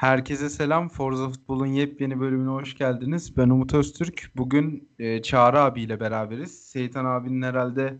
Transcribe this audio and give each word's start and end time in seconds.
Herkese 0.00 0.48
selam. 0.50 0.88
Forza 0.88 1.28
Futbol'un 1.28 1.66
yepyeni 1.66 2.20
bölümüne 2.20 2.50
hoş 2.50 2.74
geldiniz. 2.74 3.36
Ben 3.36 3.48
Umut 3.48 3.74
Öztürk. 3.74 4.30
Bugün 4.36 4.88
e, 4.98 5.22
Çağrı 5.22 5.60
abiyle 5.60 6.00
beraberiz. 6.00 6.58
Seyitan 6.58 7.04
abinin 7.04 7.42
herhalde 7.42 7.98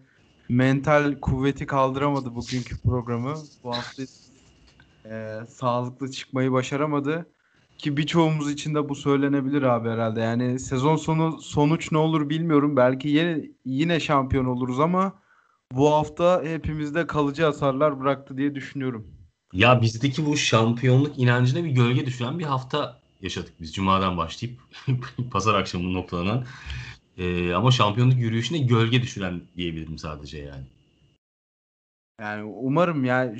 mental 0.48 1.20
kuvveti 1.20 1.66
kaldıramadı 1.66 2.34
bugünkü 2.34 2.82
programı. 2.82 3.34
Bu 3.64 3.70
hafta 3.70 4.02
e, 5.04 5.38
sağlıklı 5.48 6.10
çıkmayı 6.10 6.52
başaramadı. 6.52 7.26
Ki 7.78 7.96
birçoğumuz 7.96 8.50
için 8.50 8.74
de 8.74 8.88
bu 8.88 8.94
söylenebilir 8.94 9.62
abi 9.62 9.88
herhalde. 9.88 10.20
Yani 10.20 10.58
sezon 10.58 10.96
sonu 10.96 11.42
sonuç 11.42 11.92
ne 11.92 11.98
olur 11.98 12.28
bilmiyorum. 12.28 12.76
Belki 12.76 13.08
yine, 13.08 13.42
yine 13.64 14.00
şampiyon 14.00 14.44
oluruz 14.44 14.80
ama 14.80 15.12
bu 15.72 15.92
hafta 15.92 16.42
hepimizde 16.44 17.06
kalıcı 17.06 17.44
hasarlar 17.44 18.00
bıraktı 18.00 18.36
diye 18.36 18.54
düşünüyorum. 18.54 19.19
Ya 19.52 19.82
bizdeki 19.82 20.26
bu 20.26 20.36
şampiyonluk 20.36 21.18
inancına 21.18 21.64
bir 21.64 21.70
gölge 21.70 22.06
düşüren 22.06 22.38
bir 22.38 22.44
hafta 22.44 23.00
yaşadık 23.22 23.52
biz. 23.60 23.74
Cuma'dan 23.74 24.16
başlayıp 24.16 24.60
pazar 25.30 25.54
akşamı 25.54 25.94
noktalanan. 25.94 26.44
Ee, 27.18 27.52
ama 27.52 27.70
şampiyonluk 27.70 28.18
yürüyüşüne 28.18 28.58
gölge 28.58 29.02
düşüren 29.02 29.40
diyebilirim 29.56 29.98
sadece 29.98 30.38
yani. 30.38 30.64
Yani 32.20 32.44
umarım 32.44 33.04
yani 33.04 33.38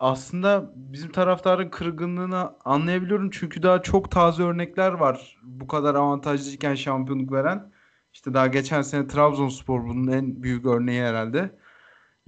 aslında 0.00 0.72
bizim 0.76 1.12
taraftarın 1.12 1.70
kırgınlığını 1.70 2.54
anlayabiliyorum. 2.64 3.30
Çünkü 3.30 3.62
daha 3.62 3.82
çok 3.82 4.10
taze 4.10 4.42
örnekler 4.42 4.92
var. 4.92 5.36
Bu 5.42 5.66
kadar 5.66 5.94
avantajlıyken 5.94 6.74
şampiyonluk 6.74 7.32
veren. 7.32 7.72
İşte 8.12 8.34
daha 8.34 8.46
geçen 8.46 8.82
sene 8.82 9.06
Trabzonspor 9.06 9.84
bunun 9.84 10.08
en 10.12 10.42
büyük 10.42 10.66
örneği 10.66 11.02
herhalde. 11.02 11.58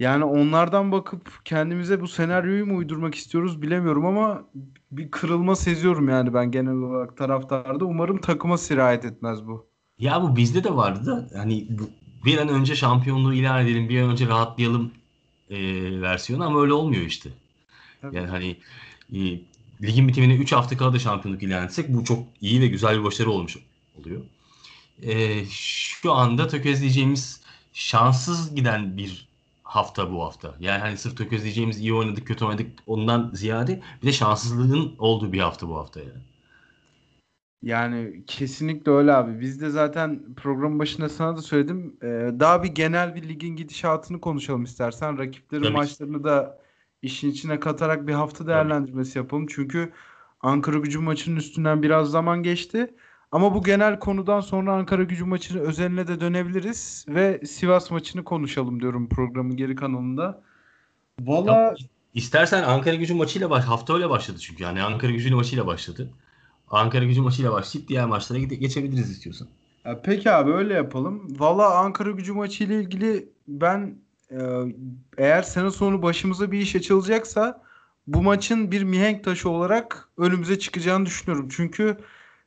Yani 0.01 0.23
onlardan 0.23 0.91
bakıp 0.91 1.45
kendimize 1.45 2.01
bu 2.01 2.07
senaryoyu 2.07 2.65
mu 2.65 2.77
uydurmak 2.77 3.15
istiyoruz 3.15 3.61
bilemiyorum 3.61 4.05
ama 4.05 4.43
bir 4.91 5.11
kırılma 5.11 5.55
seziyorum 5.55 6.09
yani 6.09 6.33
ben 6.33 6.51
genel 6.51 6.73
olarak 6.73 7.17
taraftarda. 7.17 7.85
Umarım 7.85 8.21
takıma 8.21 8.57
sirayet 8.57 9.05
etmez 9.05 9.47
bu. 9.47 9.67
Ya 9.99 10.21
bu 10.21 10.35
bizde 10.35 10.63
de 10.63 10.75
vardı 10.75 11.05
da 11.05 11.39
hani 11.39 11.67
bir 12.25 12.37
an 12.37 12.47
önce 12.47 12.75
şampiyonluğu 12.75 13.33
ilan 13.33 13.65
edelim, 13.65 13.89
bir 13.89 14.01
an 14.01 14.09
önce 14.09 14.27
rahatlayalım 14.27 14.91
e, 15.49 15.57
versiyonu 16.01 16.43
ama 16.43 16.61
öyle 16.61 16.73
olmuyor 16.73 17.03
işte. 17.03 17.29
Tabii. 18.01 18.15
Yani 18.15 18.27
hani 18.27 18.57
e, 19.13 19.19
ligin 19.81 20.07
bitimine 20.07 20.35
3 20.35 20.51
hafta 20.51 20.77
kala 20.77 20.93
da 20.93 20.99
şampiyonluk 20.99 21.43
ilan 21.43 21.65
etsek 21.65 21.89
bu 21.89 22.03
çok 22.03 22.23
iyi 22.41 22.61
ve 22.61 22.67
güzel 22.67 22.99
bir 22.99 23.03
başarı 23.03 23.31
olmuş 23.31 23.57
oluyor. 23.99 24.21
E, 25.01 25.45
şu 25.49 26.13
anda 26.13 26.47
tökezleyeceğimiz 26.47 27.41
şanssız 27.73 28.55
giden 28.55 28.97
bir 28.97 29.30
hafta 29.71 30.11
bu 30.11 30.23
hafta. 30.23 30.55
Yani 30.59 30.79
hani 30.79 30.97
sırf 30.97 31.17
tökezleyeceğimiz 31.17 31.79
iyi 31.79 31.93
oynadık 31.93 32.27
kötü 32.27 32.45
oynadık 32.45 32.71
ondan 32.87 33.31
ziyade 33.33 33.81
bir 34.01 34.07
de 34.07 34.11
şanssızlığın 34.11 34.95
olduğu 34.99 35.33
bir 35.33 35.39
hafta 35.39 35.69
bu 35.69 35.77
hafta 35.77 35.99
yani. 35.99 36.21
Yani 37.61 38.23
kesinlikle 38.27 38.91
öyle 38.91 39.13
abi. 39.13 39.39
Biz 39.39 39.61
de 39.61 39.69
zaten 39.69 40.35
programın 40.37 40.79
başında 40.79 41.09
sana 41.09 41.37
da 41.37 41.41
söyledim. 41.41 41.97
Ee, 42.03 42.07
daha 42.39 42.63
bir 42.63 42.69
genel 42.69 43.15
bir 43.15 43.29
ligin 43.29 43.55
gidişatını 43.55 44.21
konuşalım 44.21 44.63
istersen. 44.63 45.17
Rakiplerin 45.17 45.63
Tabii. 45.63 45.73
maçlarını 45.73 46.23
da 46.23 46.59
işin 47.01 47.31
içine 47.31 47.59
katarak 47.59 48.07
bir 48.07 48.13
hafta 48.13 48.47
değerlendirmesi 48.47 49.17
yapalım. 49.17 49.47
Çünkü 49.49 49.91
Ankara 50.41 50.77
gücü 50.77 50.99
maçının 50.99 51.35
üstünden 51.35 51.83
biraz 51.83 52.11
zaman 52.11 52.43
geçti. 52.43 52.95
Ama 53.31 53.55
bu 53.55 53.63
genel 53.63 53.99
konudan 53.99 54.41
sonra 54.41 54.73
Ankara 54.73 55.03
gücü 55.03 55.25
maçını 55.25 55.61
özeline 55.61 56.07
de 56.07 56.19
dönebiliriz 56.19 57.05
ve 57.07 57.41
Sivas 57.45 57.91
maçını 57.91 58.23
konuşalım 58.23 58.79
diyorum 58.81 59.09
programın 59.09 59.57
geri 59.57 59.75
kanalında. 59.75 60.41
Valla 61.21 61.75
istersen 62.13 62.63
Ankara 62.63 62.95
gücü 62.95 63.13
maçıyla 63.13 63.49
baş 63.49 63.63
hafta 63.63 63.93
öyle 63.93 64.09
başladı 64.09 64.37
çünkü 64.39 64.63
yani 64.63 64.81
Ankara 64.83 65.11
gücü 65.11 65.35
maçıyla 65.35 65.67
başladı. 65.67 66.09
Ankara 66.69 67.05
gücü 67.05 67.21
maçıyla 67.21 67.51
başlayıp 67.51 67.89
diğer 67.89 68.05
maçlara 68.05 68.39
geçebiliriz 68.39 69.11
istiyorsan. 69.11 69.47
Ya 69.85 70.01
peki 70.01 70.31
abi 70.31 70.51
öyle 70.51 70.73
yapalım. 70.73 71.39
Valla 71.39 71.75
Ankara 71.77 72.11
gücü 72.11 72.33
maçı 72.33 72.63
ile 72.63 72.79
ilgili 72.79 73.29
ben 73.47 73.95
e, 74.31 74.37
eğer 75.17 75.41
sene 75.41 75.71
sonu 75.71 76.01
başımıza 76.01 76.51
bir 76.51 76.59
iş 76.59 76.75
açılacaksa 76.75 77.61
bu 78.07 78.21
maçın 78.21 78.71
bir 78.71 78.83
mihenk 78.83 79.23
taşı 79.23 79.49
olarak 79.49 80.09
önümüze 80.17 80.59
çıkacağını 80.59 81.05
düşünüyorum. 81.05 81.49
Çünkü 81.51 81.97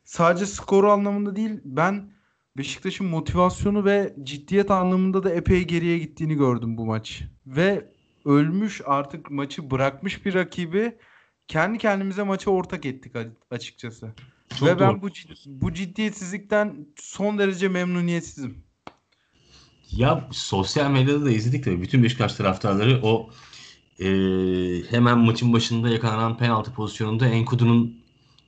sadece 0.04 0.46
skoru 0.46 0.90
anlamında 0.90 1.36
değil 1.36 1.60
ben 1.64 2.14
Beşiktaş'ın 2.56 3.06
motivasyonu 3.06 3.84
ve 3.84 4.14
ciddiyet 4.22 4.70
anlamında 4.70 5.22
da 5.22 5.30
epey 5.30 5.64
geriye 5.64 5.98
gittiğini 5.98 6.34
gördüm 6.34 6.78
bu 6.78 6.86
maç. 6.86 7.22
Ve 7.46 7.90
ölmüş 8.24 8.80
artık 8.84 9.30
maçı 9.30 9.70
bırakmış 9.70 10.26
bir 10.26 10.34
rakibi 10.34 10.98
kendi 11.48 11.78
kendimize 11.78 12.22
maça 12.22 12.50
ortak 12.50 12.86
ettik 12.86 13.12
açıkçası. 13.50 14.12
Çok 14.58 14.68
Ve 14.68 14.78
doğru. 14.78 14.80
ben 14.80 15.02
bu 15.02 15.08
bu 15.46 15.74
ciddiyetsizlikten 15.74 16.86
son 16.96 17.38
derece 17.38 17.68
memnuniyetsizim. 17.68 18.64
Ya 19.90 20.28
sosyal 20.30 20.90
medyada 20.90 21.24
da 21.24 21.30
izledik 21.30 21.64
tabii. 21.64 21.82
Bütün 21.82 22.02
Beşiktaş 22.02 22.34
taraftarları 22.34 23.00
o 23.02 23.30
e, 23.98 24.06
hemen 24.90 25.18
maçın 25.18 25.52
başında 25.52 25.88
yakalanan 25.88 26.38
penaltı 26.38 26.72
pozisyonunda 26.72 27.26
Enkudu'nun 27.26 28.03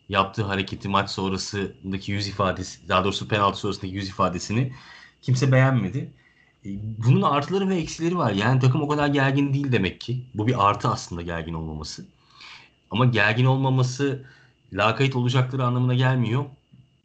yaptığı 0.09 0.43
hareketi 0.43 0.89
maç 0.89 1.11
sonrasındaki 1.11 2.13
yüz 2.13 2.29
ifadesi 2.29 2.89
daha 2.89 3.05
doğrusu 3.05 3.29
penaltı 3.29 3.59
sonrasındaki 3.59 3.95
yüz 3.95 4.09
ifadesini 4.09 4.73
kimse 5.23 5.53
beğenmedi. 5.53 6.11
E, 6.67 6.69
bunun 7.07 7.23
artıları 7.23 7.69
ve 7.69 7.77
eksileri 7.77 8.17
var. 8.19 8.33
Yani 8.33 8.61
takım 8.61 8.83
o 8.83 8.89
kadar 8.89 9.09
gergin 9.09 9.55
değil 9.55 9.73
demek 9.73 10.01
ki. 10.01 10.25
Bu 10.35 10.47
bir 10.47 10.69
artı 10.69 10.89
aslında 10.89 11.23
gergin 11.23 11.55
olmaması. 11.55 12.07
Ama 12.91 13.05
gergin 13.05 13.45
olmaması 13.45 14.25
lakayt 14.73 15.17
olacakları 15.17 15.65
anlamına 15.65 15.95
gelmiyor. 15.95 16.45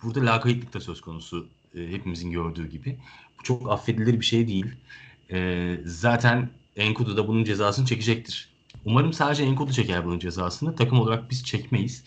Burada 0.04 0.26
lakaytlık 0.26 0.74
da 0.74 0.80
söz 0.80 1.02
konusu 1.02 1.48
e, 1.76 1.88
hepimizin 1.88 2.32
gördüğü 2.32 2.70
gibi. 2.70 3.00
Bu 3.40 3.44
çok 3.44 3.72
affedilir 3.72 4.20
bir 4.20 4.26
şey 4.26 4.48
değil. 4.48 4.66
E, 5.32 5.78
zaten 5.86 6.50
Enkudu 6.76 7.18
da 7.18 7.28
bunun 7.28 7.44
cezasını 7.44 7.86
çekecektir. 7.86 8.50
Umarım 8.86 9.14
sadece 9.14 9.44
Enkudu 9.44 9.72
çeker 9.72 10.06
bunun 10.06 10.20
cezasını. 10.20 10.76
Takım 10.76 11.00
olarak 11.00 11.30
biz 11.30 11.44
çekmeyiz. 11.46 12.04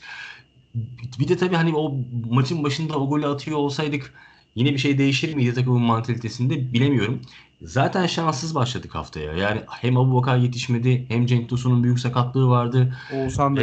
Bir 1.19 1.29
de 1.29 1.37
tabii 1.37 1.55
hani 1.55 1.75
o 1.77 1.97
maçın 2.31 2.65
başında 2.65 2.99
o 2.99 3.09
golü 3.09 3.27
atıyor 3.27 3.59
olsaydık 3.59 4.15
yine 4.55 4.73
bir 4.73 4.79
şey 4.79 4.99
değişir 4.99 5.35
miydi 5.35 5.55
takımın 5.55 5.83
mantalitesinde 5.83 6.73
bilemiyorum. 6.73 7.21
Zaten 7.63 8.07
şanssız 8.07 8.55
başladık 8.55 8.95
haftaya. 8.95 9.33
Yani 9.33 9.61
hem 9.69 9.97
Abu 9.97 10.15
Bakar 10.15 10.37
yetişmedi 10.37 11.05
hem 11.09 11.27
Cenk 11.27 11.49
Tosun'un 11.49 11.85
büyük 11.85 11.99
sakatlığı 11.99 12.49
vardı. 12.49 12.97
Oğuzhan 13.15 13.57
da 13.57 13.63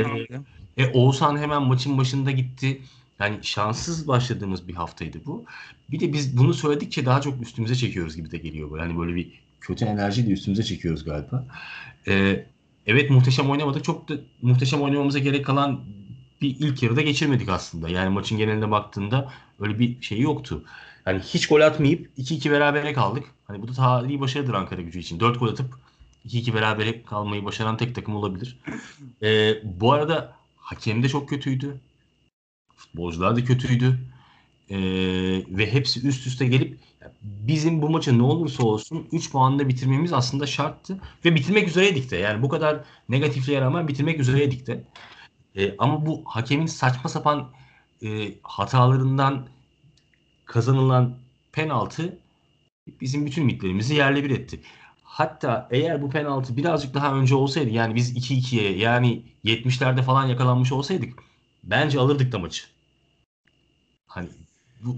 ee, 0.78 0.84
e, 0.84 0.92
Oğuzhan 0.92 1.38
hemen 1.38 1.62
maçın 1.62 1.98
başında 1.98 2.32
gitti. 2.32 2.82
Yani 3.20 3.38
şanssız 3.42 4.08
başladığımız 4.08 4.68
bir 4.68 4.74
haftaydı 4.74 5.18
bu. 5.26 5.46
Bir 5.92 6.00
de 6.00 6.14
biz 6.14 6.38
bunu 6.38 6.54
söyledikçe 6.54 7.06
daha 7.06 7.22
çok 7.22 7.42
üstümüze 7.42 7.76
çekiyoruz 7.76 8.16
gibi 8.16 8.32
de 8.32 8.38
geliyor. 8.38 8.72
Böyle. 8.72 8.84
Hani 8.84 8.98
böyle 8.98 9.16
bir 9.16 9.42
kötü 9.62 9.86
enerji 9.86 10.28
de 10.28 10.32
üstümüze 10.32 10.64
çekiyoruz 10.64 11.06
galiba. 11.06 11.48
Ee, 12.08 12.46
evet 12.88 13.10
muhteşem 13.10 13.50
oynamadık. 13.50 13.84
Çok 13.84 14.10
da 14.10 14.14
muhteşem 14.42 14.82
oynamamıza 14.82 15.20
gerek 15.20 15.46
kalan 15.46 15.80
bir 16.41 16.56
ilk 16.59 16.84
yarıda 16.84 17.02
geçirmedik 17.02 17.50
aslında. 17.50 17.90
Yani 17.90 18.09
maçın 18.09 18.38
geneline 18.38 18.72
baktığında 18.72 19.31
öyle 19.59 19.79
bir 19.79 20.02
şey 20.02 20.19
yoktu. 20.19 20.63
Yani 21.06 21.19
hiç 21.19 21.47
gol 21.47 21.62
atmayıp 21.62 22.09
2-2 22.18 22.52
berabere 22.52 22.94
kaldık. 22.94 23.25
Hani 23.47 23.62
bu 23.62 23.68
da 23.68 23.74
tarihi 23.74 24.19
başarıdır 24.19 24.53
Ankara 24.53 24.81
gücü 24.81 25.00
için. 25.00 25.19
4 25.19 25.40
gol 25.40 25.47
atıp 25.47 25.74
2-2 26.28 26.53
berabere 26.53 27.03
kalmayı 27.03 27.46
başaran 27.46 27.78
tek 27.78 27.96
takım 27.96 28.16
olabilir. 28.16 28.59
Ee, 29.24 29.53
bu 29.63 29.94
arada 29.94 30.35
hakem 30.57 31.03
de 31.03 31.09
çok 31.09 31.29
kötüydü. 31.29 31.79
Futbolcular 32.75 33.35
da 33.35 33.44
kötüydü. 33.44 34.00
Ee, 34.69 34.78
ve 35.50 35.73
hepsi 35.73 36.08
üst 36.08 36.28
üste 36.28 36.47
gelip 36.47 36.78
bizim 37.22 37.81
bu 37.81 37.90
maçı 37.90 38.18
ne 38.18 38.23
olursa 38.23 38.63
olsun 38.63 39.08
3 39.12 39.31
puanla 39.31 39.69
bitirmemiz 39.69 40.13
aslında 40.13 40.47
şarttı. 40.47 41.00
Ve 41.26 41.35
bitirmek 41.35 41.67
üzereydik 41.67 42.11
de. 42.11 42.17
Yani 42.17 42.41
bu 42.41 42.49
kadar 42.49 42.84
negatifliğe 43.09 43.61
rağmen 43.61 43.87
bitirmek 43.87 44.20
üzereydik 44.20 44.67
de. 44.67 44.84
E, 45.56 45.78
ama 45.78 46.06
bu 46.06 46.24
hakemin 46.26 46.66
saçma 46.66 47.09
sapan 47.09 47.52
e, 48.03 48.34
hatalarından 48.44 49.48
kazanılan 50.46 51.18
penaltı 51.52 52.18
bizim 53.02 53.26
bütün 53.26 53.42
ümitlerimizi 53.42 53.96
yerle 53.96 54.24
bir 54.24 54.30
etti. 54.30 54.62
Hatta 55.03 55.68
eğer 55.72 56.02
bu 56.02 56.09
penaltı 56.09 56.58
birazcık 56.58 56.94
daha 56.94 57.16
önce 57.16 57.36
olsaydı 57.36 57.70
yani 57.70 57.96
biz 57.96 58.18
2-2'ye 58.18 58.78
yani 58.78 59.24
70'lerde 59.46 60.03
falan 60.03 60.26
yakalanmış 60.26 60.72
olsaydık 60.72 61.20
bence 61.64 62.00
alırdık 62.00 62.32
da 62.32 62.40
maçı. 62.40 62.64
Hani 64.08 64.30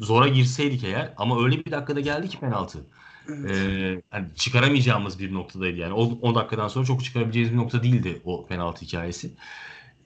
zora 0.01 0.27
girseydik 0.27 0.83
eğer 0.83 1.13
ama 1.17 1.43
öyle 1.43 1.65
bir 1.65 1.71
dakikada 1.71 1.99
geldi 1.99 2.29
ki 2.29 2.39
penaltı. 2.39 2.85
Evet. 3.29 3.51
Ee, 3.51 4.01
yani 4.13 4.27
çıkaramayacağımız 4.35 5.19
bir 5.19 5.33
noktadaydı 5.33 5.77
yani. 5.77 5.93
O, 5.93 6.03
10 6.03 6.35
dakikadan 6.35 6.67
sonra 6.67 6.85
çok 6.85 7.03
çıkarabileceğimiz 7.03 7.53
bir 7.53 7.57
nokta 7.57 7.83
değildi 7.83 8.21
o 8.25 8.45
penaltı 8.45 8.85
hikayesi. 8.85 9.31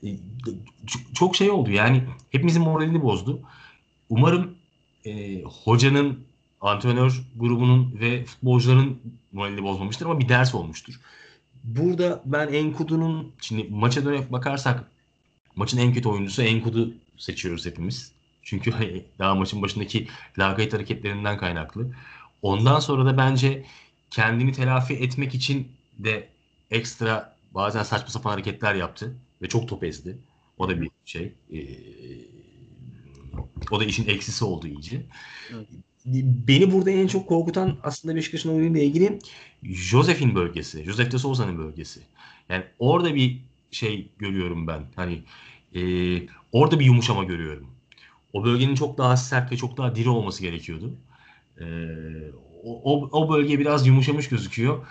Ee, 0.03 0.15
çok 1.13 1.35
şey 1.35 1.51
oldu 1.51 1.71
yani 1.71 2.03
hepimizin 2.31 2.61
moralini 2.61 3.01
bozdu. 3.01 3.41
Umarım 4.09 4.55
e, 5.05 5.41
hocanın, 5.41 6.19
antrenör 6.61 7.21
grubunun 7.35 7.99
ve 7.99 8.25
futbolcuların 8.25 8.99
moralini 9.31 9.63
bozmamıştır 9.63 10.05
ama 10.05 10.19
bir 10.19 10.29
ders 10.29 10.55
olmuştur. 10.55 10.99
Burada 11.63 12.21
ben 12.25 12.47
Enkudu'nun 12.47 13.31
şimdi 13.41 13.67
maça 13.69 14.05
dönüp 14.05 14.31
bakarsak 14.31 14.91
maçın 15.55 15.77
en 15.77 15.93
kötü 15.93 16.09
oyuncusu 16.09 16.41
Enkudu 16.41 16.93
seçiyoruz 17.17 17.65
hepimiz. 17.65 18.11
Çünkü 18.43 18.73
daha 19.19 19.35
maçın 19.35 19.61
başındaki 19.61 20.07
lakayt 20.39 20.73
hareketlerinden 20.73 21.37
kaynaklı. 21.37 21.91
Ondan 22.41 22.79
sonra 22.79 23.05
da 23.05 23.17
bence 23.17 23.65
kendini 24.11 24.51
telafi 24.51 24.93
etmek 24.93 25.35
için 25.35 25.71
de 25.99 26.29
ekstra 26.71 27.35
bazen 27.51 27.83
saçma 27.83 28.09
sapan 28.09 28.31
hareketler 28.31 28.75
yaptı 28.75 29.15
ve 29.41 29.47
çok 29.47 29.67
top 29.67 29.83
ezdi. 29.83 30.17
O 30.57 30.69
da 30.69 30.81
bir 30.81 30.89
şey. 31.05 31.33
Ee, 31.53 31.57
o 33.71 33.79
da 33.79 33.85
işin 33.85 34.07
eksisi 34.07 34.45
oldu 34.45 34.67
iyice. 34.67 35.01
Evet. 35.53 35.67
Beni 36.47 36.71
burada 36.71 36.91
en 36.91 37.07
çok 37.07 37.27
korkutan 37.27 37.77
aslında 37.83 38.15
Beşiktaş'ın 38.15 38.49
oyunuyla 38.49 38.81
ilgili 38.81 39.19
Josef'in 39.63 40.35
bölgesi. 40.35 40.83
Josef 40.83 41.11
de 41.11 41.17
Souza'nın 41.17 41.57
bölgesi. 41.57 41.99
Yani 42.49 42.63
orada 42.79 43.15
bir 43.15 43.41
şey 43.71 44.07
görüyorum 44.17 44.67
ben. 44.67 44.83
Hani 44.95 45.23
e, 45.75 45.81
orada 46.51 46.79
bir 46.79 46.85
yumuşama 46.85 47.23
görüyorum. 47.23 47.67
O 48.33 48.43
bölgenin 48.43 48.75
çok 48.75 48.97
daha 48.97 49.17
sert 49.17 49.51
ve 49.51 49.57
çok 49.57 49.77
daha 49.77 49.95
diri 49.95 50.09
olması 50.09 50.41
gerekiyordu. 50.41 50.93
E, 51.59 51.65
o, 52.63 53.09
o 53.11 53.29
bölge 53.29 53.59
biraz 53.59 53.87
yumuşamış 53.87 54.29
gözüküyor. 54.29 54.87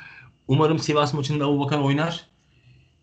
Umarım 0.49 0.79
Sivas 0.79 1.15
maçında 1.15 1.47
Abubakar 1.47 1.79
oynar 1.79 2.27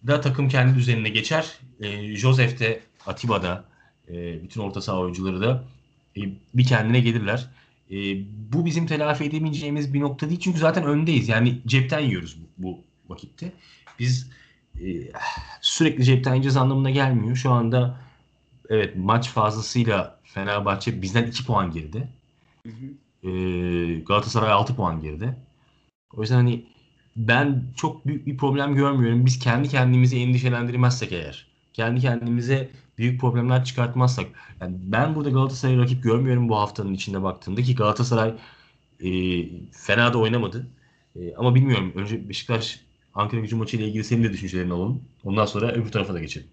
da 0.07 0.21
takım 0.21 0.49
kendi 0.49 0.75
düzenine 0.75 1.09
geçer. 1.09 1.57
E, 1.79 2.15
Josef 2.15 2.59
de 2.59 2.81
Atiba 3.07 3.43
da 3.43 3.65
e, 4.09 4.43
bütün 4.43 4.61
orta 4.61 4.81
saha 4.81 4.99
oyuncuları 4.99 5.41
da 5.41 5.63
e, 6.17 6.21
bir 6.53 6.65
kendine 6.65 6.99
gelirler. 6.99 7.49
E, 7.91 7.95
bu 8.53 8.65
bizim 8.65 8.87
telafi 8.87 9.23
edemeyeceğimiz 9.23 9.93
bir 9.93 9.99
nokta 9.99 10.29
değil. 10.29 10.39
Çünkü 10.39 10.59
zaten 10.59 10.83
öndeyiz. 10.83 11.29
Yani 11.29 11.59
cepten 11.67 11.99
yiyoruz 11.99 12.37
bu, 12.37 12.47
bu 12.57 12.79
vakitte. 13.13 13.51
Biz 13.99 14.29
e, 14.79 14.85
sürekli 15.61 16.03
cepten 16.03 16.31
yiyeceğiz 16.31 16.57
anlamına 16.57 16.89
gelmiyor. 16.89 17.35
Şu 17.35 17.51
anda 17.51 17.99
evet 18.69 18.95
maç 18.95 19.29
fazlasıyla 19.29 20.19
Fenerbahçe 20.23 21.01
bizden 21.01 21.27
2 21.27 21.45
puan 21.45 21.71
geride. 21.71 22.07
Hı 22.65 22.69
hı. 22.69 23.29
E, 23.29 23.99
Galatasaray 23.99 24.51
6 24.51 24.75
puan 24.75 25.01
geride. 25.01 25.35
O 26.13 26.21
yüzden 26.21 26.35
hani 26.35 26.65
ben 27.15 27.63
çok 27.75 28.07
büyük 28.07 28.25
bir 28.25 28.37
problem 28.37 28.75
görmüyorum. 28.75 29.25
Biz 29.25 29.39
kendi 29.39 29.69
kendimizi 29.69 30.17
endişelendirmezsek 30.17 31.11
eğer, 31.11 31.47
kendi 31.73 32.01
kendimize 32.01 32.69
büyük 32.97 33.21
problemler 33.21 33.63
çıkartmazsak. 33.63 34.25
Yani 34.61 34.75
ben 34.79 35.15
burada 35.15 35.29
Galatasaray 35.29 35.77
rakip 35.77 36.03
görmüyorum 36.03 36.49
bu 36.49 36.55
haftanın 36.57 36.93
içinde 36.93 37.23
baktığımda 37.23 37.61
ki 37.61 37.75
Galatasaray 37.75 38.33
e, 39.03 39.09
fena 39.71 40.13
da 40.13 40.17
oynamadı. 40.17 40.67
E, 41.15 41.35
ama 41.35 41.55
bilmiyorum. 41.55 41.91
Önce 41.95 42.29
Beşiktaş 42.29 42.79
Ankara 43.13 43.41
gücü 43.41 43.55
maçı 43.55 43.77
ile 43.77 43.87
ilgili 43.87 44.03
senin 44.03 44.23
de 44.23 44.33
düşüncelerini 44.33 44.73
alalım. 44.73 45.01
Ondan 45.23 45.45
sonra 45.45 45.71
öbür 45.71 45.91
tarafa 45.91 46.13
da 46.13 46.19
geçelim. 46.19 46.47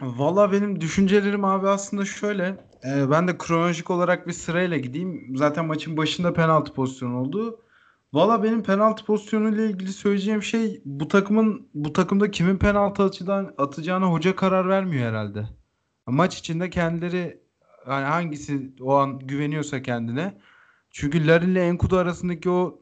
Valla 0.00 0.52
benim 0.52 0.80
düşüncelerim 0.80 1.44
abi 1.44 1.68
aslında 1.68 2.04
şöyle. 2.04 2.44
E, 2.84 3.10
ben 3.10 3.28
de 3.28 3.38
kronolojik 3.38 3.90
olarak 3.90 4.28
bir 4.28 4.32
sırayla 4.32 4.76
gideyim. 4.76 5.36
Zaten 5.36 5.66
maçın 5.66 5.96
başında 5.96 6.32
penaltı 6.32 6.74
pozisyonu 6.74 7.20
oldu. 7.20 7.60
Valla 8.12 8.42
benim 8.42 8.62
penaltı 8.62 9.04
pozisyonuyla 9.04 9.64
ilgili 9.64 9.92
söyleyeceğim 9.92 10.42
şey 10.42 10.80
bu 10.84 11.08
takımın 11.08 11.68
bu 11.74 11.92
takımda 11.92 12.30
kimin 12.30 12.56
penaltı 12.58 13.02
açıdan 13.02 13.54
atacağına 13.58 14.06
hoca 14.06 14.36
karar 14.36 14.68
vermiyor 14.68 15.10
herhalde. 15.10 15.48
Maç 16.06 16.38
içinde 16.38 16.70
kendileri 16.70 17.40
yani 17.88 18.04
hangisi 18.04 18.72
o 18.80 18.94
an 18.96 19.18
güveniyorsa 19.18 19.82
kendine. 19.82 20.38
Çünkü 20.90 21.26
Larin 21.26 21.50
ile 21.50 21.66
Enkudu 21.66 21.96
arasındaki 21.96 22.50
o 22.50 22.80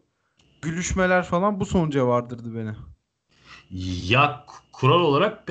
gülüşmeler 0.63 1.23
falan 1.23 1.61
bu 1.61 1.67
sonuca 1.67 2.07
vardırdı 2.07 2.55
beni. 2.55 2.75
Ya 4.09 4.45
kural 4.73 5.01
olarak 5.01 5.45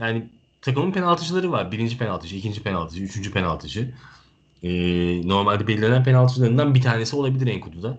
yani 0.00 0.30
takımın 0.62 0.92
penaltıcıları 0.92 1.52
var. 1.52 1.72
Birinci 1.72 1.98
penaltıcı, 1.98 2.36
ikinci 2.36 2.62
penaltıcı, 2.62 3.02
üçüncü 3.02 3.32
penaltıcı. 3.32 3.94
Ee, 4.62 5.28
normalde 5.28 5.66
belirlenen 5.66 6.04
penaltıcılarından 6.04 6.74
bir 6.74 6.82
tanesi 6.82 7.16
olabilir 7.16 7.46
Enkudu'da. 7.46 7.98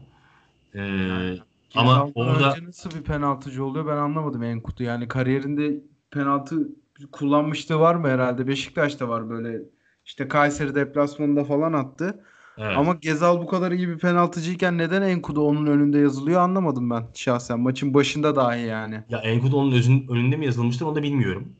Ee, 0.73 0.81
yani, 0.81 1.39
ama 1.75 2.09
orada 2.15 2.55
nasıl 2.67 2.91
bir 2.91 3.03
penaltıcı 3.03 3.65
oluyor 3.65 3.87
ben 3.87 3.97
anlamadım 3.97 4.43
Enkudu. 4.43 4.83
Yani 4.83 5.07
kariyerinde 5.07 5.81
penaltı 6.11 6.69
kullanmışlığı 7.11 7.79
var 7.79 7.95
mı 7.95 8.07
herhalde? 8.07 8.47
Beşiktaş'ta 8.47 9.09
var 9.09 9.29
böyle. 9.29 9.61
İşte 10.05 10.27
Kayseri 10.27 10.75
deplasmanında 10.75 11.43
falan 11.43 11.73
attı. 11.73 12.23
Evet. 12.57 12.77
Ama 12.77 12.93
Gezal 13.01 13.41
bu 13.41 13.47
kadar 13.47 13.71
iyi 13.71 13.87
bir 13.87 13.97
penaltıcıyken 13.97 14.77
neden 14.77 15.01
Enkudu 15.01 15.41
onun 15.41 15.65
önünde 15.65 15.99
yazılıyor 15.99 16.41
anlamadım 16.41 16.89
ben 16.89 17.03
şahsen. 17.13 17.59
Maçın 17.59 17.93
başında 17.93 18.35
dahi 18.35 18.61
yani. 18.61 19.03
Ya 19.09 19.19
Enkudu 19.19 19.57
onun 19.57 19.71
özün, 19.71 20.07
önünde 20.09 20.35
mi 20.37 20.45
yazılmıştır 20.45 20.85
onu 20.85 20.95
da 20.95 21.03
bilmiyorum. 21.03 21.53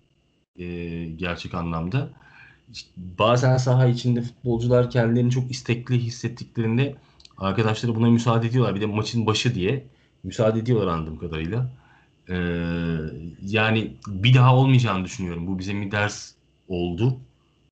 Ee, 0.59 1.05
gerçek 1.05 1.53
anlamda. 1.53 2.09
İşte 2.71 2.89
bazen 2.97 3.57
saha 3.57 3.87
içinde 3.87 4.21
futbolcular 4.21 4.89
kendilerini 4.89 5.31
çok 5.31 5.51
istekli 5.51 5.99
hissettiklerinde 5.99 6.95
arkadaşları 7.37 7.95
buna 7.95 8.09
müsaade 8.09 8.47
ediyorlar. 8.47 8.75
Bir 8.75 8.81
de 8.81 8.85
maçın 8.85 9.25
başı 9.25 9.55
diye 9.55 9.85
müsaade 10.23 10.59
ediyorlar 10.59 10.87
anladığım 10.87 11.17
kadarıyla. 11.17 11.71
Ee, 12.29 12.35
yani 13.41 13.93
bir 14.07 14.33
daha 14.33 14.55
olmayacağını 14.55 15.05
düşünüyorum. 15.05 15.47
Bu 15.47 15.59
bize 15.59 15.73
bir 15.73 15.91
ders 15.91 16.31
oldu. 16.67 17.19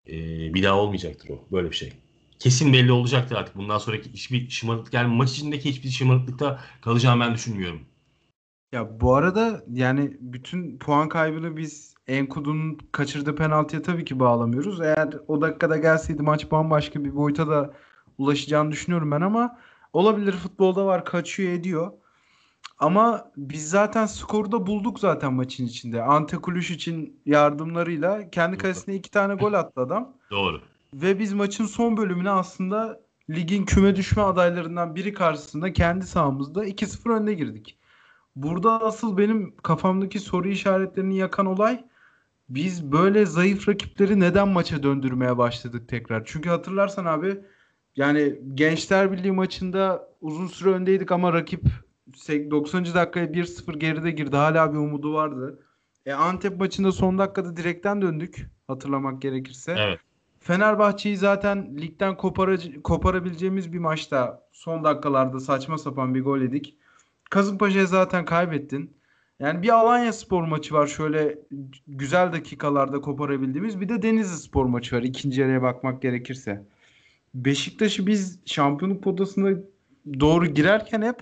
Ee, 0.08 0.54
bir 0.54 0.64
daha 0.64 0.76
olmayacaktır 0.76 1.30
o. 1.30 1.40
Böyle 1.52 1.72
bir 1.72 1.76
şey. 1.76 1.94
Kesin 2.40 2.74
belli 2.74 2.92
olacaktır 2.92 3.36
artık. 3.36 3.56
Bundan 3.56 3.78
sonraki 3.78 4.14
hiçbir 4.14 4.50
şımarıklık 4.50 4.94
yani 4.94 5.16
maç 5.16 5.32
içindeki 5.32 5.70
hiçbir 5.70 5.90
şımarıklıkta 5.90 6.60
kalacağını 6.82 7.22
ben 7.22 7.34
düşünmüyorum. 7.34 7.82
Ya 8.72 9.00
bu 9.02 9.16
arada 9.16 9.64
yani 9.74 10.18
bütün 10.20 10.78
puan 10.78 11.10
kaybını 11.10 11.58
biz 11.58 11.96
Enkudu'nun 12.08 12.78
kaçırdığı 12.92 13.36
penaltıya 13.36 13.82
tabii 13.82 14.06
ki 14.06 14.20
bağlamıyoruz. 14.20 14.82
Eğer 14.82 15.10
o 15.28 15.42
dakikada 15.42 15.78
gelseydi 15.78 16.22
maç 16.22 16.52
bambaşka 16.52 17.04
bir 17.04 17.16
boyuta 17.16 17.48
da 17.48 17.74
ulaşacağını 18.18 18.72
düşünüyorum 18.72 19.12
ben 19.12 19.22
ama 19.22 19.60
olabilir 19.94 20.32
futbolda 20.32 20.86
var 20.86 21.06
kaçıyor 21.06 21.52
ediyor. 21.52 21.92
Ama 22.80 23.32
biz 23.38 23.70
zaten 23.70 24.06
skoru 24.06 24.52
da 24.52 24.68
bulduk 24.68 25.00
zaten 25.00 25.34
maçın 25.34 25.66
içinde. 25.66 26.04
Ante 26.04 26.38
Kuluş 26.38 26.72
için 26.72 27.20
yardımlarıyla 27.26 28.30
kendi 28.30 28.58
kalesine 28.58 28.96
iki 28.96 29.12
tane 29.12 29.36
gol 29.36 29.54
attı 29.54 29.82
adam. 29.82 30.14
Doğru. 30.32 30.62
Ve 30.94 31.20
biz 31.20 31.34
maçın 31.34 31.66
son 31.66 31.98
bölümüne 31.98 32.30
aslında 32.30 33.02
ligin 33.30 33.66
küme 33.66 33.96
düşme 33.96 34.24
adaylarından 34.24 34.96
biri 34.96 35.14
karşısında 35.14 35.74
kendi 35.74 36.08
sahamızda 36.08 36.66
2-0 36.66 37.10
önde 37.14 37.34
girdik. 37.34 37.78
Burada 38.36 38.82
asıl 38.82 39.18
benim 39.18 39.56
kafamdaki 39.56 40.20
soru 40.20 40.48
işaretlerini 40.48 41.18
yakan 41.18 41.46
olay 41.46 41.84
biz 42.50 42.92
böyle 42.92 43.26
zayıf 43.26 43.70
rakipleri 43.70 44.20
neden 44.20 44.48
maça 44.48 44.84
döndürmeye 44.84 45.38
başladık 45.38 45.90
tekrar? 45.90 46.26
Çünkü 46.26 46.50
hatırlarsan 46.50 47.06
abi 47.06 47.40
yani 47.96 48.36
Gençler 48.56 49.12
Birliği 49.12 49.32
maçında 49.32 50.08
uzun 50.22 50.48
süre 50.48 50.70
öndeydik 50.70 51.12
ama 51.12 51.34
rakip 51.34 51.62
90. 52.28 52.86
dakikaya 52.86 53.26
1-0 53.26 53.80
geride 53.80 54.12
girdi. 54.12 54.36
Hala 54.36 54.74
bir 54.74 54.78
umudu 54.78 55.14
vardı. 55.14 55.60
E, 56.06 56.14
Antep 56.14 56.60
maçında 56.60 56.92
son 56.92 57.18
dakikada 57.18 57.58
direkten 57.58 58.02
döndük 58.02 58.48
hatırlamak 58.68 59.22
gerekirse. 59.22 59.76
Evet. 59.78 60.00
Fenerbahçe'yi 60.40 61.18
zaten 61.18 61.78
ligden 61.78 62.18
kopara, 62.18 62.58
koparabileceğimiz 62.84 63.74
bir 63.74 63.80
maçta 63.80 64.48
son 64.52 64.84
dakikalarda 64.84 65.40
saçma 65.40 65.78
sapan 65.78 66.16
bir 66.16 66.24
gol 66.24 66.40
yedik. 66.40 66.78
Kasımpaşa'ya 67.30 67.86
zaten 67.86 68.26
kaybettin. 68.26 68.94
Yani 69.40 69.62
bir 69.62 69.70
Alanya 69.70 70.14
Spor 70.14 70.44
maçı 70.44 70.74
var 70.74 70.88
şöyle 70.88 71.40
güzel 71.88 72.34
dakikalarda 72.34 73.02
koparabildiğimiz. 73.02 73.82
Bir 73.82 73.90
de 73.90 74.02
Denizli 74.02 74.38
Spor 74.38 74.66
maçı 74.66 74.96
var 74.96 75.02
ikinci 75.02 75.42
yarıya 75.42 75.62
bakmak 75.62 76.02
gerekirse. 76.02 76.66
Beşiktaş'ı 77.36 78.08
biz 78.08 78.40
şampiyonluk 78.46 79.04
potasına 79.04 79.50
doğru 80.20 80.46
girerken 80.46 81.02
hep 81.02 81.22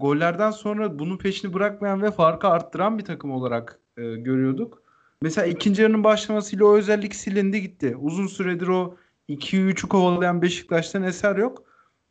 gollerden 0.00 0.50
sonra 0.50 0.98
bunun 0.98 1.18
peşini 1.18 1.54
bırakmayan 1.54 2.02
ve 2.02 2.10
farkı 2.10 2.48
arttıran 2.48 2.98
bir 2.98 3.04
takım 3.04 3.30
olarak 3.30 3.80
e, 3.96 4.02
görüyorduk. 4.02 4.82
Mesela 5.22 5.46
ikinci 5.46 5.82
yarının 5.82 6.04
başlamasıyla 6.04 6.64
o 6.64 6.76
özellik 6.76 7.14
silindi 7.14 7.62
gitti. 7.62 7.96
Uzun 8.00 8.26
süredir 8.26 8.68
o 8.68 8.96
2-3'ü 9.28 9.88
kovalayan 9.88 10.42
Beşiktaş'tan 10.42 11.02
eser 11.02 11.36
yok. 11.36 11.64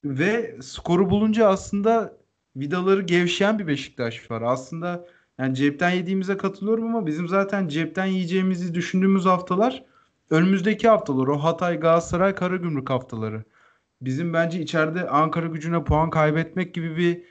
Ve 0.04 0.58
skoru 0.62 1.10
bulunca 1.10 1.48
aslında 1.48 2.18
vidaları 2.56 3.02
gevşeyen 3.02 3.60
bir 3.60 3.68
Beşiktaş 3.68 4.32
var. 4.32 4.42
Aslında 4.42 5.06
yani 5.40 5.56
cepten 5.56 5.90
yediğimize 5.90 6.38
katılıyorum 6.38 6.88
ama 6.88 7.06
bizim 7.06 7.28
zaten 7.28 7.68
cepten 7.68 8.06
yiyeceğimizi 8.06 8.76
düşündüğümüz 8.76 9.26
haftalar 9.26 9.84
önümüzdeki 10.32 10.88
haftalar. 10.88 11.28
O 11.28 11.38
Hatay, 11.38 11.80
Galatasaray, 11.80 12.36
Karagümrük 12.36 12.90
haftaları. 12.90 13.44
Bizim 14.02 14.34
bence 14.34 14.62
içeride 14.62 15.10
Ankara 15.10 15.48
gücüne 15.48 15.84
puan 15.84 16.10
kaybetmek 16.10 16.74
gibi 16.74 16.98
bir 16.98 17.24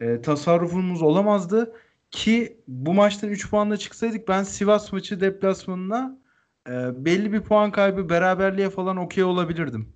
e, 0.00 0.22
tasarrufumuz 0.22 1.02
olamazdı. 1.02 1.76
Ki 2.10 2.60
bu 2.68 2.94
maçtan 2.94 3.30
3 3.30 3.50
puanla 3.50 3.76
çıksaydık 3.76 4.28
ben 4.28 4.42
Sivas 4.42 4.92
maçı 4.92 5.20
deplasmanına 5.20 6.18
e, 6.68 7.04
belli 7.04 7.32
bir 7.32 7.40
puan 7.40 7.72
kaybı 7.72 8.08
beraberliğe 8.08 8.70
falan 8.70 8.96
okey 8.96 9.24
olabilirdim. 9.24 9.88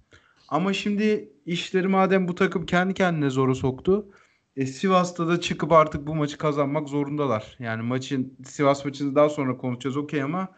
Ama 0.48 0.72
şimdi 0.72 1.32
işleri 1.46 1.88
madem 1.88 2.28
bu 2.28 2.34
takım 2.34 2.66
kendi 2.66 2.94
kendine 2.94 3.30
zora 3.30 3.54
soktu. 3.54 4.08
E, 4.56 4.66
Sivas'ta 4.66 5.28
da 5.28 5.40
çıkıp 5.40 5.72
artık 5.72 6.06
bu 6.06 6.14
maçı 6.14 6.38
kazanmak 6.38 6.88
zorundalar. 6.88 7.56
Yani 7.58 7.82
maçın 7.82 8.36
Sivas 8.44 8.84
maçını 8.84 9.14
daha 9.14 9.28
sonra 9.28 9.56
konuşacağız 9.56 9.96
okey 9.96 10.22
ama 10.22 10.48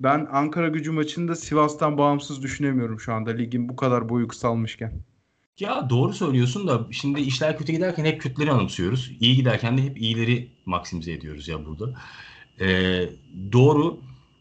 Ben 0.00 0.28
Ankara 0.32 0.68
gücü 0.68 0.90
maçında 0.90 1.36
Sivas'tan 1.36 1.98
bağımsız 1.98 2.42
düşünemiyorum 2.42 3.00
şu 3.00 3.12
anda 3.12 3.30
ligin 3.30 3.68
bu 3.68 3.76
kadar 3.76 4.08
boyu 4.08 4.28
kısalmışken. 4.28 4.92
Ya 5.58 5.90
doğru 5.90 6.12
söylüyorsun 6.12 6.68
da 6.68 6.86
şimdi 6.90 7.20
işler 7.20 7.58
kötü 7.58 7.72
giderken 7.72 8.04
hep 8.04 8.20
kötüleri 8.20 8.52
anımsıyoruz. 8.52 9.12
İyi 9.20 9.36
giderken 9.36 9.78
de 9.78 9.82
hep 9.82 10.00
iyileri 10.00 10.48
maksimize 10.66 11.12
ediyoruz 11.12 11.48
ya 11.48 11.66
burada. 11.66 11.94
Ee, 12.60 13.08
doğru 13.52 14.00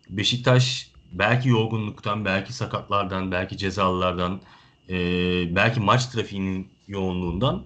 Beşiktaş 0.09 0.91
belki 1.11 1.49
yorgunluktan, 1.49 2.25
belki 2.25 2.53
sakatlardan, 2.53 3.31
belki 3.31 3.57
cezalılardan, 3.57 4.41
e, 4.89 4.95
belki 5.55 5.79
maç 5.79 6.05
trafiğinin 6.05 6.69
yoğunluğundan 6.87 7.65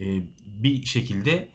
e, 0.00 0.22
bir 0.46 0.84
şekilde 0.84 1.48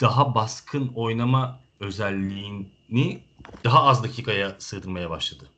daha 0.00 0.34
baskın 0.34 0.92
oynama 0.94 1.60
özelliğini 1.80 3.20
daha 3.64 3.82
az 3.82 4.02
dakikaya 4.02 4.56
sığdırmaya 4.58 5.10
başladı. 5.10 5.48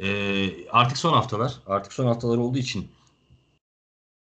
E, 0.00 0.68
artık 0.70 0.98
son 0.98 1.12
haftalar, 1.12 1.54
artık 1.66 1.92
son 1.92 2.06
haftalar 2.06 2.36
olduğu 2.38 2.58
için 2.58 2.88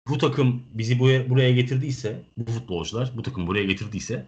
bu 0.08 0.18
takım 0.18 0.62
bizi 0.74 0.98
buraya, 0.98 1.30
buraya 1.30 1.52
getirdiyse, 1.52 2.22
bu 2.36 2.52
futbolcular 2.52 3.12
bu 3.16 3.22
takım 3.22 3.46
buraya 3.46 3.64
getirdiyse 3.64 4.26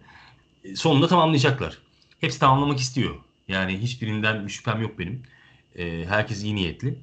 e, 0.63 0.75
sonunda 0.75 1.07
tamamlayacaklar. 1.07 1.77
Hepsi 2.19 2.39
tamamlamak 2.39 2.79
istiyor. 2.79 3.15
Yani 3.47 3.77
hiçbirinden 3.77 4.47
bir 4.47 4.51
şüphem 4.51 4.81
yok 4.81 4.99
benim. 4.99 5.23
E, 5.75 6.05
herkes 6.05 6.43
iyi 6.43 6.55
niyetli. 6.55 6.95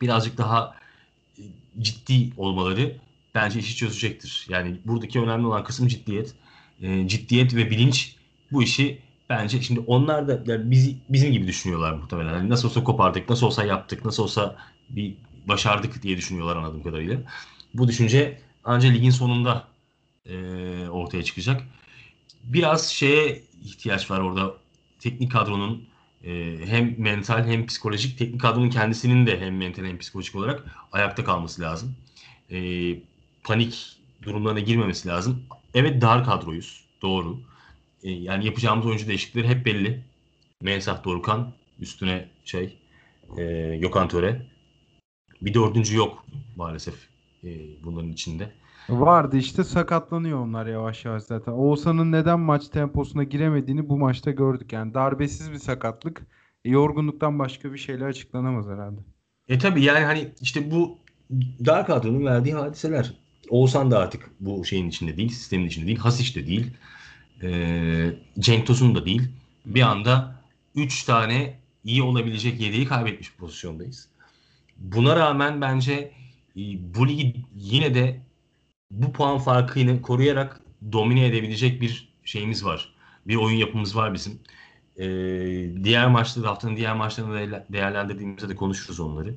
Birazcık 0.00 0.38
daha 0.38 0.76
e, 1.38 1.42
ciddi 1.80 2.32
olmaları 2.36 2.96
bence 3.34 3.58
işi 3.58 3.76
çözecektir. 3.76 4.46
Yani 4.48 4.76
buradaki 4.84 5.20
önemli 5.20 5.46
olan 5.46 5.64
kısım 5.64 5.88
ciddiyet. 5.88 6.34
E, 6.82 7.08
ciddiyet 7.08 7.54
ve 7.54 7.70
bilinç 7.70 8.16
bu 8.52 8.62
işi 8.62 8.98
bence 9.28 9.62
şimdi 9.62 9.80
onlar 9.80 10.28
da 10.28 10.52
yani 10.52 10.70
bizi, 10.70 10.96
bizim 11.08 11.32
gibi 11.32 11.46
düşünüyorlar 11.46 11.92
muhtemelen. 11.92 12.32
Yani 12.34 12.48
nasıl 12.50 12.68
olsa 12.68 12.84
kopardık, 12.84 13.30
nasıl 13.30 13.46
olsa 13.46 13.64
yaptık, 13.64 14.04
nasıl 14.04 14.22
olsa 14.22 14.56
bir 14.88 15.14
başardık 15.48 16.02
diye 16.02 16.16
düşünüyorlar 16.16 16.56
anladığım 16.56 16.82
kadarıyla. 16.82 17.18
Bu 17.74 17.88
düşünce 17.88 18.40
ancak 18.64 18.92
ligin 18.94 19.10
sonunda 19.10 19.68
e, 20.26 20.36
ortaya 20.88 21.22
çıkacak. 21.22 21.62
Biraz 22.44 22.88
şeye 22.88 23.42
ihtiyaç 23.64 24.10
var 24.10 24.20
orada. 24.20 24.54
Teknik 25.00 25.32
kadronun 25.32 25.88
e, 26.24 26.58
hem 26.66 26.94
mental 26.98 27.46
hem 27.46 27.66
psikolojik, 27.66 28.18
teknik 28.18 28.40
kadronun 28.40 28.70
kendisinin 28.70 29.26
de 29.26 29.40
hem 29.40 29.56
mental 29.56 29.84
hem 29.84 29.98
psikolojik 29.98 30.34
olarak 30.36 30.64
ayakta 30.92 31.24
kalması 31.24 31.62
lazım. 31.62 31.96
E, 32.50 32.58
panik 33.44 33.96
durumlarına 34.22 34.60
girmemesi 34.60 35.08
lazım. 35.08 35.42
Evet 35.74 36.02
dar 36.02 36.24
kadroyuz. 36.24 36.84
Doğru. 37.02 37.40
E, 38.04 38.10
yani 38.10 38.46
yapacağımız 38.46 38.86
oyuncu 38.86 39.08
değişiklikleri 39.08 39.48
hep 39.48 39.66
belli. 39.66 40.04
Mensah 40.62 41.04
Dorukan 41.04 41.52
üstüne 41.78 42.28
şey 42.44 42.78
e, 43.38 43.76
Gökhan 43.76 44.08
Töre. 44.08 44.46
Bir 45.42 45.54
dördüncü 45.54 45.96
yok 45.96 46.26
maalesef 46.56 46.94
e, 47.44 47.48
bunların 47.84 48.12
içinde. 48.12 48.52
Vardı 48.88 49.36
işte 49.36 49.64
sakatlanıyor 49.64 50.38
onlar 50.38 50.66
yavaş 50.66 51.04
yavaş 51.04 51.22
zaten. 51.22 51.52
Oğuzhan'ın 51.52 52.12
neden 52.12 52.40
maç 52.40 52.68
temposuna 52.68 53.24
giremediğini 53.24 53.88
bu 53.88 53.98
maçta 53.98 54.30
gördük. 54.30 54.72
Yani 54.72 54.94
darbesiz 54.94 55.52
bir 55.52 55.58
sakatlık. 55.58 56.26
E, 56.64 56.70
yorgunluktan 56.70 57.38
başka 57.38 57.72
bir 57.72 57.78
şeyle 57.78 58.04
açıklanamaz 58.04 58.66
herhalde. 58.66 59.00
E 59.48 59.58
tabi 59.58 59.82
yani 59.82 60.04
hani 60.04 60.28
işte 60.40 60.70
bu 60.70 60.98
dar 61.66 61.86
kadronun 61.86 62.24
verdiği 62.24 62.54
hadiseler. 62.54 63.12
Oğuzhan 63.48 63.90
da 63.90 63.98
artık 63.98 64.30
bu 64.40 64.64
şeyin 64.64 64.88
içinde 64.88 65.16
değil, 65.16 65.28
sistemin 65.28 65.66
içinde 65.66 65.86
değil. 65.86 65.98
Hasic 65.98 66.40
de 66.40 66.46
değil. 66.46 66.76
E, 67.42 68.18
Cenk 68.38 68.66
Tosun 68.66 68.94
da 68.94 69.06
değil. 69.06 69.22
Bir 69.66 69.82
anda 69.82 70.42
3 70.74 71.04
tane 71.04 71.58
iyi 71.84 72.02
olabilecek 72.02 72.60
yedeği 72.60 72.86
kaybetmiş 72.86 73.32
pozisyondayız. 73.32 74.08
Buna 74.78 75.16
rağmen 75.16 75.60
bence 75.60 76.12
e, 76.56 76.60
bu 76.94 77.08
ligi 77.08 77.34
yine 77.56 77.94
de 77.94 78.20
bu 78.90 79.12
puan 79.12 79.38
farkını 79.38 80.02
koruyarak 80.02 80.60
domine 80.92 81.26
edebilecek 81.26 81.80
bir 81.80 82.08
şeyimiz 82.24 82.64
var. 82.64 82.94
Bir 83.26 83.36
oyun 83.36 83.56
yapımız 83.56 83.96
var 83.96 84.14
bizim. 84.14 84.40
Ee, 84.98 85.04
diğer 85.84 86.08
maçları 86.08 86.46
haftanın 86.46 86.76
diğer 86.76 86.96
maçlarını 86.96 87.64
değerlendirdiğimizde 87.68 88.48
de 88.48 88.56
konuşuruz 88.56 89.00
onları. 89.00 89.34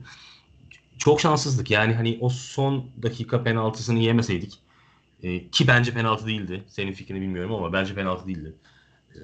Çok 0.97 1.21
şanssızlık. 1.21 1.71
Yani 1.71 1.93
hani 1.93 2.17
o 2.21 2.29
son 2.29 2.89
dakika 3.01 3.43
penaltısını 3.43 3.99
yemeseydik 3.99 4.59
e, 5.27 5.49
ki 5.49 5.67
bence 5.67 5.93
penaltı 5.93 6.27
değildi. 6.27 6.63
Senin 6.67 6.93
fikrini 6.93 7.21
bilmiyorum 7.21 7.53
ama 7.53 7.73
bence 7.73 7.95
penaltı 7.95 8.27
değildi. 8.27 8.55
E, 9.15 9.21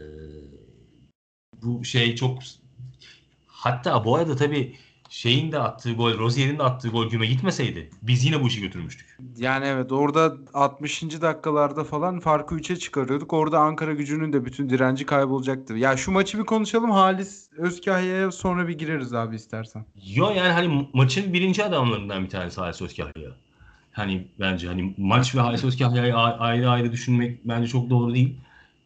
bu 1.63 1.85
şey 1.85 2.15
çok 2.15 2.39
hatta 3.47 4.05
bu 4.05 4.15
arada 4.15 4.35
tabii 4.35 4.75
şeyin 5.09 5.51
de 5.51 5.59
attığı 5.59 5.93
gol, 5.93 6.17
Rozier'in 6.17 6.59
de 6.59 6.63
attığı 6.63 6.89
gol 6.89 7.09
güme 7.09 7.25
gitmeseydi 7.25 7.89
biz 8.01 8.25
yine 8.25 8.43
bu 8.43 8.47
işi 8.47 8.61
götürmüştük. 8.61 9.17
Yani 9.37 9.65
evet 9.65 9.91
orada 9.91 10.37
60. 10.53 11.21
dakikalarda 11.21 11.83
falan 11.83 12.19
farkı 12.19 12.55
3'e 12.55 12.75
çıkarıyorduk. 12.75 13.33
Orada 13.33 13.59
Ankara 13.59 13.93
gücünün 13.93 14.33
de 14.33 14.45
bütün 14.45 14.69
direnci 14.69 15.05
kaybolacaktı. 15.05 15.73
Ya 15.73 15.97
şu 15.97 16.11
maçı 16.11 16.39
bir 16.39 16.43
konuşalım. 16.43 16.91
Halis 16.91 17.49
Özkahya'ya 17.57 18.31
sonra 18.31 18.67
bir 18.67 18.77
gireriz 18.77 19.13
abi 19.13 19.35
istersen. 19.35 19.85
Yo 20.05 20.29
yani 20.29 20.51
hani 20.51 20.89
maçın 20.93 21.33
birinci 21.33 21.63
adamlarından 21.63 22.23
bir 22.23 22.29
tanesi 22.29 22.61
Halis 22.61 22.81
Özkahya. 22.81 23.42
Hani 23.93 24.27
bence 24.39 24.67
hani 24.67 24.93
maç 24.97 25.35
ve 25.35 25.39
Halis 25.39 25.63
Özkahya'yı 25.63 26.15
ayrı 26.15 26.69
ayrı 26.69 26.91
düşünmek 26.91 27.45
bence 27.45 27.67
çok 27.67 27.89
doğru 27.89 28.15
değil. 28.15 28.35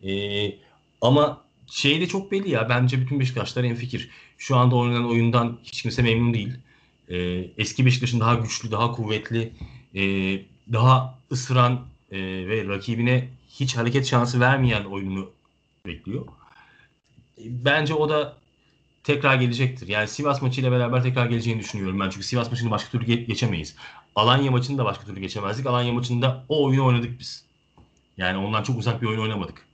Ee, 0.04 0.56
ama 1.02 1.42
şey 1.68 2.02
de 2.02 2.08
çok 2.08 2.32
belli 2.32 2.50
ya. 2.50 2.70
Bence 2.70 3.02
bütün 3.02 3.20
Beşiktaşlar 3.20 3.64
en 3.64 3.76
fikir. 3.76 4.10
Şu 4.38 4.56
anda 4.56 4.76
oynanan 4.76 5.10
oyundan 5.10 5.60
hiç 5.64 5.82
kimse 5.82 6.02
memnun 6.02 6.34
değil. 6.34 6.54
Ee, 7.10 7.18
eski 7.58 7.86
Beşiktaş'ın 7.86 8.20
daha 8.20 8.36
güçlü, 8.36 8.72
daha 8.72 8.92
kuvvetli, 8.92 9.54
e, 9.96 10.02
daha 10.74 11.20
ısıran 11.32 11.86
e, 12.12 12.20
ve 12.48 12.68
rakibine 12.68 13.30
hiç 13.50 13.78
hareket 13.78 14.06
şansı 14.06 14.40
vermeyen 14.40 14.84
oyununu 14.84 15.32
bekliyor. 15.86 16.26
Bence 17.46 17.94
o 17.94 18.10
da 18.10 18.38
tekrar 19.04 19.36
gelecektir. 19.36 19.88
Yani 19.88 20.08
Sivas 20.08 20.42
maçıyla 20.42 20.72
beraber 20.72 21.04
tekrar 21.04 21.26
geleceğini 21.26 21.60
düşünüyorum 21.60 22.00
ben. 22.00 22.10
Çünkü 22.10 22.26
Sivas 22.26 22.52
maçını 22.52 22.72
başka 22.72 22.92
türlü 22.92 23.06
geçemeyiz. 23.06 23.76
Alanya 24.18 24.52
maçını 24.52 24.78
da 24.78 24.86
başka 24.86 25.06
türlü 25.06 25.20
geçemezdik. 25.20 25.66
Alanya 25.66 25.94
maçında 25.94 26.46
o 26.50 26.66
oyunu 26.66 26.86
oynadık 26.86 27.20
biz. 27.20 27.46
Yani 28.18 28.38
ondan 28.38 28.64
çok 28.64 28.80
uzak 28.80 29.02
bir 29.02 29.08
oyun 29.08 29.20
oynamadık. 29.20 29.68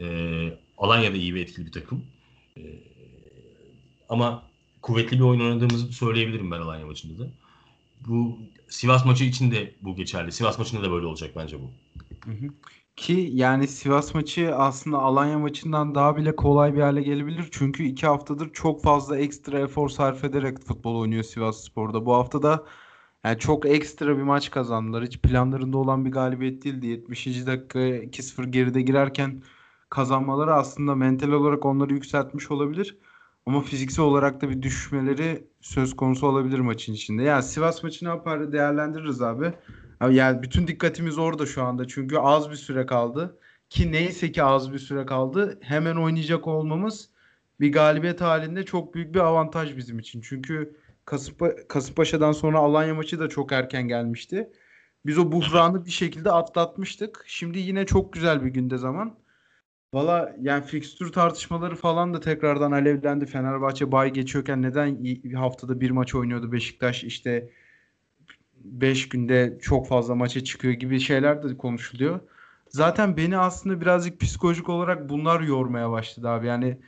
Ee, 0.00 0.58
Alanya 0.78 1.12
da 1.12 1.16
iyi 1.16 1.34
ve 1.34 1.40
etkili 1.40 1.66
bir 1.66 1.72
takım. 1.72 2.04
Ee, 2.56 2.60
ama 4.08 4.42
kuvvetli 4.82 5.16
bir 5.16 5.24
oyun 5.24 5.40
oynadığımızı 5.40 5.92
söyleyebilirim 5.92 6.50
ben 6.50 6.60
Alanya 6.60 6.86
maçında 6.86 7.24
da. 7.24 7.28
Bu 8.06 8.38
Sivas 8.68 9.04
maçı 9.04 9.24
için 9.24 9.50
de 9.50 9.74
bu 9.82 9.96
geçerli. 9.96 10.32
Sivas 10.32 10.58
maçında 10.58 10.82
da 10.82 10.90
böyle 10.90 11.06
olacak 11.06 11.30
bence 11.36 11.56
bu. 11.60 11.70
Ki 12.96 13.30
yani 13.32 13.68
Sivas 13.68 14.14
maçı 14.14 14.56
aslında 14.56 14.98
Alanya 14.98 15.38
maçından 15.38 15.94
daha 15.94 16.16
bile 16.16 16.36
kolay 16.36 16.74
bir 16.74 16.80
hale 16.80 17.02
gelebilir. 17.02 17.48
Çünkü 17.50 17.84
iki 17.84 18.06
haftadır 18.06 18.52
çok 18.52 18.82
fazla 18.82 19.18
ekstra 19.18 19.58
efor 19.60 19.88
sarf 19.88 20.24
ederek 20.24 20.58
futbol 20.58 20.96
oynuyor 20.96 21.22
Sivas 21.22 21.64
Spor'da. 21.64 22.06
Bu 22.06 22.14
hafta 22.14 22.42
da 22.42 22.64
yani 23.24 23.38
çok 23.38 23.66
ekstra 23.66 24.16
bir 24.18 24.22
maç 24.22 24.50
kazandılar. 24.50 25.04
Hiç 25.04 25.18
planlarında 25.18 25.78
olan 25.78 26.04
bir 26.04 26.10
galibiyet 26.10 26.64
değildi. 26.64 26.86
70. 26.86 27.26
dakika 27.46 27.78
2-0 27.78 28.46
geride 28.50 28.82
girerken 28.82 29.42
kazanmaları 29.90 30.54
aslında 30.54 30.94
mental 30.94 31.32
olarak 31.32 31.64
onları 31.64 31.94
yükseltmiş 31.94 32.50
olabilir. 32.50 32.98
Ama 33.46 33.60
fiziksel 33.62 34.04
olarak 34.04 34.42
da 34.42 34.50
bir 34.50 34.62
düşmeleri 34.62 35.48
söz 35.60 35.96
konusu 35.96 36.26
olabilir 36.26 36.58
maçın 36.58 36.92
içinde. 36.92 37.22
Yani 37.22 37.42
Sivas 37.42 37.82
maçı 37.82 38.04
ne 38.04 38.08
yapar 38.08 38.52
değerlendiririz 38.52 39.22
abi. 39.22 39.52
Yani 40.10 40.42
bütün 40.42 40.66
dikkatimiz 40.66 41.18
orada 41.18 41.46
şu 41.46 41.62
anda. 41.62 41.88
Çünkü 41.88 42.16
az 42.18 42.50
bir 42.50 42.56
süre 42.56 42.86
kaldı. 42.86 43.38
Ki 43.70 43.92
neyse 43.92 44.32
ki 44.32 44.42
az 44.42 44.72
bir 44.72 44.78
süre 44.78 45.06
kaldı. 45.06 45.58
Hemen 45.62 45.96
oynayacak 45.96 46.46
olmamız 46.46 47.10
bir 47.60 47.72
galibiyet 47.72 48.20
halinde 48.20 48.64
çok 48.64 48.94
büyük 48.94 49.14
bir 49.14 49.20
avantaj 49.20 49.76
bizim 49.76 49.98
için. 49.98 50.20
Çünkü 50.20 50.76
Kasımpa 51.10 51.56
Kasımpaşa'dan 51.68 52.32
sonra 52.32 52.58
Alanya 52.58 52.94
maçı 52.94 53.18
da 53.18 53.28
çok 53.28 53.52
erken 53.52 53.88
gelmişti. 53.88 54.50
Biz 55.06 55.18
o 55.18 55.32
buhranı 55.32 55.86
bir 55.86 55.90
şekilde 55.90 56.30
atlatmıştık. 56.30 57.24
Şimdi 57.26 57.58
yine 57.58 57.86
çok 57.86 58.12
güzel 58.12 58.44
bir 58.44 58.50
günde 58.50 58.78
zaman. 58.78 59.18
Valla 59.94 60.36
yani 60.40 60.64
fikstür 60.64 61.12
tartışmaları 61.12 61.76
falan 61.76 62.14
da 62.14 62.20
tekrardan 62.20 62.72
alevlendi. 62.72 63.26
Fenerbahçe 63.26 63.92
bay 63.92 64.12
geçiyorken 64.12 64.62
neden 64.62 65.04
haftada 65.34 65.80
bir 65.80 65.90
maç 65.90 66.14
oynuyordu 66.14 66.52
Beşiktaş 66.52 67.04
işte 67.04 67.50
5 68.54 69.08
günde 69.08 69.58
çok 69.62 69.88
fazla 69.88 70.14
maça 70.14 70.44
çıkıyor 70.44 70.74
gibi 70.74 71.00
şeyler 71.00 71.42
de 71.42 71.56
konuşuluyor. 71.56 72.20
Zaten 72.68 73.16
beni 73.16 73.38
aslında 73.38 73.80
birazcık 73.80 74.20
psikolojik 74.20 74.68
olarak 74.68 75.08
bunlar 75.08 75.40
yormaya 75.40 75.90
başladı 75.90 76.28
abi. 76.28 76.46
Yani 76.46 76.78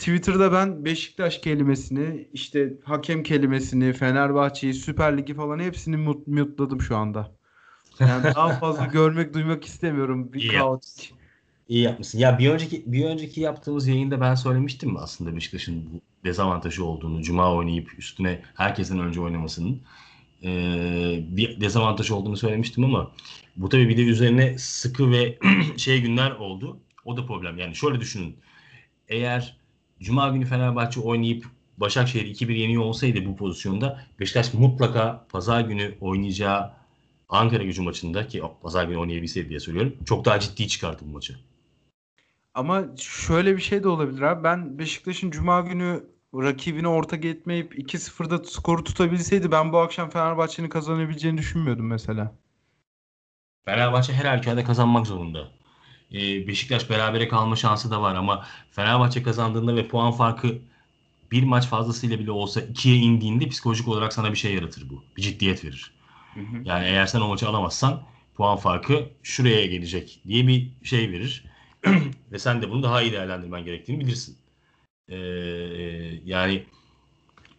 Twitter'da 0.00 0.52
ben 0.52 0.84
Beşiktaş 0.84 1.38
kelimesini, 1.38 2.28
işte 2.32 2.74
hakem 2.84 3.22
kelimesini, 3.22 3.92
Fenerbahçe'yi, 3.92 4.74
Süper 4.74 5.18
Lig'i 5.18 5.34
falan 5.34 5.58
hepsini 5.58 5.96
mut 5.96 6.26
mutladım 6.26 6.80
şu 6.80 6.96
anda. 6.96 7.32
Yani 8.00 8.24
daha 8.24 8.48
fazla 8.48 8.84
görmek, 8.92 9.34
duymak 9.34 9.64
istemiyorum 9.64 10.32
bir 10.32 10.48
kaotik. 10.48 11.14
İyi 11.68 11.82
yapmışsın. 11.82 12.18
Ya 12.18 12.38
bir 12.38 12.50
önceki 12.50 12.82
bir 12.86 13.04
önceki 13.04 13.40
yaptığımız 13.40 13.88
yayında 13.88 14.20
ben 14.20 14.34
söylemiştim 14.34 14.90
mi 14.90 14.98
aslında 14.98 15.36
Beşiktaş'ın 15.36 16.02
dezavantajı 16.24 16.84
olduğunu, 16.84 17.22
cuma 17.22 17.54
oynayıp 17.54 17.98
üstüne 17.98 18.42
herkesten 18.54 18.98
önce 18.98 19.20
oynamasının 19.20 19.80
e, 20.42 20.50
bir 21.22 21.60
dezavantaj 21.60 22.10
olduğunu 22.10 22.36
söylemiştim 22.36 22.84
ama 22.84 23.12
bu 23.56 23.68
tabii 23.68 23.88
bir 23.88 23.96
de 23.96 24.02
üzerine 24.02 24.58
sıkı 24.58 25.10
ve 25.10 25.38
şey 25.76 26.00
günler 26.00 26.30
oldu. 26.30 26.80
O 27.04 27.16
da 27.16 27.26
problem. 27.26 27.58
Yani 27.58 27.76
şöyle 27.76 28.00
düşünün. 28.00 28.36
Eğer 29.08 29.59
cuma 30.00 30.28
günü 30.28 30.44
Fenerbahçe 30.44 31.00
oynayıp 31.00 31.46
Başakşehir 31.76 32.34
2-1 32.34 32.52
yeniyor 32.52 32.82
olsaydı 32.82 33.26
bu 33.26 33.36
pozisyonda 33.36 34.00
Beşiktaş 34.20 34.54
mutlaka 34.54 35.26
pazar 35.28 35.60
günü 35.60 35.94
oynayacağı 36.00 36.72
Ankara 37.28 37.62
gücü 37.62 37.82
maçında 37.82 38.26
ki 38.26 38.42
pazar 38.62 38.84
günü 38.84 38.96
oynayabilseydi 38.96 39.48
diye 39.48 39.60
söylüyorum. 39.60 39.96
Çok 40.04 40.24
daha 40.24 40.40
ciddi 40.40 40.68
çıkarttı 40.68 41.04
bu 41.06 41.10
maçı. 41.10 41.36
Ama 42.54 42.84
şöyle 42.96 43.56
bir 43.56 43.62
şey 43.62 43.82
de 43.82 43.88
olabilir 43.88 44.22
abi. 44.22 44.44
Ben 44.44 44.78
Beşiktaş'ın 44.78 45.30
cuma 45.30 45.60
günü 45.60 46.04
rakibini 46.34 46.88
orta 46.88 47.16
etmeyip 47.16 47.78
2-0'da 47.78 48.44
skoru 48.44 48.84
tutabilseydi 48.84 49.52
ben 49.52 49.72
bu 49.72 49.78
akşam 49.78 50.10
Fenerbahçe'nin 50.10 50.68
kazanabileceğini 50.68 51.38
düşünmüyordum 51.38 51.86
mesela. 51.86 52.34
Fenerbahçe 53.64 54.12
her 54.12 54.24
halükarda 54.24 54.64
kazanmak 54.64 55.06
zorunda. 55.06 55.48
Ee, 56.12 56.46
Beşiktaş 56.46 56.90
berabere 56.90 57.28
kalma 57.28 57.56
şansı 57.56 57.90
da 57.90 58.02
var 58.02 58.14
ama 58.14 58.46
Fenerbahçe 58.70 59.22
kazandığında 59.22 59.76
ve 59.76 59.88
puan 59.88 60.12
farkı 60.12 60.58
bir 61.32 61.42
maç 61.42 61.66
fazlasıyla 61.66 62.18
bile 62.18 62.30
olsa 62.30 62.60
ikiye 62.60 62.96
indiğinde 62.96 63.48
psikolojik 63.48 63.88
olarak 63.88 64.12
sana 64.12 64.32
bir 64.32 64.36
şey 64.36 64.54
yaratır 64.54 64.90
bu. 64.90 65.04
Bir 65.16 65.22
ciddiyet 65.22 65.64
verir. 65.64 65.92
Hı 66.34 66.40
hı. 66.40 66.62
Yani 66.64 66.84
eğer 66.86 67.06
sen 67.06 67.20
o 67.20 67.28
maçı 67.28 67.48
alamazsan 67.48 68.02
puan 68.34 68.56
farkı 68.56 69.08
şuraya 69.22 69.66
gelecek 69.66 70.20
diye 70.26 70.46
bir 70.46 70.70
şey 70.84 71.12
verir. 71.12 71.44
ve 72.32 72.38
sen 72.38 72.62
de 72.62 72.70
bunu 72.70 72.82
daha 72.82 73.02
iyi 73.02 73.12
değerlendirmen 73.12 73.64
gerektiğini 73.64 74.00
bilirsin. 74.00 74.36
Ee, 75.08 75.16
yani 76.24 76.64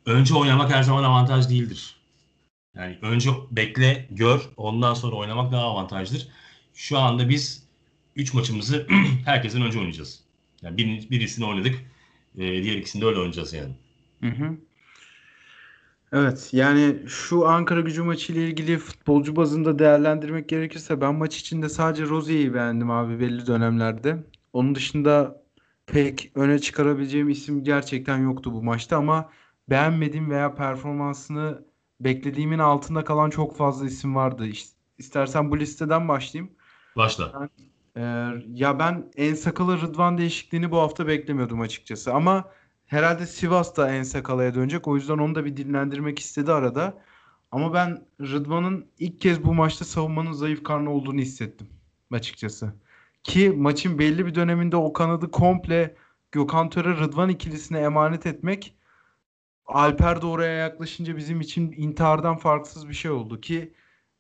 önce 0.05 0.36
oynamak 0.36 0.72
her 0.72 0.84
zaman 0.84 1.03
avantaj 1.03 1.50
değildir. 1.50 1.96
Yani 2.75 2.98
önce 3.01 3.29
bekle, 3.51 4.08
gör, 4.12 4.50
ondan 4.58 4.93
sonra 4.93 5.15
oynamak 5.15 5.51
daha 5.51 5.63
avantajdır. 5.63 6.27
Şu 6.74 7.00
anda 7.00 7.29
biz 7.29 7.61
3 8.15 8.34
maçımızı 8.34 8.88
herkesten 9.25 9.62
önce 9.62 9.80
oynayacağız. 9.80 10.24
Yani 10.62 10.77
bir, 10.77 11.10
birisini 11.10 11.46
oynadık, 11.46 11.75
e, 12.38 12.63
diğer 12.63 12.75
ikisini 12.75 13.01
de 13.01 13.06
öyle 13.06 13.20
oynayacağız 13.20 13.53
yani. 13.53 13.74
Hı 14.22 14.27
hı. 14.27 14.58
Evet 16.13 16.50
yani 16.51 16.96
şu 17.08 17.48
Ankara 17.48 17.82
gücü 17.82 18.03
maçı 18.03 18.34
ile 18.34 18.48
ilgili 18.48 18.77
futbolcu 18.77 19.36
bazında 19.36 19.80
değerlendirmek 19.80 20.50
gerekirse 20.50 21.01
ben 21.01 21.15
maç 21.15 21.38
içinde 21.38 21.70
sadece 21.70 22.03
Rozier'i 22.03 22.53
beğendim 22.53 22.91
abi 22.91 23.20
belli 23.20 23.48
dönemlerde. 23.48 24.24
Onun 24.53 24.75
dışında 24.75 25.44
pek 25.86 26.32
öne 26.36 26.60
çıkarabileceğim 26.60 27.30
isim 27.30 27.63
gerçekten 27.63 28.18
yoktu 28.18 28.53
bu 28.53 28.63
maçta 28.63 28.98
ama 28.98 29.30
beğenmediğim 29.70 30.32
veya 30.32 30.56
performansını 30.56 31.65
beklediğimin 32.00 32.60
altında 32.60 33.03
kalan 33.03 33.30
çok 33.30 33.58
fazla 33.58 33.86
isim 33.86 34.15
vardı. 34.15 34.48
İşte, 34.48 34.72
istersen 34.98 35.51
bu 35.51 35.60
listeden 35.60 36.08
başlayayım. 36.08 36.53
Başla. 36.96 37.34
Ben, 37.39 37.50
e, 37.98 38.01
ya 38.53 38.79
ben 38.79 39.12
en 39.15 39.33
sakalı 39.33 39.81
Rıdvan 39.81 40.17
değişikliğini 40.17 40.71
bu 40.71 40.77
hafta 40.77 41.07
beklemiyordum 41.07 41.62
açıkçası 41.62 42.13
ama 42.13 42.51
herhalde 42.86 43.25
Sivas 43.25 43.77
da 43.77 43.91
en 43.95 44.03
sakalaya 44.03 44.53
dönecek. 44.55 44.88
O 44.88 44.95
yüzden 44.95 45.17
onu 45.17 45.36
da 45.36 45.45
bir 45.45 45.57
dinlendirmek 45.57 46.19
istedi 46.19 46.51
arada. 46.51 47.01
Ama 47.51 47.74
ben 47.74 48.05
Rıdvan'ın 48.21 48.86
ilk 49.00 49.21
kez 49.21 49.43
bu 49.43 49.53
maçta 49.53 49.86
savunmanın 49.86 50.31
zayıf 50.31 50.63
karnı 50.63 50.91
olduğunu 50.91 51.21
hissettim 51.21 51.67
açıkçası. 52.12 52.74
Ki 53.24 53.50
maçın 53.50 54.00
belli 54.00 54.25
bir 54.25 54.36
döneminde 54.36 54.77
o 54.77 54.93
kanadı 54.93 55.31
komple 55.31 55.95
Gökhan 56.31 56.69
Töre 56.69 56.89
Rıdvan 56.98 57.29
ikilisine 57.29 57.79
emanet 57.79 58.25
etmek 58.25 58.75
Alper 59.65 60.21
de 60.21 60.25
oraya 60.25 60.54
yaklaşınca 60.54 61.17
bizim 61.17 61.41
için 61.41 61.73
intihardan 61.77 62.38
farksız 62.38 62.89
bir 62.89 62.93
şey 62.93 63.12
oldu 63.12 63.41
ki 63.41 63.73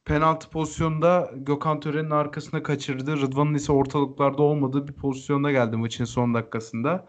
penaltı 0.05 0.49
pozisyonda 0.49 1.31
Gökhan 1.35 1.79
Töre'nin 1.79 2.09
arkasına 2.09 2.63
kaçırdı. 2.63 3.21
Rıdvan'ın 3.21 3.53
ise 3.53 3.71
ortalıklarda 3.71 4.41
olmadığı 4.43 4.87
bir 4.87 4.93
pozisyonda 4.93 5.51
geldi 5.51 5.77
maçın 5.77 6.05
son 6.05 6.33
dakikasında. 6.33 7.07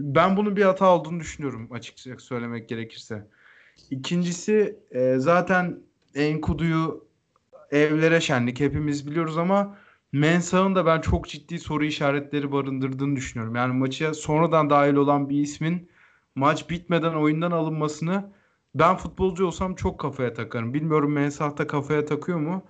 Ben 0.00 0.36
bunun 0.36 0.56
bir 0.56 0.62
hata 0.62 0.96
olduğunu 0.96 1.20
düşünüyorum 1.20 1.68
açıkçası 1.72 2.24
söylemek 2.24 2.68
gerekirse. 2.68 3.26
İkincisi 3.90 4.78
e, 4.90 5.14
zaten 5.18 5.78
Enkudu'yu 6.14 7.04
evlere 7.70 8.20
şenlik 8.20 8.60
hepimiz 8.60 9.06
biliyoruz 9.06 9.38
ama 9.38 9.76
Mensah'ın 10.12 10.74
da 10.74 10.86
ben 10.86 11.00
çok 11.00 11.28
ciddi 11.28 11.58
soru 11.58 11.84
işaretleri 11.84 12.52
barındırdığını 12.52 13.16
düşünüyorum. 13.16 13.54
Yani 13.54 13.74
maça 13.74 14.14
sonradan 14.14 14.70
dahil 14.70 14.94
olan 14.94 15.28
bir 15.28 15.38
ismin 15.38 15.90
maç 16.34 16.70
bitmeden 16.70 17.14
oyundan 17.14 17.50
alınmasını 17.50 18.32
ben 18.74 18.96
futbolcu 18.96 19.46
olsam 19.46 19.74
çok 19.74 20.00
kafaya 20.00 20.34
takarım. 20.34 20.74
Bilmiyorum 20.74 21.12
Mensah 21.12 21.56
da 21.56 21.66
kafaya 21.66 22.04
takıyor 22.04 22.38
mu? 22.38 22.64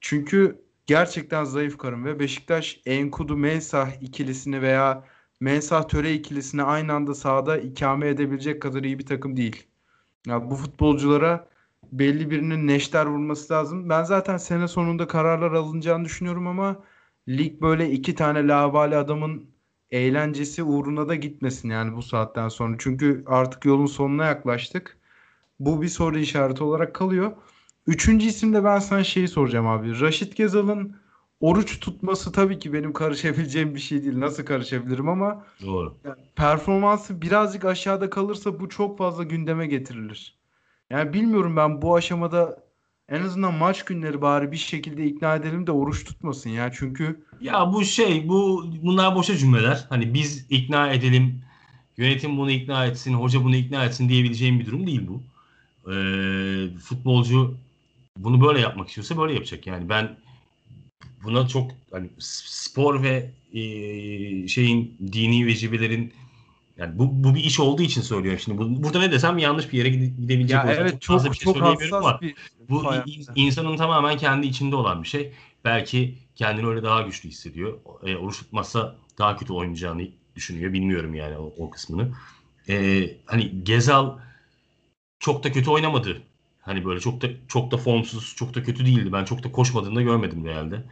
Çünkü 0.00 0.62
gerçekten 0.86 1.44
zayıf 1.44 1.78
karım 1.78 2.04
ve 2.04 2.18
Beşiktaş 2.20 2.80
Enkudu 2.86 3.36
Mensah 3.36 4.02
ikilisini 4.02 4.62
veya 4.62 5.04
Mensah 5.40 5.88
Töre 5.88 6.12
ikilisini 6.14 6.62
aynı 6.62 6.92
anda 6.92 7.14
sahada 7.14 7.58
ikame 7.58 8.08
edebilecek 8.08 8.62
kadar 8.62 8.84
iyi 8.84 8.98
bir 8.98 9.06
takım 9.06 9.36
değil. 9.36 9.66
Ya 10.26 10.50
bu 10.50 10.54
futbolculara 10.56 11.48
belli 11.92 12.30
birinin 12.30 12.66
neşter 12.66 13.06
vurması 13.06 13.52
lazım. 13.52 13.88
Ben 13.88 14.02
zaten 14.04 14.36
sene 14.36 14.68
sonunda 14.68 15.06
kararlar 15.06 15.52
alınacağını 15.52 16.04
düşünüyorum 16.04 16.46
ama 16.46 16.84
lig 17.28 17.62
böyle 17.62 17.90
iki 17.90 18.14
tane 18.14 18.48
lavali 18.48 18.96
adamın 18.96 19.50
eğlencesi 19.90 20.62
uğruna 20.62 21.08
da 21.08 21.14
gitmesin 21.14 21.70
yani 21.70 21.96
bu 21.96 22.02
saatten 22.02 22.48
sonra. 22.48 22.76
Çünkü 22.78 23.24
artık 23.26 23.64
yolun 23.64 23.86
sonuna 23.86 24.26
yaklaştık. 24.26 24.98
Bu 25.60 25.82
bir 25.82 25.88
soru 25.88 26.18
işareti 26.18 26.64
olarak 26.64 26.94
kalıyor. 26.94 27.32
Üçüncü 27.86 28.26
isimde 28.26 28.64
ben 28.64 28.78
sana 28.78 29.04
şeyi 29.04 29.28
soracağım 29.28 29.66
abi. 29.66 30.00
Raşit 30.00 30.36
Gezal'ın 30.36 30.96
oruç 31.40 31.80
tutması 31.80 32.32
tabii 32.32 32.58
ki 32.58 32.72
benim 32.72 32.92
karışabileceğim 32.92 33.74
bir 33.74 33.80
şey 33.80 34.02
değil. 34.02 34.20
Nasıl 34.20 34.44
karışabilirim 34.44 35.08
ama 35.08 35.44
Doğru. 35.62 35.98
Yani 36.04 36.16
performansı 36.36 37.22
birazcık 37.22 37.64
aşağıda 37.64 38.10
kalırsa 38.10 38.60
bu 38.60 38.68
çok 38.68 38.98
fazla 38.98 39.22
gündeme 39.22 39.66
getirilir. 39.66 40.38
Yani 40.90 41.12
bilmiyorum 41.12 41.56
ben 41.56 41.82
bu 41.82 41.96
aşamada 41.96 42.66
en 43.08 43.22
azından 43.22 43.54
maç 43.54 43.84
günleri 43.84 44.22
bari 44.22 44.52
bir 44.52 44.56
şekilde 44.56 45.04
ikna 45.06 45.36
edelim 45.36 45.66
de 45.66 45.72
oruç 45.72 46.04
tutmasın 46.04 46.50
ya. 46.50 46.72
Çünkü 46.72 47.24
ya 47.40 47.72
bu 47.72 47.84
şey 47.84 48.28
bu 48.28 48.64
bunlar 48.82 49.14
boşa 49.14 49.36
cümleler. 49.36 49.86
Hani 49.88 50.14
biz 50.14 50.46
ikna 50.50 50.92
edelim, 50.92 51.42
yönetim 51.96 52.36
bunu 52.36 52.50
ikna 52.50 52.86
etsin, 52.86 53.14
hoca 53.14 53.44
bunu 53.44 53.56
ikna 53.56 53.84
etsin 53.84 54.08
diyebileceğim 54.08 54.60
bir 54.60 54.66
durum 54.66 54.86
değil 54.86 55.08
bu. 55.08 55.22
Ee, 55.92 56.78
futbolcu 56.78 57.56
bunu 58.16 58.46
böyle 58.46 58.60
yapmak 58.60 58.88
istiyorsa 58.88 59.18
böyle 59.18 59.34
yapacak. 59.34 59.66
Yani 59.66 59.88
ben 59.88 60.16
buna 61.24 61.48
çok 61.48 61.70
hani 61.90 62.08
spor 62.18 63.02
ve 63.02 63.30
e, 63.52 63.60
şeyin 64.48 64.96
dini 65.12 65.46
vecibelerin 65.46 66.12
yani 66.78 66.98
bu, 66.98 67.24
bu 67.24 67.34
bir 67.34 67.44
iş 67.44 67.60
olduğu 67.60 67.82
için 67.82 68.00
söylüyorum 68.00 68.40
şimdi. 68.44 68.58
Bu, 68.58 68.82
burada 68.82 68.98
ne 68.98 69.12
desem 69.12 69.38
yanlış 69.38 69.72
bir 69.72 69.78
yere 69.78 69.88
gidebilecek 69.88 70.56
ya 70.56 70.74
evet, 70.78 70.92
çok, 70.92 71.02
çok 71.02 71.16
fazla 71.16 71.32
bir 71.32 71.36
şey 71.36 71.52
söyleyemiyorum 71.52 71.94
ama 71.94 72.20
bir 72.20 72.34
bu 72.68 72.84
insanın 73.34 73.76
tamamen 73.76 74.16
kendi 74.16 74.46
içinde 74.46 74.76
olan 74.76 75.02
bir 75.02 75.08
şey. 75.08 75.32
Belki 75.64 76.14
kendini 76.36 76.66
öyle 76.66 76.82
daha 76.82 77.02
güçlü 77.02 77.28
hissediyor. 77.28 77.78
E, 78.04 78.16
oruç 78.16 78.38
tutmazsa 78.38 78.96
daha 79.18 79.36
kötü 79.36 79.52
oynayacağını 79.52 80.08
düşünüyor. 80.36 80.72
Bilmiyorum 80.72 81.14
yani 81.14 81.36
o, 81.36 81.54
o 81.58 81.70
kısmını. 81.70 82.08
E, 82.68 83.08
hani 83.26 83.64
Gezal 83.64 84.18
çok 85.18 85.44
da 85.44 85.52
kötü 85.52 85.70
oynamadı. 85.70 86.22
Hani 86.60 86.84
böyle 86.84 87.00
çok 87.00 87.22
da 87.22 87.26
çok 87.48 87.70
da 87.70 87.76
formsuz, 87.76 88.34
çok 88.36 88.54
da 88.54 88.62
kötü 88.62 88.86
değildi. 88.86 89.12
Ben 89.12 89.24
çok 89.24 89.44
da 89.44 89.52
koşmadığını 89.52 89.96
da 89.96 90.02
görmedim 90.02 90.44
Real'de. 90.44 90.82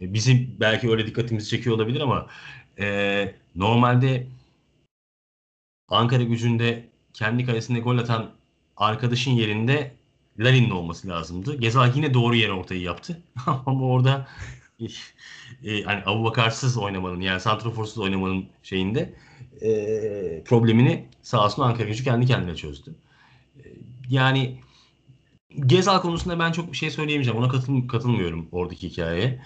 E, 0.00 0.14
bizim 0.14 0.56
belki 0.60 0.90
öyle 0.90 1.06
dikkatimizi 1.06 1.48
çekiyor 1.48 1.76
olabilir 1.76 2.00
ama 2.00 2.26
e, 2.78 3.34
normalde 3.54 4.26
Ankara 5.88 6.22
gücünde 6.22 6.88
kendi 7.14 7.44
kalesinde 7.46 7.80
gol 7.80 7.98
atan 7.98 8.30
arkadaşın 8.76 9.30
yerinde 9.30 9.94
Larin'in 10.38 10.70
olması 10.70 11.08
lazımdı. 11.08 11.56
Gezal 11.56 11.96
yine 11.96 12.14
doğru 12.14 12.34
yere 12.36 12.52
ortayı 12.52 12.80
yaptı. 12.80 13.22
Ama 13.46 13.86
orada 13.86 14.28
e, 15.64 15.82
hani 15.82 16.02
Abubakarsız 16.06 16.78
oynamanın 16.78 17.20
yani 17.20 17.40
santraforsuz 17.40 17.98
oynamanın 17.98 18.46
şeyinde 18.62 19.14
e, 19.62 20.42
problemini 20.44 21.08
sağ 21.22 21.44
olsun 21.44 21.62
Ankara 21.62 21.88
gücü 21.88 22.04
kendi 22.04 22.26
kendine 22.26 22.56
çözdü. 22.56 22.94
E, 23.58 23.62
yani 24.08 24.60
Gezal 25.66 26.00
konusunda 26.00 26.38
ben 26.38 26.52
çok 26.52 26.72
bir 26.72 26.76
şey 26.76 26.90
söyleyemeyeceğim. 26.90 27.38
Ona 27.38 27.48
katıl, 27.48 27.88
katılmıyorum 27.88 28.48
oradaki 28.52 28.90
hikayeye. 28.90 29.42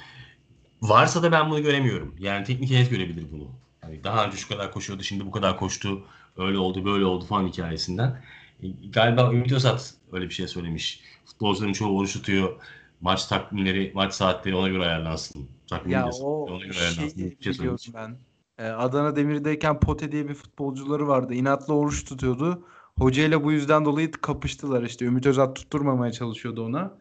Varsa 0.82 1.22
da 1.22 1.32
ben 1.32 1.50
bunu 1.50 1.62
göremiyorum. 1.62 2.14
Yani 2.18 2.44
teknik 2.44 2.70
heyet 2.70 2.90
görebilir 2.90 3.26
bunu. 3.32 3.48
Yani 3.82 4.04
daha 4.04 4.26
önce 4.26 4.36
şu 4.36 4.48
kadar 4.48 4.72
koşuyordu, 4.72 5.02
şimdi 5.02 5.26
bu 5.26 5.30
kadar 5.30 5.58
koştu, 5.58 6.02
öyle 6.36 6.58
oldu, 6.58 6.84
böyle 6.84 7.04
oldu 7.04 7.24
falan 7.24 7.48
hikayesinden. 7.48 8.22
E, 8.62 8.68
galiba 8.68 9.32
Ümit 9.32 9.52
Özat 9.52 9.94
öyle 10.12 10.24
bir 10.24 10.34
şey 10.34 10.48
söylemiş. 10.48 11.00
Futbolcuların 11.26 11.72
çoğu 11.72 11.98
oruç 11.98 12.12
tutuyor. 12.12 12.56
Maç 13.00 13.26
takvimleri, 13.26 13.92
maç 13.94 14.14
saatleri 14.14 14.54
ona 14.54 14.68
göre 14.68 14.82
ayarlansın 14.82 15.48
Takvim 15.70 15.92
Ya 15.92 16.10
o 16.10 16.44
Ona 16.44 16.64
göre 16.64 16.78
ayarlansın. 16.78 17.18
Bir 17.18 17.44
şey 17.44 17.52
biliyorum 17.52 17.78
söyleyeyim. 17.78 18.16
ben. 18.58 18.64
Ee, 18.64 18.68
Adana 18.68 19.16
Demir'deyken 19.16 19.80
Pote 19.80 20.12
diye 20.12 20.28
bir 20.28 20.34
futbolcuları 20.34 21.08
vardı. 21.08 21.34
İnatla 21.34 21.74
oruç 21.74 22.04
tutuyordu. 22.04 22.64
Hocayla 22.98 23.44
bu 23.44 23.52
yüzden 23.52 23.84
dolayı 23.84 24.10
kapıştılar 24.12 24.82
işte. 24.82 25.04
Ümit 25.04 25.26
Özat 25.26 25.56
tutturmamaya 25.56 26.12
çalışıyordu 26.12 26.64
ona. 26.66 26.98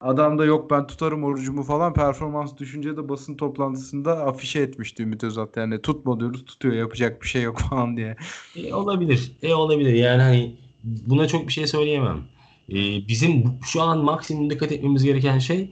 Adam 0.00 0.38
da 0.38 0.44
yok 0.44 0.70
ben 0.70 0.86
tutarım 0.86 1.24
orucumu 1.24 1.62
falan 1.62 1.94
performans 1.94 2.56
düşünce 2.56 2.96
de 2.96 3.08
basın 3.08 3.36
toplantısında 3.36 4.26
afişe 4.26 4.60
etmişti 4.60 5.02
Ümit 5.02 5.24
Özat. 5.24 5.56
Yani 5.56 5.82
tutma 5.82 6.20
diyoruz 6.20 6.44
tutuyor 6.44 6.74
yapacak 6.74 7.22
bir 7.22 7.26
şey 7.26 7.42
yok 7.42 7.58
falan 7.70 7.96
diye. 7.96 8.16
E, 8.56 8.74
olabilir. 8.74 9.32
E, 9.42 9.54
olabilir. 9.54 9.92
Yani 9.92 10.22
hani 10.22 10.56
buna 10.84 11.28
çok 11.28 11.48
bir 11.48 11.52
şey 11.52 11.66
söyleyemem. 11.66 12.24
E, 12.68 13.08
bizim 13.08 13.58
şu 13.66 13.82
an 13.82 13.98
maksimum 13.98 14.50
dikkat 14.50 14.72
etmemiz 14.72 15.04
gereken 15.04 15.38
şey 15.38 15.70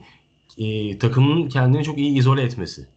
e, 0.57 0.97
takımın 0.97 1.49
kendini 1.49 1.83
çok 1.83 1.97
iyi 1.97 2.17
izole 2.17 2.41
etmesi. 2.41 2.87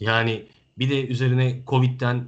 Yani 0.00 0.46
bir 0.78 0.90
de 0.90 1.06
üzerine 1.06 1.62
Covid'den 1.66 2.24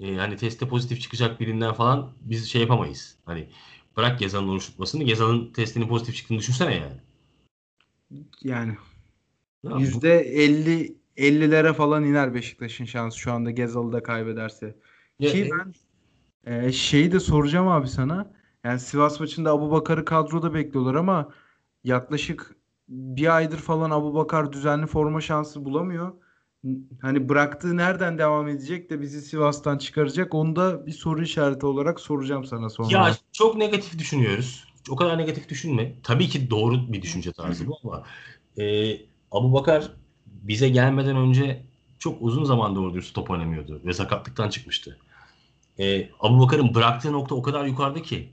e, 0.00 0.16
hani 0.16 0.36
teste 0.36 0.68
pozitif 0.68 1.00
çıkacak 1.00 1.40
birinden 1.40 1.72
falan 1.74 2.12
biz 2.20 2.48
şey 2.50 2.60
yapamayız. 2.62 3.18
Hani 3.26 3.48
bırak 3.96 4.18
Gezal'ın 4.18 4.48
oruç 4.48 4.66
tutmasını. 4.66 5.04
Gezal'ın 5.04 5.52
testinin 5.52 5.88
pozitif 5.88 6.16
çıktığını 6.16 6.38
düşünsene 6.38 6.74
yani. 6.74 7.00
Yani 8.42 8.76
Ya 9.62 9.92
bu- 9.92 10.02
%50 10.02 10.98
50'lere 11.16 11.72
falan 11.74 12.04
iner 12.04 12.34
Beşiktaş'ın 12.34 12.84
şansı 12.84 13.18
şu 13.18 13.32
anda 13.32 13.50
Gezal'ı 13.50 13.92
da 13.92 14.02
kaybederse. 14.02 14.76
Ya, 15.18 15.30
Ki 15.30 15.48
e, 15.48 15.50
ben 15.52 15.74
e, 16.66 16.72
şeyi 16.72 17.12
de 17.12 17.20
soracağım 17.20 17.68
abi 17.68 17.88
sana. 17.88 18.32
Yani 18.64 18.80
Sivas 18.80 19.20
maçında 19.20 19.50
Abubakar'ı 19.52 20.04
kadroda 20.04 20.54
bekliyorlar 20.54 20.94
ama 20.94 21.30
yaklaşık 21.84 22.56
bir 22.88 23.36
aydır 23.36 23.58
falan 23.58 23.90
Abubakar 23.90 24.52
düzenli 24.52 24.86
forma 24.86 25.20
şansı 25.20 25.64
bulamıyor. 25.66 26.12
Hani 27.02 27.28
bıraktığı 27.28 27.76
nereden 27.76 28.18
devam 28.18 28.48
edecek 28.48 28.90
de 28.90 29.00
bizi 29.00 29.22
Sivas'tan 29.22 29.78
çıkaracak 29.78 30.34
onu 30.34 30.56
da 30.56 30.86
bir 30.86 30.92
soru 30.92 31.22
işareti 31.22 31.66
olarak 31.66 32.00
soracağım 32.00 32.44
sana 32.44 32.70
sonra. 32.70 32.88
Ya 32.92 33.16
çok 33.32 33.56
negatif 33.56 33.98
düşünüyoruz. 33.98 34.64
O 34.90 34.96
kadar 34.96 35.18
negatif 35.18 35.48
düşünme. 35.48 35.94
Tabii 36.02 36.28
ki 36.28 36.50
doğru 36.50 36.92
bir 36.92 37.02
düşünce 37.02 37.32
tarzı 37.32 37.66
bu 37.66 37.78
ama 37.84 38.02
e, 38.58 38.96
Abu 39.32 39.52
Bakar 39.52 39.90
bize 40.26 40.68
gelmeden 40.68 41.16
önce 41.16 41.62
çok 41.98 42.22
uzun 42.22 42.44
zaman 42.44 42.76
doğru 42.76 42.94
dürüst 42.94 43.14
top 43.14 43.30
oynamıyordu 43.30 43.80
ve 43.84 43.92
sakatlıktan 43.92 44.48
çıkmıştı. 44.48 44.98
E, 45.78 46.08
Abu 46.20 46.40
Bakar'ın 46.40 46.74
bıraktığı 46.74 47.12
nokta 47.12 47.34
o 47.34 47.42
kadar 47.42 47.64
yukarıda 47.64 48.02
ki 48.02 48.28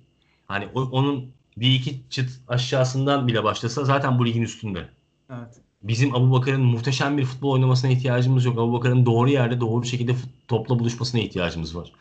hani 0.48 0.67
o- 0.76 0.89
onun 0.91 1.32
bir 1.58 1.76
iki 1.76 2.10
çıt 2.10 2.30
aşağısından 2.48 3.28
bile 3.28 3.44
başlasa 3.44 3.84
zaten 3.84 4.20
bu 4.20 4.26
ligin 4.26 4.41
üstünde. 4.41 4.89
Evet. 5.30 5.62
Bizim 5.84 6.15
Abu 6.15 6.32
Bakar'ın 6.32 6.62
muhteşem 6.62 7.17
bir 7.17 7.26
futbol 7.26 7.52
oynamasına 7.52 7.91
ihtiyacımız 7.91 8.46
yok. 8.46 8.58
Abu 8.58 8.74
Bakar'ın 8.74 9.06
doğru 9.06 9.30
yerde 9.30 9.60
doğru 9.60 9.86
şekilde 9.86 10.15
topla 10.48 10.80
buluşmasına 10.80 11.22
ihtiyacımız 11.22 11.76
var. 11.76 11.91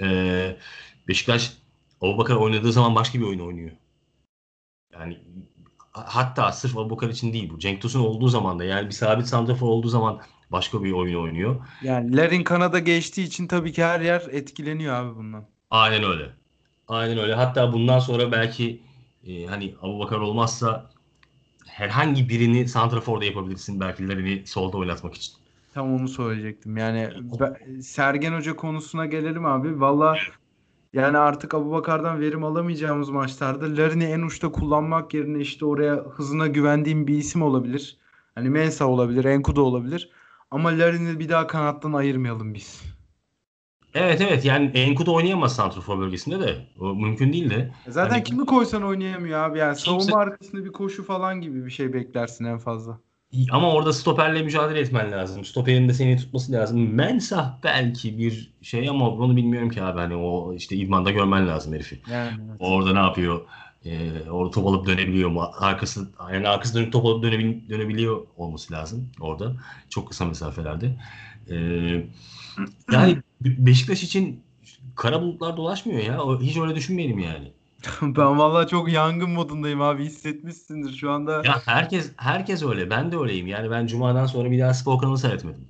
Ee, 0.00 0.56
Beşiktaş 1.08 1.52
Abu 2.00 2.18
Bakar 2.18 2.34
oynadığı 2.34 2.72
zaman 2.72 2.94
başka 2.94 3.18
bir 3.18 3.24
oyun 3.24 3.38
oynuyor. 3.38 3.70
Yani 4.92 5.18
hatta 5.92 6.52
sırf 6.52 6.76
Abu 6.76 6.90
Bakar 6.90 7.08
için 7.08 7.32
değil 7.32 7.50
bu. 7.50 7.58
Cenk 7.58 7.82
Tosun 7.82 8.00
olduğu 8.00 8.28
zaman 8.28 8.58
da 8.58 8.64
yani 8.64 8.86
bir 8.86 8.94
sabit 8.94 9.26
santrafor 9.26 9.68
olduğu 9.68 9.88
zaman 9.88 10.20
başka 10.52 10.84
bir 10.84 10.92
oyun 10.92 11.22
oynuyor. 11.22 11.66
Yani 11.82 12.16
Larin 12.16 12.44
Kanada 12.44 12.78
geçtiği 12.78 13.22
için 13.22 13.46
tabii 13.46 13.72
ki 13.72 13.84
her 13.84 14.00
yer 14.00 14.22
etkileniyor 14.30 14.94
abi 14.94 15.16
bundan. 15.16 15.44
Aynen 15.70 16.04
öyle. 16.04 16.30
Aynen 16.88 17.18
öyle. 17.18 17.34
Hatta 17.34 17.72
bundan 17.72 17.98
sonra 17.98 18.32
belki 18.32 18.80
e, 19.26 19.46
hani 19.46 19.74
Abu 19.82 19.98
Bakar 19.98 20.18
olmazsa 20.18 20.90
herhangi 21.72 22.28
birini 22.28 22.68
santraforda 22.68 23.24
yapabilirsin 23.24 23.80
belki 23.80 24.08
Larin'i 24.08 24.46
solda 24.46 24.76
oynatmak 24.76 25.14
için. 25.14 25.34
Tam 25.74 25.94
onu 25.94 26.08
söyleyecektim. 26.08 26.76
Yani 26.76 27.10
ben- 27.40 27.80
Sergen 27.80 28.32
Hoca 28.32 28.56
konusuna 28.56 29.06
gelelim 29.06 29.46
abi. 29.46 29.80
Valla 29.80 30.16
yani 30.92 31.18
artık 31.18 31.54
Abubakar'dan 31.54 32.20
verim 32.20 32.44
alamayacağımız 32.44 33.10
maçlarda 33.10 33.76
Larin'i 33.82 34.04
en 34.04 34.20
uçta 34.20 34.52
kullanmak 34.52 35.14
yerine 35.14 35.40
işte 35.40 35.64
oraya 35.64 35.94
hızına 35.94 36.46
güvendiğim 36.46 37.06
bir 37.06 37.14
isim 37.18 37.42
olabilir. 37.42 37.96
Hani 38.34 38.48
Mensah 38.50 38.86
olabilir, 38.86 39.24
Enkudu 39.24 39.62
olabilir. 39.62 40.10
Ama 40.50 40.68
Larin'i 40.68 41.20
bir 41.20 41.28
daha 41.28 41.46
kanattan 41.46 41.92
ayırmayalım 41.92 42.54
biz. 42.54 42.82
Evet 43.94 44.20
evet 44.20 44.44
yani 44.44 44.70
Enkudu 44.74 45.14
oynayamaz 45.14 45.54
santrafor 45.54 45.98
bölgesinde 45.98 46.40
de. 46.40 46.56
O 46.80 46.94
mümkün 46.94 47.32
değil 47.32 47.50
de. 47.50 47.70
Zaten 47.88 48.10
Hani- 48.10 48.24
kimi 48.24 48.46
koysan 48.46 48.82
oynayamıyor 48.84 49.38
abi. 49.44 49.58
Yani 49.58 49.76
Kimse- 49.76 49.84
savunma 49.84 50.16
arkasında 50.18 50.64
bir 50.64 50.72
koşu 50.72 51.04
falan 51.04 51.40
gibi 51.40 51.66
bir 51.66 51.70
şey 51.70 51.92
beklersin 51.92 52.44
en 52.44 52.58
fazla. 52.58 52.98
Ama 53.50 53.72
orada 53.72 53.92
stoperle 53.92 54.42
mücadele 54.42 54.80
etmen 54.80 55.12
lazım. 55.12 55.44
Stoperin 55.44 55.88
de 55.88 55.94
seni 55.94 56.16
tutması 56.16 56.52
lazım. 56.52 56.94
Mensah 56.94 57.54
belki 57.64 58.18
bir 58.18 58.52
şey 58.62 58.88
ama 58.88 59.10
onu 59.10 59.36
bilmiyorum 59.36 59.68
ki 59.70 59.82
abi. 59.82 59.98
Hani 60.00 60.14
o 60.16 60.54
işte 60.54 60.76
idmanda 60.76 61.10
görmen 61.10 61.48
lazım 61.48 61.74
herifi. 61.74 62.00
Yani 62.10 62.30
evet. 62.48 62.56
Orada 62.60 62.92
ne 62.92 62.98
yapıyor? 62.98 63.40
Ee, 63.84 64.30
orada 64.30 64.50
top 64.50 64.66
alıp 64.66 64.86
dönebiliyor 64.86 65.30
mu? 65.30 65.42
Arkası 65.58 66.08
yani 66.32 66.48
arkası 66.48 66.74
dönüp 66.74 66.92
top 66.92 67.06
alıp 67.06 67.24
dönebil- 67.24 67.68
dönebiliyor 67.68 68.26
olması 68.36 68.72
lazım 68.72 69.10
orada. 69.20 69.56
Çok 69.88 70.08
kısa 70.08 70.24
mesafelerde. 70.24 70.96
Ee, 71.50 72.06
yani 72.92 73.16
Be- 73.40 73.66
Beşiktaş 73.66 74.02
için 74.02 74.42
kara 74.96 75.22
bulutlar 75.22 75.56
dolaşmıyor 75.56 76.00
ya. 76.00 76.40
Hiç 76.40 76.56
öyle 76.56 76.74
düşünmeyelim 76.74 77.18
yani. 77.18 77.52
Ben 78.02 78.38
vallahi 78.38 78.68
çok 78.68 78.92
yangın 78.92 79.30
modundayım 79.30 79.82
abi. 79.82 80.04
Hissetmişsindir 80.04 80.96
şu 80.96 81.10
anda. 81.10 81.42
Ya 81.44 81.62
herkes 81.66 82.12
herkes 82.16 82.62
öyle. 82.62 82.90
Ben 82.90 83.12
de 83.12 83.16
öyleyim. 83.16 83.46
Yani 83.46 83.70
ben 83.70 83.86
Cuma'dan 83.86 84.26
sonra 84.26 84.50
bir 84.50 84.60
daha 84.60 84.74
spor 84.74 84.98
kanalı 84.98 85.18
seyretmedim. 85.18 85.64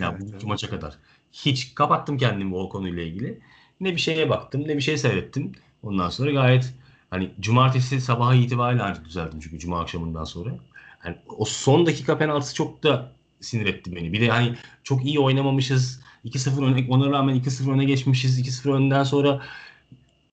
Ya 0.00 0.18
bu 0.20 0.46
maça 0.46 0.70
kadar. 0.70 0.94
Hiç 1.32 1.74
kapattım 1.74 2.18
kendimi 2.18 2.56
o 2.56 2.68
konuyla 2.68 3.02
ilgili. 3.02 3.40
Ne 3.80 3.92
bir 3.92 4.00
şeye 4.00 4.30
baktım 4.30 4.62
ne 4.66 4.76
bir 4.76 4.80
şey 4.80 4.98
seyrettim. 4.98 5.52
Ondan 5.82 6.08
sonra 6.08 6.30
gayet 6.30 6.74
hani 7.10 7.30
cumartesi 7.40 8.00
sabahı 8.00 8.36
itibariyle 8.36 8.82
ancak 8.82 9.04
düzeldim 9.04 9.40
çünkü 9.40 9.58
cuma 9.58 9.80
akşamından 9.80 10.24
sonra. 10.24 10.50
Hani 10.98 11.16
o 11.36 11.44
son 11.44 11.86
dakika 11.86 12.18
penaltısı 12.18 12.54
çok 12.54 12.82
da 12.82 13.12
sinir 13.40 13.66
etti 13.66 13.96
beni. 13.96 14.12
Bir 14.12 14.20
de 14.20 14.28
hani 14.28 14.54
çok 14.82 15.04
iyi 15.04 15.20
oynamamışız. 15.20 16.00
2-0 16.24 16.64
öne, 16.64 16.86
ona 16.88 17.10
rağmen 17.10 17.36
2-0 17.36 17.72
öne 17.72 17.84
geçmişiz. 17.84 18.40
2-0 18.40 18.72
önden 18.72 19.04
sonra 19.04 19.42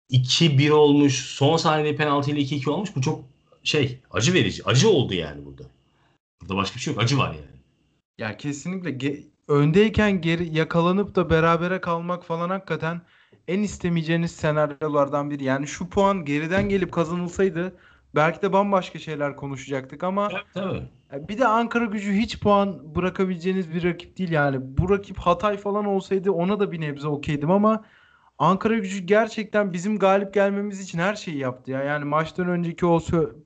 2-1 0.10 0.72
olmuş. 0.72 1.14
Son 1.16 1.58
saniyede 1.58 1.96
penaltıyla 1.96 2.42
2-2 2.42 2.70
olmuş. 2.70 2.96
Bu 2.96 3.02
çok 3.02 3.26
şey 3.64 4.00
acı 4.12 4.34
verici. 4.34 4.64
Acı 4.66 4.90
oldu 4.90 5.14
yani 5.14 5.46
burada. 5.46 5.64
Burada 6.42 6.56
başka 6.56 6.76
bir 6.76 6.82
şey 6.82 6.94
yok. 6.94 7.04
Acı 7.04 7.18
var 7.18 7.34
yani. 7.34 7.56
Ya 8.18 8.38
kesinlikle 8.38 8.90
ge- 8.90 9.24
öndeyken 9.48 10.22
geri 10.22 10.56
yakalanıp 10.58 11.16
da 11.16 11.30
berabere 11.30 11.82
kalmak 11.82 12.26
falan 12.26 12.50
hakikaten 12.50 13.02
en 13.48 13.60
istemeyeceğiniz 13.64 14.32
senaryolardan 14.32 15.30
biri. 15.32 15.44
Yani 15.44 15.68
şu 15.68 15.90
puan 15.90 16.26
geriden 16.26 16.70
gelip 16.70 16.92
kazanılsaydı 16.92 17.78
belki 18.16 18.42
de 18.42 18.54
bambaşka 18.54 19.00
şeyler 19.00 19.36
konuşacaktık 19.36 20.04
ama 20.04 20.28
Tabii 20.28 20.42
tabii. 20.54 20.84
ya 21.12 21.28
bir 21.28 21.38
de 21.38 21.48
Ankara 21.48 21.86
Gücü 21.86 22.14
hiç 22.14 22.40
puan 22.40 22.96
bırakabileceğiniz 22.96 23.74
bir 23.74 23.84
rakip 23.84 24.18
değil 24.18 24.32
yani. 24.32 24.58
Bu 24.62 24.90
rakip 24.90 25.18
Hatay 25.18 25.58
falan 25.58 25.86
olsaydı 25.86 26.32
ona 26.32 26.60
da 26.60 26.72
bir 26.72 26.82
nebze 26.82 27.08
okeydim 27.08 27.52
ama 27.52 27.84
Ankara 28.38 28.78
Gücü 28.78 29.00
gerçekten 29.00 29.74
bizim 29.74 30.00
galip 30.00 30.34
gelmemiz 30.34 30.82
için 30.82 31.00
her 31.00 31.16
şeyi 31.16 31.38
yaptı 31.38 31.72
ya. 31.72 31.84
Yani 31.84 32.06
maçtan 32.06 32.48
önceki 32.50 32.86
o 32.86 33.00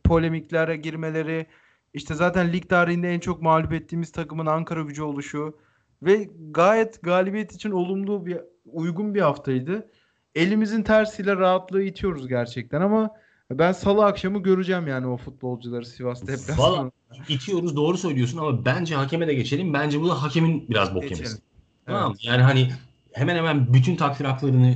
polemiklere 0.04 0.78
girmeleri, 0.78 1.46
işte 1.94 2.14
zaten 2.14 2.54
lig 2.54 2.70
tarihinde 2.70 3.10
en 3.14 3.20
çok 3.20 3.42
mağlup 3.42 3.74
ettiğimiz 3.74 4.12
takımın 4.12 4.46
Ankara 4.46 4.82
Gücü 4.82 5.04
oluşu 5.04 5.58
ve 6.04 6.30
gayet 6.52 7.02
galibiyet 7.02 7.54
için 7.54 7.72
olumlu 7.72 8.26
bir 8.26 8.38
uygun 8.66 9.16
bir 9.16 9.22
haftaydı. 9.22 9.92
Elimizin 10.36 10.84
tersiyle 10.84 11.36
rahatlığı 11.36 11.84
itiyoruz 11.84 12.28
gerçekten 12.28 12.82
ama 12.82 13.10
ben 13.52 13.72
salı 13.72 14.06
akşamı 14.06 14.40
göreceğim 14.44 14.88
yani 14.88 15.08
o 15.08 15.18
futbolcuları 15.18 15.86
Sivas 15.86 16.22
deplasmanı. 16.22 16.58
Valla 16.60 16.92
itiyoruz 17.30 17.76
doğru 17.76 17.98
söylüyorsun 17.98 18.38
ama 18.38 18.66
bence 18.66 18.96
hakeme 18.96 19.28
de 19.28 19.34
geçelim. 19.34 19.74
Bence 19.74 20.02
bu 20.02 20.10
da 20.10 20.24
hakemin 20.24 20.70
biraz 20.70 20.96
bok 20.96 21.02
Geçelim. 21.02 21.24
yemesi. 21.24 21.42
Evet. 21.88 21.98
Tamam? 22.00 22.16
Yani 22.22 22.42
hani 22.42 22.72
hemen 23.12 23.36
hemen 23.36 23.74
bütün 23.74 23.96
takdir 23.96 24.26
haklarını 24.26 24.76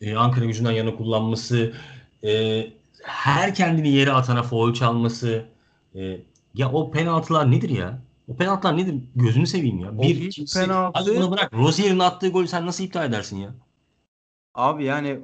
e, 0.00 0.16
Ankara 0.16 0.44
gücünden 0.44 0.72
yana 0.72 0.96
kullanması, 0.96 1.72
e, 2.24 2.64
her 3.02 3.54
kendini 3.54 3.88
yere 3.88 4.12
atana 4.12 4.42
foul 4.42 4.74
çalması. 4.74 5.44
e, 5.94 6.20
ya 6.54 6.72
o 6.72 6.90
penaltılar 6.90 7.50
nedir 7.50 7.68
ya? 7.70 7.98
O 8.28 8.36
penaltılar 8.36 8.76
nedir? 8.76 8.94
Gözünü 9.16 9.46
seveyim 9.46 9.78
ya. 9.78 9.90
O 9.98 10.02
Bir 10.02 10.16
ikincisi, 10.16 10.58
penaltı- 10.58 10.98
hadi 10.98 11.10
onu 11.10 11.30
bırak. 11.30 11.52
Rozier'in 11.52 11.98
attığı 11.98 12.28
golü 12.28 12.48
sen 12.48 12.66
nasıl 12.66 12.84
iptal 12.84 13.08
edersin 13.08 13.36
ya? 13.36 13.50
Abi 14.54 14.84
yani 14.84 15.18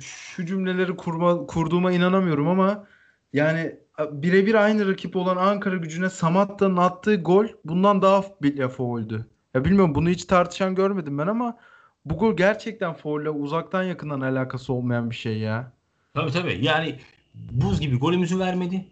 şu 0.00 0.46
cümleleri 0.46 0.96
kurma, 0.96 1.46
kurduğuma 1.46 1.92
inanamıyorum 1.92 2.48
ama 2.48 2.86
yani 3.32 3.76
birebir 4.12 4.54
aynı 4.54 4.88
rakip 4.88 5.16
olan 5.16 5.36
Ankara 5.36 5.76
Gücü'ne 5.76 6.10
Samatta'nın 6.10 6.76
attığı 6.76 7.16
gol 7.16 7.46
bundan 7.64 8.02
daha 8.02 8.22
bile 8.42 8.68
fauldü. 8.68 9.26
Ya 9.54 9.64
bilmiyorum 9.64 9.94
bunu 9.94 10.08
hiç 10.08 10.24
tartışan 10.24 10.74
görmedim 10.74 11.18
ben 11.18 11.26
ama 11.26 11.58
bu 12.04 12.16
gol 12.18 12.36
gerçekten 12.36 12.94
faulle 12.94 13.30
uzaktan 13.30 13.82
yakından 13.82 14.20
alakası 14.20 14.72
olmayan 14.72 15.10
bir 15.10 15.16
şey 15.16 15.38
ya. 15.38 15.72
Tabii 16.14 16.32
tabii. 16.32 16.58
Yani 16.64 16.98
buz 17.34 17.80
gibi 17.80 17.96
golümüzü 17.98 18.38
vermedi. 18.38 18.86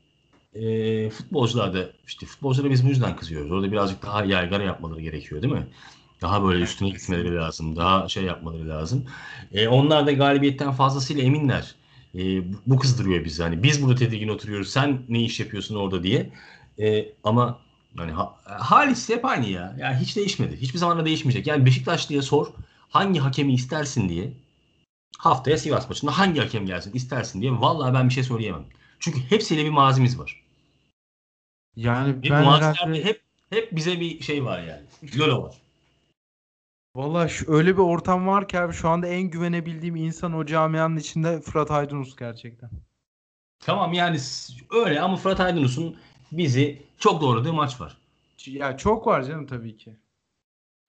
e, 0.54 1.10
futbolcular 1.10 1.74
da 1.74 1.90
işte 2.06 2.26
futbolculara 2.26 2.70
biz 2.70 2.84
bu 2.84 2.88
yüzden 2.88 3.16
kızıyoruz. 3.16 3.52
Orada 3.52 3.72
birazcık 3.72 4.02
daha 4.02 4.24
yaygara 4.24 4.62
yapmaları 4.62 5.00
gerekiyor 5.00 5.42
değil 5.42 5.52
mi? 5.54 5.66
Daha 6.24 6.44
böyle 6.44 6.62
üstüne 6.62 6.88
gitmeleri 6.88 7.34
lazım. 7.34 7.76
Daha 7.76 8.08
şey 8.08 8.24
yapmaları 8.24 8.68
lazım. 8.68 9.06
E, 9.52 9.68
onlar 9.68 10.06
da 10.06 10.12
galibiyetten 10.12 10.72
fazlasıyla 10.72 11.22
eminler. 11.22 11.74
E, 12.14 12.20
bu 12.66 12.78
kızdırıyor 12.78 13.24
bizi. 13.24 13.42
Hani 13.42 13.62
biz 13.62 13.82
burada 13.82 13.94
tedirgin 13.94 14.28
oturuyoruz. 14.28 14.68
Sen 14.68 15.02
ne 15.08 15.22
iş 15.22 15.40
yapıyorsun 15.40 15.76
orada 15.76 16.02
diye. 16.02 16.30
E, 16.78 17.06
ama 17.24 17.58
hani 17.96 18.12
ha, 18.12 18.36
Halis 18.44 19.08
hep 19.08 19.24
aynı 19.24 19.46
ya. 19.46 19.76
Yani 19.78 19.96
hiç 19.96 20.16
değişmedi. 20.16 20.56
Hiçbir 20.56 20.78
zaman 20.78 20.98
da 20.98 21.04
değişmeyecek. 21.04 21.46
Yani 21.46 21.66
Beşiktaşlı'ya 21.66 22.22
sor 22.22 22.46
hangi 22.88 23.20
hakemi 23.20 23.54
istersin 23.54 24.08
diye. 24.08 24.32
Haftaya 25.18 25.58
Sivas 25.58 25.88
maçında 25.88 26.18
hangi 26.18 26.40
hakem 26.40 26.66
gelsin 26.66 26.92
istersin 26.92 27.40
diye. 27.40 27.52
Vallahi 27.52 27.94
ben 27.94 28.08
bir 28.08 28.14
şey 28.14 28.24
söyleyemem. 28.24 28.64
Çünkü 28.98 29.20
hepsiyle 29.30 29.64
bir 29.64 29.70
mazimiz 29.70 30.18
var. 30.18 30.42
Yani 31.76 32.22
Bir 32.22 32.30
ben 32.30 32.44
herhalde 32.44 33.04
hep 33.04 33.20
hep 33.50 33.76
bize 33.76 34.00
bir 34.00 34.22
şey 34.22 34.44
var 34.44 34.62
yani. 34.62 34.82
Lolo 35.18 35.42
var. 35.42 35.63
Valla 36.94 37.28
öyle 37.46 37.72
bir 37.76 37.82
ortam 37.82 38.26
var 38.26 38.48
ki 38.48 38.58
abi 38.60 38.72
şu 38.72 38.88
anda 38.88 39.06
en 39.06 39.22
güvenebildiğim 39.22 39.96
insan 39.96 40.32
o 40.32 40.46
camianın 40.46 40.96
içinde 40.96 41.40
Fırat 41.40 41.70
Aydınus 41.70 42.16
gerçekten. 42.16 42.70
Tamam 43.60 43.92
yani 43.92 44.18
öyle 44.70 45.00
ama 45.00 45.16
Fırat 45.16 45.40
Aydınus'un 45.40 45.96
bizi 46.32 46.82
çok 46.98 47.20
doğradığı 47.22 47.52
maç 47.52 47.80
var. 47.80 47.96
Ya 48.46 48.76
çok 48.76 49.06
var 49.06 49.22
canım 49.22 49.46
tabii 49.46 49.76
ki. 49.76 49.96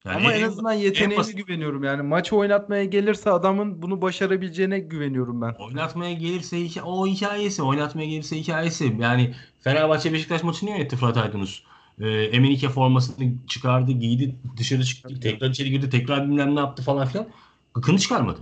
Yani 0.06 0.16
Ama 0.18 0.34
en 0.34 0.42
en- 0.42 0.48
azından 0.48 0.74
yeteneğime 0.74 1.18
basit- 1.24 1.38
güveniyorum. 1.38 1.84
Yani 1.84 2.02
maçı 2.02 2.36
oynatmaya 2.36 2.86
gelirse 2.86 3.32
adamın 3.32 3.82
bunu 3.82 4.02
başarabileceğine 4.02 4.80
güveniyorum 4.80 5.42
ben. 5.42 5.54
Oynatmaya 5.60 6.14
gelirse 6.14 6.82
o 6.84 7.08
hikayesi, 7.08 7.64
oynatmaya 7.64 8.08
gelirse 8.10 8.38
hikayesi. 8.38 8.96
Yani 9.00 9.36
Fenerbahçe 9.62 10.14
Beşiktaş 10.14 10.44
maçını 10.44 10.70
yönetti 10.70 10.96
Fırat 10.96 11.18
Aydınus. 11.18 11.64
Ee, 12.00 12.08
Emenike 12.10 12.70
formasını 12.70 13.34
çıkardı, 13.48 13.92
giydi, 13.92 14.36
dışarı 14.58 14.84
çıktı, 14.84 15.10
Tabii. 15.10 15.20
tekrar 15.20 15.50
içeri 15.50 15.70
girdi, 15.70 15.90
tekrar 15.90 16.24
bilmem 16.30 16.56
ne 16.56 16.60
yaptı 16.60 16.84
falan 16.84 17.08
filan. 17.08 17.28
Gıkını 17.74 18.00
çıkarmadı. 18.00 18.40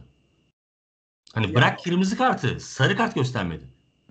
Hani 1.34 1.48
Ya- 1.48 1.56
bırak 1.56 1.84
kırmızı 1.84 2.18
kartı, 2.18 2.60
sarı 2.60 2.96
kart 2.98 3.16
göstermedi. 3.16 3.64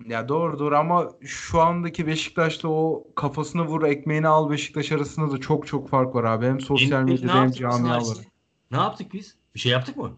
Ya 0.08 0.28
doğru 0.28 0.58
doğru 0.58 0.76
ama 0.76 1.08
şu 1.20 1.60
andaki 1.60 2.06
Beşiktaş'ta 2.06 2.68
o 2.68 3.04
kafasına 3.14 3.66
vur 3.66 3.82
ekmeğini 3.82 4.28
al 4.28 4.50
Beşiktaş 4.50 4.92
arasında 4.92 5.32
da 5.32 5.38
çok 5.40 5.66
çok 5.66 5.88
fark 5.88 6.14
var 6.14 6.24
abi. 6.24 6.46
Hem 6.46 6.60
sosyal 6.60 7.02
medyada 7.02 7.32
hem 7.34 7.42
yaptık 7.42 7.54
biz 7.54 7.60
camia 7.60 7.90
Halis? 7.94 8.08
olarak. 8.08 8.24
Ne 8.70 8.76
yaptık 8.76 9.12
biz? 9.12 9.34
Bir 9.54 9.60
şey 9.60 9.72
yaptık 9.72 9.96
mı? 9.96 10.12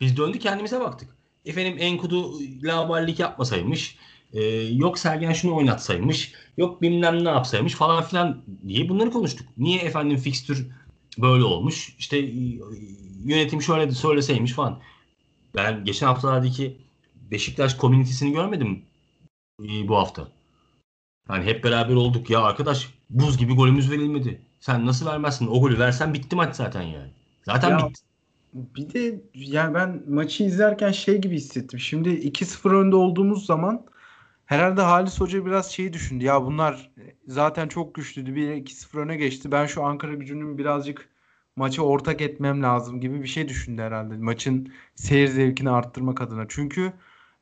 Biz 0.00 0.16
döndük 0.16 0.42
kendimize 0.42 0.80
baktık. 0.80 1.08
Efendim 1.44 1.76
Enkudu 1.80 2.32
laballik 2.62 3.18
yapmasaymış. 3.20 3.98
E, 4.32 4.42
yok 4.72 4.98
Sergen 4.98 5.32
şunu 5.32 5.56
oynatsaymış. 5.56 6.32
Yok 6.56 6.82
bilmem 6.82 7.24
ne 7.24 7.28
yapsaymış 7.28 7.74
falan 7.74 8.04
filan 8.04 8.42
diye 8.68 8.88
bunları 8.88 9.10
konuştuk. 9.10 9.46
Niye 9.58 9.80
efendim 9.80 10.16
fikstür 10.16 10.66
böyle 11.18 11.44
olmuş? 11.44 11.94
İşte 11.98 12.18
e, 12.18 12.32
yönetim 13.24 13.62
şöyle 13.62 13.88
de 13.88 13.94
söyleseymiş 13.94 14.52
falan. 14.52 14.80
Ben 15.56 15.84
geçen 15.84 16.06
haftalardaki 16.06 16.76
Beşiktaş 17.30 17.74
komünitesini 17.74 18.32
görmedim 18.32 18.82
e, 19.62 19.88
bu 19.88 19.96
hafta. 19.96 20.28
Yani 21.30 21.44
hep 21.44 21.64
beraber 21.64 21.94
olduk. 21.94 22.30
Ya 22.30 22.42
arkadaş 22.42 22.90
buz 23.10 23.38
gibi 23.38 23.54
golümüz 23.54 23.90
verilmedi. 23.90 24.40
Sen 24.60 24.86
nasıl 24.86 25.06
vermezsin? 25.06 25.46
O 25.46 25.60
golü 25.60 25.78
versen 25.78 26.14
bitti 26.14 26.36
maç 26.36 26.56
zaten 26.56 26.82
yani. 26.82 27.10
Zaten 27.42 27.70
Ya- 27.70 27.88
bitti. 27.88 28.00
Bir 28.52 28.92
de 28.92 29.20
yani 29.34 29.74
ben 29.74 30.02
maçı 30.08 30.44
izlerken 30.44 30.92
şey 30.92 31.18
gibi 31.18 31.36
hissettim. 31.36 31.80
Şimdi 31.80 32.08
2-0 32.08 32.74
önde 32.74 32.96
olduğumuz 32.96 33.46
zaman 33.46 33.86
herhalde 34.46 34.80
Halis 34.82 35.20
Hoca 35.20 35.46
biraz 35.46 35.70
şeyi 35.72 35.92
düşündü. 35.92 36.24
Ya 36.24 36.44
bunlar 36.44 36.90
zaten 37.26 37.68
çok 37.68 37.94
güçlüydü. 37.94 38.34
Bir 38.34 38.48
2-0 38.50 38.98
öne 39.00 39.16
geçti. 39.16 39.52
Ben 39.52 39.66
şu 39.66 39.84
Ankara 39.84 40.14
gücünün 40.14 40.58
birazcık 40.58 41.08
maçı 41.56 41.82
ortak 41.84 42.20
etmem 42.20 42.62
lazım 42.62 43.00
gibi 43.00 43.22
bir 43.22 43.28
şey 43.28 43.48
düşündü 43.48 43.82
herhalde. 43.82 44.16
Maçın 44.16 44.72
seyir 44.94 45.28
zevkini 45.28 45.70
arttırmak 45.70 46.20
adına. 46.20 46.44
Çünkü 46.48 46.92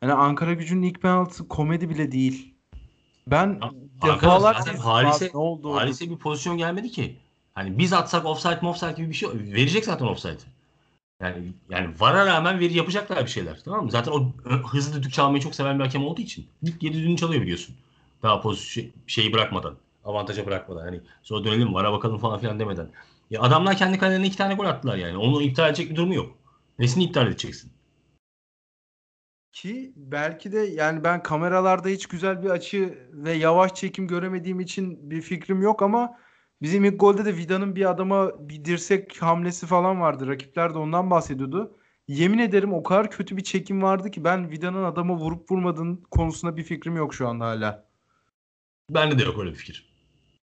hani 0.01 0.13
Ankara 0.13 0.53
gücünün 0.53 0.83
ilk 0.83 1.03
penaltısı 1.03 1.49
komedi 1.49 1.89
bile 1.91 2.13
değil. 2.13 2.55
Ben 3.27 3.61
izledim 4.61 4.81
Halis'e- 4.81 5.31
ne 5.35 5.39
oldu? 5.41 5.75
Halis'e 5.75 6.11
bir 6.11 6.17
pozisyon 6.17 6.59
gelmedi 6.59 6.91
ki. 6.91 7.17
Hani 7.55 7.79
biz 7.79 7.93
atsak 7.93 8.27
offside 8.27 8.67
offside 8.67 8.93
gibi 8.93 9.09
bir 9.09 9.15
şey 9.15 9.29
verecek 9.29 9.85
zaten 9.85 10.07
offside. 10.07 10.39
Yani 11.21 11.53
yani 11.69 11.95
VAR'a 12.01 12.27
rağmen 12.27 12.61
veri 12.61 12.75
yapacaklar 12.75 13.25
bir 13.25 13.31
şeyler. 13.31 13.61
Tamam 13.65 13.85
mı? 13.85 13.91
Zaten 13.91 14.13
o 14.13 14.33
hızlı 14.69 14.99
düdük 14.99 15.13
çalmayı 15.13 15.43
çok 15.43 15.55
seven 15.55 15.79
bir 15.79 15.85
hakem 15.85 16.05
olduğu 16.05 16.21
için. 16.21 16.47
Dik 16.65 16.81
diye 16.81 16.93
düdüğünü 16.93 17.17
çalıyor 17.17 17.43
biliyorsun. 17.43 17.75
Daha 18.23 18.41
pozisyon 18.41 18.87
şeyi 19.07 19.33
bırakmadan. 19.33 19.77
Avantaja 20.05 20.47
bırakmadan. 20.47 20.81
Hani 20.81 21.01
sonra 21.23 21.45
dönelim 21.45 21.75
VAR'a 21.75 21.93
bakalım 21.93 22.19
falan 22.19 22.41
filan 22.41 22.61
demeden. 22.61 22.91
Ya 23.31 23.41
adamlar 23.41 23.77
kendi 23.77 23.99
kalelerine 23.99 24.27
iki 24.27 24.37
tane 24.37 24.55
gol 24.55 24.67
attılar 24.67 24.97
yani. 24.97 25.17
Onu 25.17 25.43
iptal 25.43 25.69
edecek 25.69 25.91
bir 25.91 25.97
durumu 25.97 26.15
yok. 26.15 26.35
Nesini 26.79 27.05
iptal 27.05 27.27
edeceksin? 27.27 27.73
Ki 29.53 29.93
belki 29.97 30.53
de 30.53 30.59
yani 30.59 31.05
ben 31.05 31.23
kameralarda 31.23 31.89
hiç 31.89 32.07
güzel 32.07 32.43
bir 32.43 32.51
açı 32.51 33.09
ve 33.13 33.33
yavaş 33.33 33.75
çekim 33.75 34.09
göremediğim 34.09 34.61
için 34.61 35.11
bir 35.11 35.23
fikrim 35.23 35.63
yok 35.63 35.83
ama 35.83 36.19
bizim 36.63 36.85
ilk 36.85 37.01
golde 37.01 37.25
de 37.25 37.37
Vida'nın 37.37 37.77
bir 37.77 37.91
adama 37.91 38.49
bir 38.49 38.65
dirsek 38.65 39.23
hamlesi 39.23 39.67
falan 39.67 40.01
vardı. 40.01 40.27
Rakipler 40.27 40.75
de 40.75 40.79
ondan 40.79 41.11
bahsediyordu. 41.11 41.79
Yemin 42.09 42.39
ederim 42.39 42.73
o 42.73 42.83
kadar 42.83 43.11
kötü 43.11 43.37
bir 43.37 43.45
çekim 43.45 43.83
vardı 43.83 44.11
ki 44.11 44.25
ben 44.25 44.51
Vida'nın 44.51 44.85
adama 44.85 45.17
vurup 45.17 45.51
vurmadığın 45.51 45.97
konusunda 45.97 46.57
bir 46.57 46.63
fikrim 46.63 46.97
yok 46.97 47.15
şu 47.15 47.29
anda 47.29 47.45
hala. 47.45 47.89
Bende 48.91 49.19
de 49.19 49.23
yok 49.23 49.39
öyle 49.39 49.51
bir 49.51 49.57
fikir. 49.57 49.95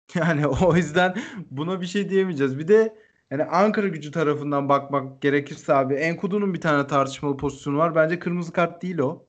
Yani 0.15 0.48
o 0.48 0.76
yüzden 0.76 1.15
buna 1.52 1.82
bir 1.82 1.86
şey 1.86 2.10
diyemeyeceğiz. 2.10 2.60
Bir 2.60 2.68
de 2.68 2.96
yani 3.32 3.44
Ankara 3.44 3.88
gücü 3.88 4.12
tarafından 4.12 4.70
bakmak 4.70 5.22
gerekirse 5.22 5.74
abi 5.74 5.94
Enkudu'nun 5.94 6.54
bir 6.54 6.62
tane 6.62 6.88
tartışmalı 6.88 7.38
pozisyonu 7.38 7.78
var. 7.78 7.96
Bence 7.96 8.20
kırmızı 8.20 8.54
kart 8.54 8.82
değil 8.82 8.98
o. 9.00 9.25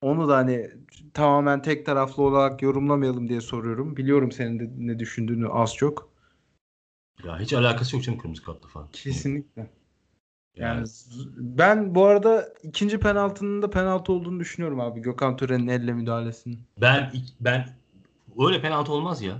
Onu 0.00 0.28
da 0.28 0.36
hani 0.36 0.70
tamamen 1.14 1.62
tek 1.62 1.86
taraflı 1.86 2.22
olarak 2.22 2.62
yorumlamayalım 2.62 3.28
diye 3.28 3.40
soruyorum. 3.40 3.96
Biliyorum 3.96 4.32
senin 4.32 4.58
de 4.58 4.70
ne 4.78 4.98
düşündüğünü 4.98 5.48
az 5.48 5.74
çok. 5.74 6.08
Ya 7.24 7.40
hiç 7.40 7.52
alakası 7.52 7.96
yok 7.96 8.04
canım 8.04 8.18
kırmızı 8.18 8.44
kartla 8.44 8.68
falan. 8.68 8.88
Kesinlikle. 8.92 9.66
Yani 10.56 10.86
ben 11.36 11.94
bu 11.94 12.04
arada 12.04 12.48
ikinci 12.62 13.00
penaltının 13.00 13.62
da 13.62 13.70
penaltı 13.70 14.12
olduğunu 14.12 14.40
düşünüyorum 14.40 14.80
abi. 14.80 15.00
Gökhan 15.00 15.36
Tören'in 15.36 15.68
elle 15.68 15.92
müdahalesinin. 15.92 16.60
Ben 16.80 17.12
ben 17.40 17.68
öyle 18.38 18.60
penaltı 18.60 18.92
olmaz 18.92 19.22
ya. 19.22 19.38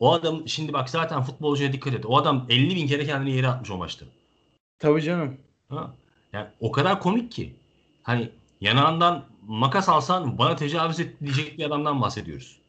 O 0.00 0.12
adam 0.12 0.48
şimdi 0.48 0.72
bak 0.72 0.90
zaten 0.90 1.22
futbolcuya 1.22 1.72
dikkat 1.72 1.94
et. 1.94 2.06
O 2.06 2.16
adam 2.16 2.46
50 2.48 2.76
bin 2.76 2.86
kere 2.86 3.06
kendini 3.06 3.36
yere 3.36 3.48
atmış 3.48 3.70
o 3.70 3.76
maçta. 3.76 4.06
Tabii 4.78 5.02
canım. 5.02 5.36
Ha? 5.68 5.94
Yani 6.32 6.46
o 6.60 6.72
kadar 6.72 7.00
komik 7.00 7.32
ki. 7.32 7.54
Hani 8.02 8.30
yanağından 8.60 9.24
makas 9.48 9.88
alsan 9.88 10.38
bana 10.38 10.56
tecavüz 10.56 11.00
et 11.00 11.20
diyecek 11.20 11.58
bir 11.58 11.64
adamdan 11.64 12.02
bahsediyoruz. 12.02 12.60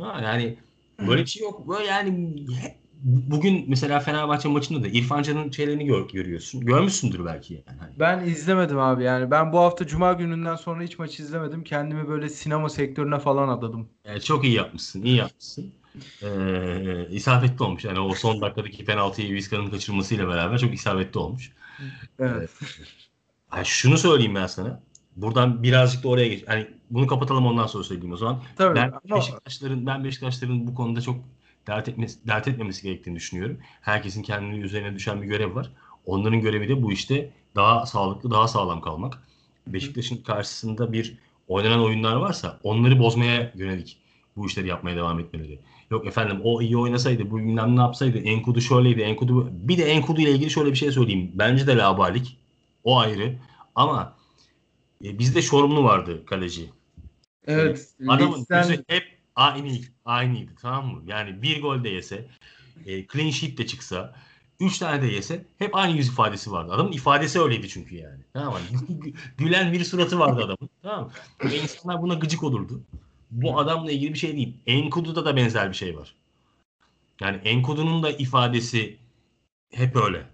Ha, 0.00 0.20
yani 0.22 0.56
böyle 1.06 1.22
bir 1.22 1.26
şey 1.26 1.42
yok. 1.42 1.68
Böyle 1.68 1.86
yani 1.86 2.36
bugün 3.02 3.64
mesela 3.68 4.00
Fenerbahçe 4.00 4.48
maçında 4.48 4.84
da 4.84 4.88
İrfan 4.88 5.22
Can'ın 5.22 5.50
şeylerini 5.50 5.86
gör, 5.86 6.08
görüyorsun. 6.08 6.60
Görmüşsündür 6.60 7.24
belki 7.24 7.54
yani. 7.54 7.78
Hani 7.78 7.90
Ben 7.98 8.24
izlemedim 8.24 8.78
abi 8.78 9.04
yani. 9.04 9.30
Ben 9.30 9.52
bu 9.52 9.58
hafta 9.58 9.86
Cuma 9.86 10.12
gününden 10.12 10.56
sonra 10.56 10.82
hiç 10.82 10.98
maç 10.98 11.20
izlemedim. 11.20 11.64
Kendimi 11.64 12.08
böyle 12.08 12.28
sinema 12.28 12.68
sektörüne 12.68 13.18
falan 13.18 13.48
adadım. 13.48 13.88
Yani 14.04 14.20
çok 14.20 14.44
iyi 14.44 14.54
yapmışsın, 14.54 15.02
iyi 15.02 15.16
yapmışsın. 15.16 15.72
Ee, 16.22 17.08
isabetli 17.10 17.64
olmuş. 17.64 17.84
Yani 17.84 18.00
o 18.00 18.14
son 18.14 18.40
dakikadaki 18.40 18.84
penaltıyı 18.84 19.34
Vizca'nın 19.34 19.70
kaçırmasıyla 19.70 20.28
beraber 20.28 20.58
çok 20.58 20.74
isabetli 20.74 21.18
olmuş. 21.18 21.52
Evet. 22.18 22.50
Ha, 23.48 23.64
şunu 23.64 23.98
söyleyeyim 23.98 24.34
ben 24.34 24.46
sana. 24.46 24.80
Buradan 25.16 25.62
birazcık 25.62 26.04
da 26.04 26.08
oraya 26.08 26.28
geç. 26.28 26.44
Hani 26.46 26.66
bunu 26.90 27.06
kapatalım 27.06 27.46
ondan 27.46 27.66
sonra 27.66 27.84
söyleyeyim 27.84 28.12
o 28.12 28.16
zaman. 28.16 28.42
Tabii 28.56 28.74
Ben 28.76 28.92
ama 29.10 29.16
Beşiktaşların 29.16 29.86
ben 29.86 30.04
Beşiktaşların 30.04 30.66
bu 30.66 30.74
konuda 30.74 31.00
çok 31.00 31.16
dert 31.66 31.88
etmesi, 31.88 32.26
dert 32.26 32.48
etmemesi 32.48 32.82
gerektiğini 32.82 33.16
düşünüyorum. 33.16 33.58
Herkesin 33.80 34.22
kendini 34.22 34.58
üzerine 34.60 34.94
düşen 34.94 35.22
bir 35.22 35.26
görev 35.26 35.54
var. 35.54 35.72
Onların 36.06 36.40
görevi 36.40 36.68
de 36.68 36.82
bu 36.82 36.92
işte 36.92 37.30
daha 37.54 37.86
sağlıklı, 37.86 38.30
daha 38.30 38.48
sağlam 38.48 38.80
kalmak. 38.80 39.22
Beşiktaş'ın 39.66 40.16
karşısında 40.16 40.92
bir 40.92 41.18
oynanan 41.48 41.82
oyunlar 41.84 42.16
varsa 42.16 42.60
onları 42.62 42.98
bozmaya 42.98 43.52
yönelik 43.54 43.98
bu 44.36 44.46
işleri 44.46 44.68
yapmaya 44.68 44.96
devam 44.96 45.20
etmeleri. 45.20 45.58
Yok 45.90 46.06
efendim 46.06 46.40
o 46.44 46.62
iyi 46.62 46.76
oynasaydı, 46.76 47.30
bu 47.30 47.36
bilmem 47.38 47.76
ne 47.76 47.80
yapsaydı, 47.80 48.18
Enkudu 48.18 48.60
şöyleydi, 48.60 49.00
Enkudu 49.00 49.34
bu- 49.36 49.48
bir 49.68 49.78
de 49.78 49.84
Enkudu 49.84 50.20
ile 50.20 50.30
ilgili 50.30 50.50
şöyle 50.50 50.70
bir 50.70 50.76
şey 50.76 50.92
söyleyeyim. 50.92 51.30
Bence 51.34 51.66
de 51.66 51.76
labalik. 51.76 52.36
O 52.86 52.98
ayrı. 52.98 53.36
Ama 53.74 54.16
e, 55.04 55.18
bizde 55.18 55.42
Şorumlu 55.42 55.84
vardı 55.84 56.26
kaleci. 56.26 56.70
evet. 57.46 57.88
Adamın 58.08 58.38
ligden- 58.40 58.62
gözü 58.68 58.84
hep 58.88 59.18
aynı, 59.36 59.78
aynıydı 60.04 60.52
tamam 60.60 60.86
mı? 60.86 61.02
Yani 61.06 61.42
bir 61.42 61.62
gol 61.62 61.84
de 61.84 61.88
yese, 61.88 62.28
e, 62.86 63.06
clean 63.06 63.30
sheet 63.30 63.58
de 63.58 63.66
çıksa, 63.66 64.14
üç 64.60 64.78
tane 64.78 65.02
de 65.02 65.06
yese 65.06 65.44
hep 65.58 65.76
aynı 65.76 65.96
yüz 65.96 66.08
ifadesi 66.08 66.52
vardı. 66.52 66.72
Adamın 66.72 66.92
ifadesi 66.92 67.40
öyleydi 67.40 67.68
çünkü 67.68 67.96
yani. 67.96 68.20
Tamam 68.32 68.52
mı? 68.52 68.58
Gü- 68.88 69.14
Gülen 69.38 69.72
bir 69.72 69.84
suratı 69.84 70.18
vardı 70.18 70.40
adamın. 70.44 70.70
Tamam 70.82 71.04
mı? 71.04 71.10
Ve 71.50 71.58
insanlar 71.58 72.02
buna 72.02 72.14
gıcık 72.14 72.42
olurdu. 72.42 72.80
Bu 73.30 73.58
adamla 73.58 73.90
ilgili 73.90 74.12
bir 74.14 74.18
şey 74.18 74.36
değil. 74.36 74.54
Enkudu'da 74.66 75.24
da 75.24 75.36
benzer 75.36 75.68
bir 75.70 75.76
şey 75.76 75.96
var. 75.96 76.14
Yani 77.20 77.36
Enkudu'nun 77.36 78.02
da 78.02 78.10
ifadesi 78.10 78.96
hep 79.70 79.96
öyle. 79.96 80.26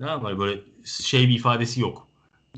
Tamam 0.00 0.22
mı? 0.22 0.38
Böyle 0.38 0.60
şey 0.84 1.28
bir 1.28 1.34
ifadesi 1.34 1.80
yok. 1.80 2.08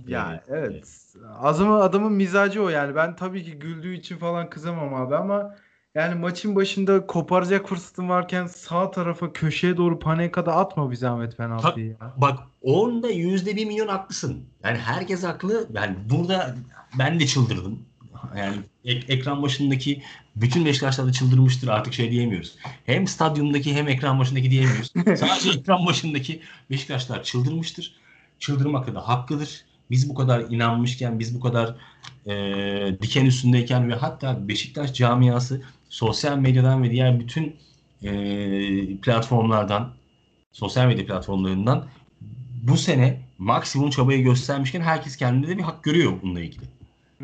Ya 0.06 0.42
Ee, 0.48 0.52
evet. 0.54 1.00
Adamın, 1.38 1.80
adamın 1.80 2.12
mizacı 2.12 2.62
o 2.62 2.68
yani. 2.68 2.94
Ben 2.94 3.16
tabii 3.16 3.44
ki 3.44 3.58
güldüğü 3.58 3.94
için 3.94 4.16
falan 4.18 4.50
kızamam 4.50 4.94
abi 4.94 5.16
ama 5.16 5.54
yani 5.94 6.14
maçın 6.14 6.56
başında 6.56 7.06
koparacak 7.06 7.68
fırsatın 7.68 8.08
varken 8.08 8.46
sağ 8.46 8.90
tarafa 8.90 9.32
köşeye 9.32 9.76
doğru 9.76 9.98
Panenka'da 9.98 10.56
atma 10.56 10.90
bir 10.90 10.96
zahmet 10.96 11.36
penaltıyı 11.36 11.86
ya. 11.86 12.14
Bak 12.16 12.38
onda 12.62 13.10
yüzde 13.10 13.56
bir 13.56 13.66
milyon 13.66 13.88
haklısın. 13.88 14.48
Yani 14.64 14.78
herkes 14.78 15.24
haklı. 15.24 15.68
Yani 15.72 15.96
burada 16.10 16.54
ben 16.98 17.20
de 17.20 17.26
çıldırdım. 17.26 17.78
Yani 18.36 18.56
ek- 18.84 19.12
ekran 19.12 19.42
başındaki 19.42 20.02
bütün 20.36 20.64
Beşiktaşlar 20.64 21.06
da 21.06 21.12
çıldırmıştır 21.12 21.68
artık 21.68 21.94
şey 21.94 22.10
diyemiyoruz. 22.10 22.56
Hem 22.86 23.06
stadyumdaki 23.06 23.74
hem 23.74 23.88
ekran 23.88 24.18
başındaki 24.18 24.50
diyemiyoruz. 24.50 24.92
Sadece 25.04 25.58
ekran 25.58 25.86
başındaki 25.86 26.40
Beşiktaşlar 26.70 27.22
çıldırmıştır. 27.22 27.94
Çıldırmakta 28.38 28.94
da 28.94 29.08
haklıdır. 29.08 29.64
Biz 29.90 30.08
bu 30.08 30.14
kadar 30.14 30.40
inanmışken, 30.40 31.18
biz 31.18 31.34
bu 31.34 31.40
kadar 31.40 31.76
e, 32.26 32.32
diken 33.02 33.26
üstündeyken 33.26 33.88
ve 33.88 33.94
hatta 33.94 34.48
Beşiktaş 34.48 34.94
camiası 34.94 35.62
sosyal 35.88 36.38
medyadan 36.38 36.82
ve 36.82 36.90
diğer 36.90 37.20
bütün 37.20 37.56
e, 38.02 38.96
platformlardan, 38.96 39.92
sosyal 40.52 40.86
medya 40.86 41.06
platformlarından 41.06 41.86
bu 42.62 42.76
sene 42.76 43.20
maksimum 43.38 43.90
çabayı 43.90 44.22
göstermişken 44.22 44.80
herkes 44.80 45.16
kendinde 45.16 45.48
de 45.48 45.58
bir 45.58 45.62
hak 45.62 45.82
görüyor 45.84 46.12
bununla 46.22 46.40
ilgili. 46.40 46.73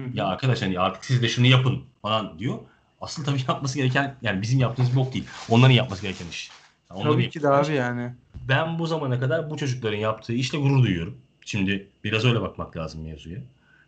Hı. 0.05 0.17
Ya 0.17 0.27
arkadaş 0.27 0.63
hani 0.63 0.81
artık 0.81 1.05
siz 1.05 1.23
de 1.23 1.29
şunu 1.29 1.47
yapın 1.47 1.83
falan 2.03 2.39
diyor. 2.39 2.59
Asıl 3.01 3.25
tabii 3.25 3.41
yapması 3.49 3.79
gereken 3.79 4.15
yani 4.23 4.43
bizim 4.43 4.61
yaptığımız 4.61 4.97
bok 4.97 5.13
değil. 5.13 5.25
Onların 5.49 5.75
yapması 5.75 6.03
gereken 6.03 6.27
iş. 6.31 6.51
Yani 6.91 7.03
Tabii 7.03 7.31
ki 7.31 7.43
de 7.43 7.49
abi 7.49 7.75
yani. 7.75 8.15
Ben 8.49 8.79
bu 8.79 8.87
zamana 8.87 9.21
kadar 9.21 9.51
bu 9.51 9.57
çocukların 9.57 9.99
yaptığı 9.99 10.33
işle 10.33 10.59
gurur 10.59 10.83
duyuyorum. 10.83 11.17
Şimdi 11.45 11.89
biraz 12.05 12.25
öyle 12.25 12.41
bakmak 12.41 12.77
lazım 12.77 13.03
mevzuya. 13.03 13.39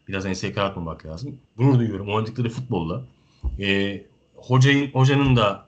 Biraz 0.08 0.26
enseyi 0.26 0.54
karartmamak 0.54 1.06
lazım. 1.06 1.38
Gurur 1.56 1.78
duyuyorum 1.78 2.14
oynadıkları 2.14 2.48
futbolla. 2.48 3.02
Ee, 3.60 4.02
hocayın, 4.36 4.90
hocanın 4.90 5.36
da 5.36 5.66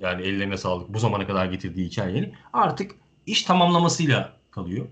yani 0.00 0.22
ellerine 0.22 0.56
sağlık 0.56 0.94
bu 0.94 0.98
zamana 0.98 1.26
kadar 1.26 1.46
getirdiği 1.46 1.86
hikayenin 1.86 2.32
artık 2.52 2.94
iş 3.26 3.42
tamamlamasıyla 3.42 4.32
kalıyor. 4.50 4.86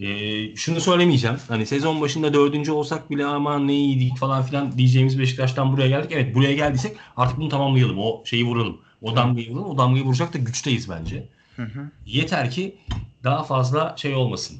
Ee, 0.00 0.56
şunu 0.56 0.80
söylemeyeceğim. 0.80 1.36
Hani 1.48 1.66
sezon 1.66 2.00
başında 2.00 2.34
dördüncü 2.34 2.72
olsak 2.72 3.10
bile 3.10 3.26
aman 3.26 3.68
ne 3.68 3.74
iyiydik 3.74 4.18
falan 4.18 4.42
filan 4.42 4.78
diyeceğimiz 4.78 5.18
Beşiktaş'tan 5.18 5.72
buraya 5.72 5.88
geldik. 5.88 6.10
Evet 6.14 6.34
buraya 6.34 6.54
geldiysek 6.54 6.96
artık 7.16 7.38
bunu 7.38 7.48
tamamlayalım. 7.48 7.98
O 7.98 8.22
şeyi 8.24 8.44
vuralım. 8.44 8.80
O 9.02 9.16
damgayı 9.16 9.50
vuralım. 9.50 9.70
O 9.70 9.78
damgayı 9.78 10.04
vuracak 10.04 10.34
da 10.34 10.38
güçteyiz 10.38 10.90
bence. 10.90 11.28
Hı 11.56 11.62
hı. 11.62 11.90
Yeter 12.06 12.50
ki 12.50 12.76
daha 13.24 13.44
fazla 13.44 13.94
şey 13.96 14.14
olmasın. 14.14 14.58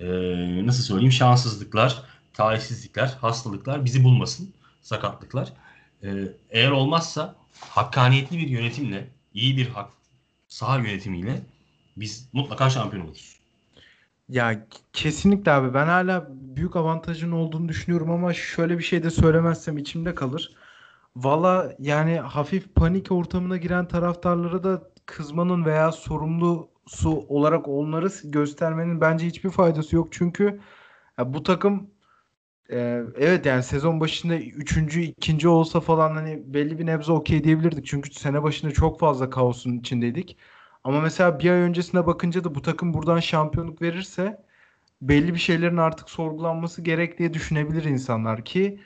Ee, 0.00 0.06
nasıl 0.66 0.82
söyleyeyim? 0.82 1.12
Şanssızlıklar, 1.12 2.02
talihsizlikler, 2.34 3.16
hastalıklar 3.20 3.84
bizi 3.84 4.04
bulmasın. 4.04 4.52
Sakatlıklar. 4.82 5.52
Ee, 6.02 6.08
eğer 6.50 6.70
olmazsa 6.70 7.34
hakkaniyetli 7.60 8.38
bir 8.38 8.48
yönetimle, 8.48 9.08
iyi 9.34 9.56
bir 9.56 9.68
hak, 9.68 9.90
saha 10.48 10.78
yönetimiyle 10.78 11.42
biz 11.96 12.28
mutlaka 12.32 12.70
şampiyon 12.70 13.04
oluruz. 13.04 13.41
Ya 14.32 14.66
kesinlikle 14.92 15.52
abi 15.52 15.74
ben 15.74 15.86
hala 15.86 16.26
büyük 16.30 16.76
avantajın 16.76 17.32
olduğunu 17.32 17.68
düşünüyorum 17.68 18.10
ama 18.10 18.34
şöyle 18.34 18.78
bir 18.78 18.82
şey 18.82 19.02
de 19.02 19.10
söylemezsem 19.10 19.78
içimde 19.78 20.14
kalır. 20.14 20.54
Valla 21.16 21.74
yani 21.78 22.20
hafif 22.20 22.74
panik 22.74 23.12
ortamına 23.12 23.56
giren 23.56 23.88
taraftarlara 23.88 24.64
da 24.64 24.82
kızmanın 25.06 25.64
veya 25.64 25.92
sorumlusu 25.92 27.10
olarak 27.28 27.68
onları 27.68 28.08
göstermenin 28.24 29.00
bence 29.00 29.26
hiçbir 29.26 29.50
faydası 29.50 29.96
yok. 29.96 30.08
Çünkü 30.12 30.60
bu 31.26 31.42
takım 31.42 31.90
e, 32.70 33.02
evet 33.16 33.46
yani 33.46 33.62
sezon 33.62 34.00
başında 34.00 34.36
üçüncü, 34.36 35.00
ikinci 35.02 35.48
olsa 35.48 35.80
falan 35.80 36.10
hani 36.14 36.54
belli 36.54 36.78
bir 36.78 36.86
nebze 36.86 37.12
okey 37.12 37.44
diyebilirdik. 37.44 37.86
Çünkü 37.86 38.14
sene 38.14 38.42
başında 38.42 38.72
çok 38.72 39.00
fazla 39.00 39.30
kaosun 39.30 39.78
içindeydik. 39.78 40.36
Ama 40.84 41.00
mesela 41.00 41.38
bir 41.38 41.50
ay 41.50 41.60
öncesine 41.60 42.06
bakınca 42.06 42.44
da 42.44 42.54
bu 42.54 42.62
takım 42.62 42.94
buradan 42.94 43.20
şampiyonluk 43.20 43.82
verirse 43.82 44.44
belli 45.02 45.34
bir 45.34 45.38
şeylerin 45.38 45.76
artık 45.76 46.10
sorgulanması 46.10 46.82
gerek 46.82 47.18
diye 47.18 47.34
düşünebilir 47.34 47.84
insanlar 47.84 48.44
ki 48.44 48.80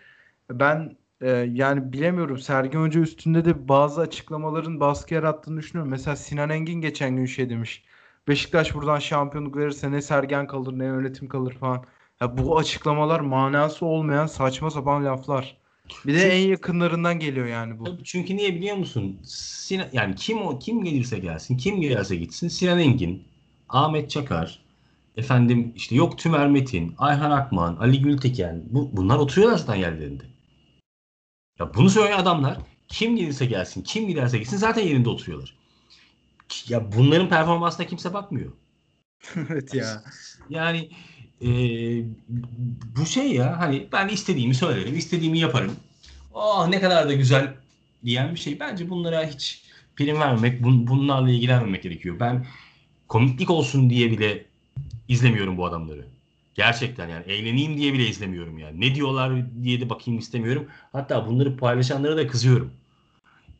ben 0.51 0.97
e, 1.21 1.29
yani 1.31 1.93
bilemiyorum 1.93 2.39
Sergen 2.39 2.81
Hoca 2.83 3.01
üstünde 3.01 3.45
de 3.45 3.69
bazı 3.69 4.01
açıklamaların 4.01 4.81
baskı 4.81 5.15
yarattığını 5.15 5.59
düşünüyorum. 5.61 5.91
Mesela 5.91 6.17
Sinan 6.17 6.51
Engin 6.51 6.81
geçen 6.81 7.17
gün 7.17 7.27
şey 7.27 7.51
demiş. 7.51 7.85
Beşiktaş 8.29 8.75
buradan 8.75 8.99
şampiyonluk 8.99 9.57
verirse 9.57 9.93
ne 9.93 10.03
Sergen 10.03 10.47
kalır 10.47 10.79
ne 10.79 10.85
yönetim 10.85 11.29
kalır 11.29 11.55
falan. 11.55 11.85
Ya 12.21 12.39
bu 12.39 12.59
açıklamalar 12.59 13.21
manası 13.21 13.87
olmayan 13.87 14.27
saçma 14.27 14.71
sapan 14.71 15.05
laflar. 15.05 15.59
Bir 16.07 16.15
de 16.15 16.19
Çünkü- 16.21 16.35
en 16.35 16.49
yakınlarından 16.49 17.19
geliyor 17.19 17.47
yani 17.47 17.79
bu. 17.79 17.85
Tabii 17.85 18.05
çünkü 18.05 18.37
niye 18.37 18.55
biliyor 18.55 18.77
musun? 18.77 19.21
Sinan, 19.25 19.89
yani 19.93 20.15
kim 20.15 20.39
o 20.43 20.59
kim 20.59 20.85
gelirse 20.85 21.19
gelsin, 21.19 21.57
kim 21.57 21.81
gelirse 21.81 22.17
gitsin. 22.17 22.49
Sinan 22.49 22.79
Engin, 22.79 23.25
Ahmet 23.69 24.11
Çakar, 24.11 24.59
efendim 25.17 25.73
işte 25.77 25.95
yok 25.95 26.19
Tümer 26.19 26.49
Metin, 26.49 26.95
Ayhan 26.99 27.31
Akman, 27.31 27.77
Ali 27.77 28.03
Gülteken. 28.03 28.63
Bu, 28.71 28.91
bunlar 28.93 29.17
oturuyorlar 29.19 29.59
zaten 29.59 29.75
yerlerinde. 29.75 30.25
Ya 31.59 31.75
bunu 31.75 31.91
söyleyen 31.91 32.19
adamlar 32.19 32.59
kim 32.89 33.17
gelirse 33.17 33.47
gelsin, 33.47 33.83
kim 33.83 34.09
giderse 34.09 34.39
gitsin 34.39 34.57
zaten 34.57 34.83
yerinde 34.83 35.09
oturuyorlar. 35.09 35.57
Ya 36.69 36.93
bunların 36.93 37.29
performansına 37.29 37.87
kimse 37.87 38.15
bakmıyor. 38.15 38.53
Evet 39.37 39.75
ya. 39.75 40.03
Yani 40.51 40.91
e, 41.43 41.49
bu 42.97 43.07
şey 43.07 43.33
ya 43.33 43.59
hani 43.59 43.87
ben 43.93 44.09
istediğimi 44.09 44.55
söylerim, 44.55 44.97
istediğimi 44.97 45.39
yaparım. 45.39 45.73
Oh 46.35 46.69
ne 46.69 46.81
kadar 46.81 47.09
da 47.09 47.13
güzel 47.13 47.55
diyen 48.05 48.35
bir 48.35 48.41
şey. 48.41 48.61
Bence 48.61 48.91
bunlara 48.91 49.27
hiç 49.27 49.63
prim 49.97 50.21
vermemek, 50.21 50.63
bun, 50.63 50.87
bunlarla 50.87 51.31
ilgilenmemek 51.31 51.83
gerekiyor. 51.83 52.17
Ben 52.21 52.47
komiklik 53.09 53.51
olsun 53.51 53.91
diye 53.91 54.11
bile 54.11 54.45
izlemiyorum 55.09 55.57
bu 55.57 55.67
adamları. 55.67 56.07
Gerçekten 56.55 57.09
yani 57.09 57.25
eğleneyim 57.27 57.77
diye 57.77 57.93
bile 57.93 58.07
izlemiyorum 58.07 58.59
yani. 58.59 58.81
Ne 58.81 58.95
diyorlar 58.95 59.33
diye 59.63 59.81
de 59.81 59.91
bakayım 59.91 60.21
istemiyorum. 60.21 60.67
Hatta 60.93 61.27
bunları 61.27 61.57
paylaşanlara 61.57 62.17
da 62.17 62.27
kızıyorum. 62.27 62.73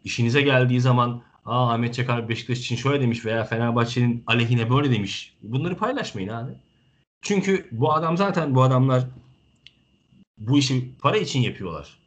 İşinize 0.05 0.43
geldiği 0.43 0.81
zaman 0.81 1.23
Aa 1.47 1.73
Ahmet 1.73 1.95
Çakar 1.95 2.29
Beşiktaş 2.29 2.59
için 2.59 2.77
şöyle 2.77 3.01
demiş 3.01 3.25
veya 3.25 3.45
Fenerbahçe'nin 3.45 4.25
aleyhine 4.27 4.71
böyle 4.71 4.91
demiş. 4.91 5.35
Bunları 5.43 5.77
paylaşmayın 5.77 6.29
abi. 6.29 6.53
Çünkü 7.23 7.69
bu 7.73 7.93
adam 7.93 8.17
zaten 8.17 8.55
bu 8.55 8.63
adamlar 8.63 9.05
bu 10.39 10.59
işi 10.59 10.99
para 11.01 11.17
için 11.17 11.41
yapıyorlar. 11.41 11.99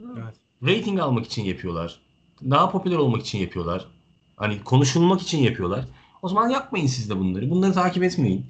Evet. 0.00 0.34
Rating 0.62 1.00
almak 1.00 1.26
için 1.26 1.44
yapıyorlar. 1.44 2.00
Daha 2.42 2.70
popüler 2.70 2.96
olmak 2.96 3.22
için 3.22 3.38
yapıyorlar. 3.38 3.86
Hani 4.36 4.64
konuşulmak 4.64 5.22
için 5.22 5.38
yapıyorlar. 5.38 5.84
O 6.22 6.28
zaman 6.28 6.48
yapmayın 6.48 6.86
siz 6.86 7.10
de 7.10 7.18
bunları. 7.18 7.50
Bunları 7.50 7.72
takip 7.72 8.02
etmeyin. 8.02 8.46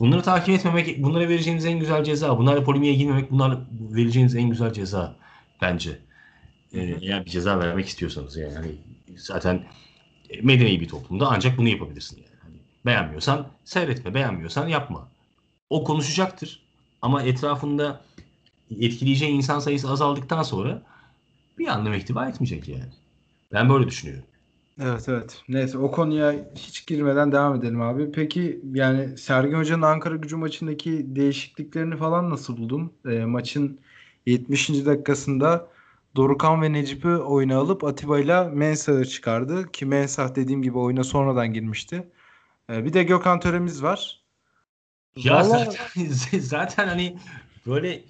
Bunları 0.00 0.22
takip 0.22 0.54
etmemek, 0.54 1.02
bunlara 1.02 1.28
vereceğiniz 1.28 1.64
en 1.64 1.78
güzel 1.78 2.04
ceza. 2.04 2.38
Bunlarla 2.38 2.64
polemiğe 2.64 2.94
girmemek, 2.94 3.30
bunlarla 3.30 3.60
vereceğiniz 3.70 4.36
en 4.36 4.50
güzel 4.50 4.72
ceza 4.72 5.16
bence. 5.60 5.98
Ee, 6.72 6.80
eğer 6.80 7.24
bir 7.24 7.30
ceza 7.30 7.58
vermek 7.60 7.86
istiyorsanız 7.86 8.36
yani. 8.36 8.54
Hani 8.54 8.72
zaten 9.16 9.64
medeni 10.42 10.80
bir 10.80 10.88
toplumda 10.88 11.28
ancak 11.30 11.58
bunu 11.58 11.68
yapabilirsin 11.68 12.16
yani. 12.16 12.36
Hani 12.42 12.54
beğenmiyorsan 12.86 13.46
seyretme, 13.64 14.14
beğenmiyorsan 14.14 14.68
yapma. 14.68 15.08
O 15.72 15.84
konuşacaktır. 15.84 16.62
Ama 17.02 17.22
etrafında 17.22 18.00
etkileyeceği 18.70 19.32
insan 19.32 19.58
sayısı 19.58 19.90
azaldıktan 19.90 20.42
sonra 20.42 20.82
bir 21.58 21.66
anlam 21.66 21.94
ihtiva 21.94 22.28
etmeyecek 22.28 22.68
yani. 22.68 22.92
Ben 23.52 23.68
böyle 23.68 23.86
düşünüyorum. 23.86 24.24
Evet 24.80 25.08
evet. 25.08 25.42
Neyse 25.48 25.78
o 25.78 25.90
konuya 25.90 26.34
hiç 26.56 26.86
girmeden 26.86 27.32
devam 27.32 27.54
edelim 27.54 27.80
abi. 27.80 28.12
Peki 28.12 28.60
yani 28.74 29.18
Sergen 29.18 29.58
Hoca'nın 29.58 29.82
Ankara 29.82 30.16
Gücü 30.16 30.36
maçındaki 30.36 31.16
değişikliklerini 31.16 31.96
falan 31.96 32.30
nasıl 32.30 32.56
buldun? 32.56 32.92
E, 33.06 33.24
maçın 33.24 33.80
70. 34.26 34.68
dakikasında 34.86 35.68
Dorukan 36.16 36.62
ve 36.62 36.72
Necip'i 36.72 37.08
oyuna 37.08 37.58
alıp 37.58 37.84
Atiba 37.84 38.20
ile 38.20 38.48
Mensah'ı 38.48 39.04
çıkardı. 39.04 39.72
Ki 39.72 39.86
Mensah 39.86 40.34
dediğim 40.34 40.62
gibi 40.62 40.78
oyuna 40.78 41.04
sonradan 41.04 41.52
girmişti. 41.52 42.08
E, 42.70 42.84
bir 42.84 42.92
de 42.92 43.02
Gökhan 43.02 43.40
Töre'miz 43.40 43.82
var. 43.82 44.21
Ya 45.16 45.34
Vallahi- 45.34 45.64
zaten, 45.64 46.08
zaten 46.40 46.88
hani 46.88 47.16
böyle 47.66 48.02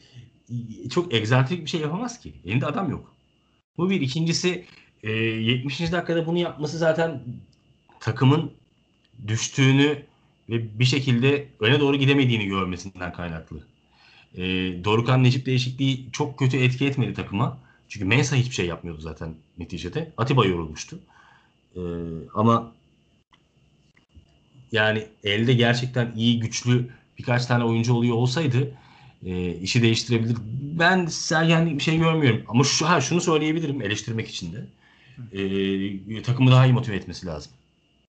çok 0.90 1.14
egzantrik 1.14 1.64
bir 1.64 1.70
şey 1.70 1.80
yapamaz 1.80 2.20
ki. 2.20 2.32
Elinde 2.44 2.66
adam 2.66 2.90
yok. 2.90 3.12
Bu 3.78 3.90
bir. 3.90 4.00
İkincisi 4.00 4.64
e, 5.03 5.11
70. 5.12 5.80
dakikada 5.92 6.26
bunu 6.26 6.38
yapması 6.38 6.78
zaten 6.78 7.22
takımın 8.00 8.53
düştüğünü 9.28 10.03
ve 10.48 10.78
bir 10.78 10.84
şekilde 10.84 11.48
öne 11.61 11.80
doğru 11.80 11.96
gidemediğini 11.96 12.46
görmesinden 12.46 13.12
kaynaklı. 13.12 13.59
E, 14.36 14.42
Dorukan 14.84 15.24
Necip 15.24 15.46
değişikliği 15.46 16.09
çok 16.12 16.38
kötü 16.38 16.57
etki 16.57 16.86
etmedi 16.86 17.14
takıma. 17.14 17.59
Çünkü 17.88 18.07
Mensah 18.07 18.36
hiçbir 18.36 18.55
şey 18.55 18.66
yapmıyordu 18.66 19.00
zaten 19.00 19.34
neticede. 19.59 20.12
Atiba 20.16 20.46
yorulmuştu. 20.46 20.98
Ee, 21.76 21.80
ama 22.34 22.72
yani 24.72 25.06
elde 25.24 25.52
gerçekten 25.52 26.12
iyi, 26.16 26.40
güçlü 26.40 26.90
birkaç 27.18 27.46
tane 27.46 27.64
oyuncu 27.64 27.94
oluyor 27.94 28.16
olsaydı 28.16 28.72
e, 29.26 29.54
işi 29.54 29.82
değiştirebilir. 29.82 30.36
Ben 30.78 31.06
Sergen'lik 31.06 31.78
bir 31.78 31.82
şey 31.82 31.98
görmüyorum. 31.98 32.42
Ama 32.48 32.64
şu, 32.64 32.88
ha, 32.88 33.00
şunu 33.00 33.20
söyleyebilirim 33.20 33.82
eleştirmek 33.82 34.28
için 34.28 34.52
de. 34.52 34.66
E, 36.18 36.22
takımı 36.22 36.50
daha 36.50 36.66
iyi 36.66 36.72
motive 36.72 36.96
etmesi 36.96 37.26
lazım. 37.26 37.52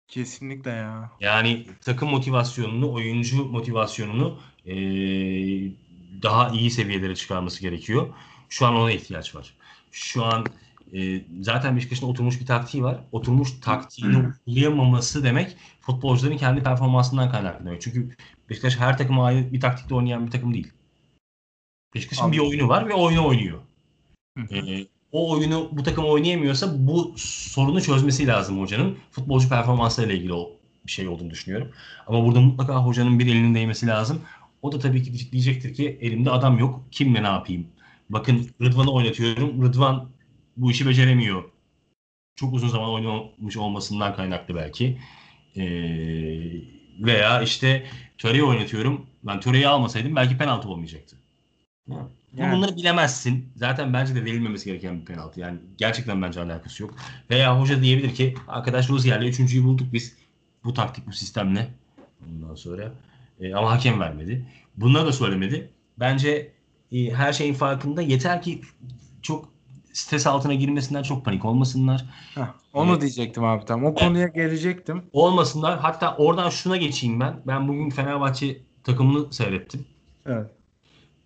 Kesinlikle 0.09 0.71
ya. 0.71 1.11
Yani 1.21 1.67
takım 1.81 2.11
motivasyonunu, 2.11 2.93
oyuncu 2.93 3.45
motivasyonunu 3.45 4.41
e, 4.67 4.75
daha 6.23 6.51
iyi 6.51 6.71
seviyelere 6.71 7.15
çıkarması 7.15 7.61
gerekiyor. 7.61 8.09
Şu 8.49 8.67
an 8.67 8.75
ona 8.75 8.93
ihtiyaç 8.93 9.35
var. 9.35 9.55
Şu 9.93 10.25
an 10.25 10.47
e, 10.95 11.25
zaten 11.41 11.77
Beşiktaş'ın 11.77 12.07
oturmuş 12.07 12.41
bir 12.41 12.47
taktiği 12.47 12.83
var. 12.83 13.01
Oturmuş 13.13 13.61
taktiğini 13.61 14.17
uygulayamaması 14.47 15.25
demek 15.25 15.57
futbolcuların 15.81 16.37
kendi 16.37 16.63
performansından 16.63 17.31
kaynaklı 17.31 17.67
demek. 17.67 17.83
Çünkü 17.83 18.17
Beşiktaş 18.51 18.79
her 18.79 18.99
takıma 18.99 19.25
ait 19.25 19.53
bir 19.53 19.61
taktikte 19.61 19.95
oynayan 19.95 20.27
bir 20.27 20.31
takım 20.31 20.55
değil. 20.55 20.73
Beşiktaş'ın 21.95 22.33
bir 22.33 22.39
oyunu 22.39 22.69
var 22.69 22.89
ve 22.89 22.95
oyunu 22.95 23.27
oynuyor. 23.27 23.59
E, 24.51 24.87
o 25.13 25.33
oyunu 25.33 25.69
bu 25.73 25.83
takım 25.83 26.05
oynayamıyorsa 26.05 26.87
bu 26.87 27.15
sorunu 27.17 27.83
çözmesi 27.83 28.27
lazım 28.27 28.61
hocanın. 28.61 28.99
Futbolcu 29.11 29.49
performansıyla 29.49 30.15
ilgili 30.15 30.33
o 30.33 30.51
bir 30.87 30.91
şey 30.91 31.09
olduğunu 31.09 31.31
düşünüyorum. 31.31 31.71
Ama 32.07 32.25
burada 32.25 32.41
mutlaka 32.41 32.85
hocanın 32.85 33.19
bir 33.19 33.27
elinin 33.27 33.55
değmesi 33.55 33.87
lazım. 33.87 34.21
O 34.63 34.73
da 34.73 34.79
tabii 34.79 35.03
ki 35.03 35.33
diyecektir 35.33 35.75
ki 35.75 35.99
elimde 36.01 36.31
adam 36.31 36.59
yok. 36.59 36.83
Kimle 36.91 37.23
ne 37.23 37.27
yapayım? 37.27 37.67
Bakın 38.11 38.47
Rıdvan'ı 38.63 38.93
oynatıyorum. 38.93 39.63
Rıdvan 39.63 40.09
bu 40.61 40.71
işi 40.71 40.87
beceremiyor. 40.87 41.45
Çok 42.37 42.55
uzun 42.55 42.69
zaman 42.69 42.91
oynamış 42.91 43.57
olmasından 43.57 44.17
kaynaklı 44.17 44.55
belki. 44.55 44.99
Ee, 45.57 45.63
veya 46.99 47.43
işte 47.43 47.87
Töre'yi 48.19 48.45
oynatıyorum. 48.45 49.07
Ben 49.23 49.41
Töre'yi 49.41 49.69
almasaydım 49.69 50.17
belki 50.17 50.39
penaltı 50.39 50.69
olmayacaktı. 50.69 51.17
Yani. 52.37 52.57
Bunları 52.57 52.77
bilemezsin. 52.77 53.53
Zaten 53.57 53.93
bence 53.93 54.15
de 54.15 54.25
verilmemesi 54.25 54.65
gereken 54.65 55.01
bir 55.01 55.05
penaltı. 55.05 55.41
Yani 55.41 55.59
gerçekten 55.79 56.23
bence 56.23 56.41
alakası 56.41 56.83
yok. 56.83 56.95
Veya 57.31 57.61
hoca 57.61 57.83
diyebilir 57.83 58.15
ki 58.15 58.35
arkadaş 58.49 58.91
Rozier'le 58.91 59.23
üçüncüyü 59.23 59.65
bulduk 59.65 59.93
biz. 59.93 60.17
Bu 60.65 60.75
taktik 60.75 61.07
bu 61.07 61.13
sistemle. 61.13 61.69
Ondan 62.29 62.55
sonra. 62.55 62.93
E, 63.41 63.55
ama 63.55 63.71
hakem 63.71 64.01
vermedi. 64.01 64.47
Bunları 64.77 65.07
da 65.07 65.13
söylemedi. 65.13 65.71
Bence 65.99 66.53
e, 66.93 67.11
her 67.11 67.33
şeyin 67.33 67.55
farkında. 67.55 68.03
Yeter 68.03 68.43
ki 68.43 68.61
çok 69.23 69.49
stres 69.93 70.27
altına 70.27 70.55
girmesinden 70.55 71.03
çok 71.03 71.25
panik 71.25 71.45
olmasınlar. 71.45 72.05
Heh, 72.35 72.43
onu 72.73 72.91
evet. 72.91 73.01
diyecektim 73.01 73.45
abi 73.45 73.65
tam. 73.65 73.85
O 73.85 73.95
konuya 73.95 74.25
evet. 74.25 74.35
gelecektim. 74.35 75.03
Olmasınlar. 75.13 75.79
Hatta 75.79 76.17
oradan 76.17 76.51
şuna 76.51 76.77
geçeyim 76.77 77.21
ben. 77.21 77.41
Ben 77.47 77.69
bugün 77.69 77.91
Fenerbahçe 77.91 78.61
takımını 78.85 79.33
seyrettim. 79.33 79.87
Evet. 80.27 80.51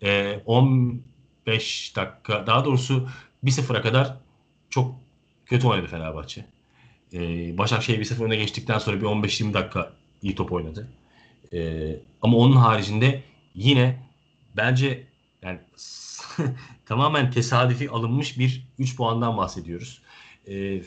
E, 0.03 0.39
15 0.45 1.95
dakika 1.95 2.47
daha 2.47 2.65
doğrusu 2.65 3.07
1-0'a 3.43 3.81
kadar 3.81 4.17
çok 4.69 4.95
kötü 5.45 5.67
oynadı 5.67 5.87
Fenerbahçe. 5.87 6.45
E, 7.13 7.57
Başakşehir 7.57 7.99
1-0 7.99 8.23
öne 8.23 8.35
geçtikten 8.35 8.79
sonra 8.79 8.97
bir 8.97 9.05
15-20 9.05 9.53
dakika 9.53 9.91
iyi 10.21 10.35
top 10.35 10.51
oynadı. 10.51 10.87
E, 11.53 11.91
ama 12.21 12.37
onun 12.37 12.55
haricinde 12.55 13.23
yine 13.55 13.99
bence 14.57 15.07
yani 15.41 15.59
tamamen 16.85 17.31
tesadüfi 17.31 17.89
alınmış 17.89 18.39
bir 18.39 18.67
3 18.79 18.95
puandan 18.95 19.37
bahsediyoruz. 19.37 20.01
E, 20.47 20.81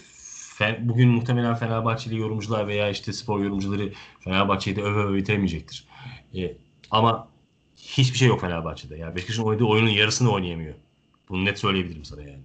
bugün 0.79 1.09
muhtemelen 1.09 1.55
Fenerbahçeli 1.55 2.19
yorumcular 2.19 2.69
veya 2.69 2.91
işte 2.91 3.13
spor 3.13 3.41
yorumcuları 3.41 3.93
Fenerbahçe'yi 4.21 4.77
de 4.77 4.83
öve 4.83 4.99
öve 4.99 5.17
bitiremeyecektir. 5.17 5.89
E, 6.35 6.57
ama 6.91 7.29
hiçbir 7.77 8.19
şey 8.19 8.29
yok 8.29 8.41
Fenerbahçe'de. 8.41 8.97
Yani 8.97 9.15
Beşiktaş'ın 9.15 9.43
oynadığı 9.43 9.65
oyunun 9.65 9.91
yarısını 9.91 10.33
oynayamıyor. 10.33 10.75
Bunu 11.29 11.45
net 11.45 11.59
söyleyebilirim 11.59 12.05
sana 12.05 12.23
yani. 12.23 12.43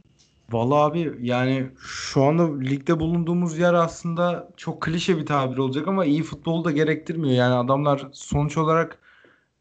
Vallahi 0.52 0.80
abi 0.80 1.18
yani 1.22 1.70
şu 1.80 2.24
anda 2.24 2.58
ligde 2.58 3.00
bulunduğumuz 3.00 3.58
yer 3.58 3.74
aslında 3.74 4.50
çok 4.58 4.82
klişe 4.82 5.18
bir 5.18 5.26
tabir 5.26 5.58
olacak 5.58 5.88
ama 5.88 6.06
iyi 6.06 6.24
futbolu 6.24 6.66
da 6.66 6.72
gerektirmiyor. 6.72 7.36
Yani 7.36 7.54
adamlar 7.54 8.08
sonuç 8.12 8.58
olarak 8.58 9.00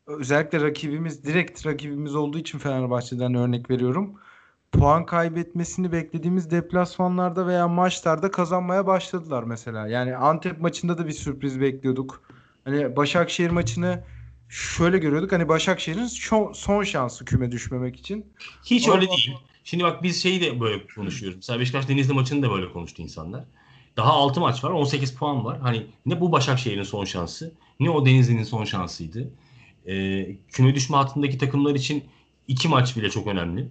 özellikle 0.07 0.61
rakibimiz 0.61 1.25
direkt 1.25 1.67
rakibimiz 1.67 2.15
olduğu 2.15 2.39
için 2.39 2.59
Fenerbahçe'den 2.59 3.35
örnek 3.35 3.71
veriyorum. 3.71 4.15
Puan 4.73 5.07
kaybetmesini 5.07 5.93
beklediğimiz 5.93 6.51
deplasmanlarda 6.51 7.47
veya 7.47 7.69
maçlarda 7.69 8.31
kazanmaya 8.31 8.87
başladılar 8.87 9.43
mesela. 9.43 9.89
Yani 9.89 10.17
Antep 10.17 10.61
maçında 10.61 10.99
da 10.99 11.07
bir 11.07 11.13
sürpriz 11.13 11.61
bekliyorduk. 11.61 12.23
Hani 12.65 12.97
Başakşehir 12.97 13.51
maçını 13.51 14.05
şöyle 14.49 14.99
görüyorduk. 14.99 15.33
Hani 15.33 15.49
Başakşehir'in 15.49 16.07
son, 16.53 16.83
şansı 16.83 17.25
küme 17.25 17.53
düşmemek 17.53 17.97
için. 17.97 18.27
Hiç 18.65 18.89
Ama... 18.89 18.97
öyle 18.97 19.09
değil. 19.09 19.37
Şimdi 19.65 19.85
bak 19.85 20.03
biz 20.03 20.23
şeyi 20.23 20.41
de 20.41 20.61
böyle 20.61 20.87
konuşuyoruz. 20.87 21.37
Mesela 21.37 21.61
Beşiktaş 21.61 21.89
Denizli 21.89 22.15
maçını 22.15 22.43
da 22.43 22.51
böyle 22.51 22.73
konuştu 22.73 23.03
insanlar. 23.03 23.45
Daha 23.97 24.13
6 24.13 24.41
maç 24.41 24.65
var. 24.65 24.71
18 24.71 25.15
puan 25.15 25.45
var. 25.45 25.59
Hani 25.61 25.87
ne 26.07 26.21
bu 26.21 26.33
Başakşehir'in 26.33 26.83
son 26.83 27.05
şansı 27.05 27.55
ne 27.81 27.91
o 27.91 28.07
Denizli'nin 28.07 28.45
son 28.45 28.65
şansıydı. 28.65 29.31
Ee, 29.87 30.37
küme 30.49 30.74
düşme 30.74 30.97
hattındaki 30.97 31.39
takımlar 31.39 31.74
için 31.74 32.05
iki 32.49 32.68
maç 32.68 32.97
bile 32.97 33.11
çok 33.11 33.26
önemli. 33.26 33.68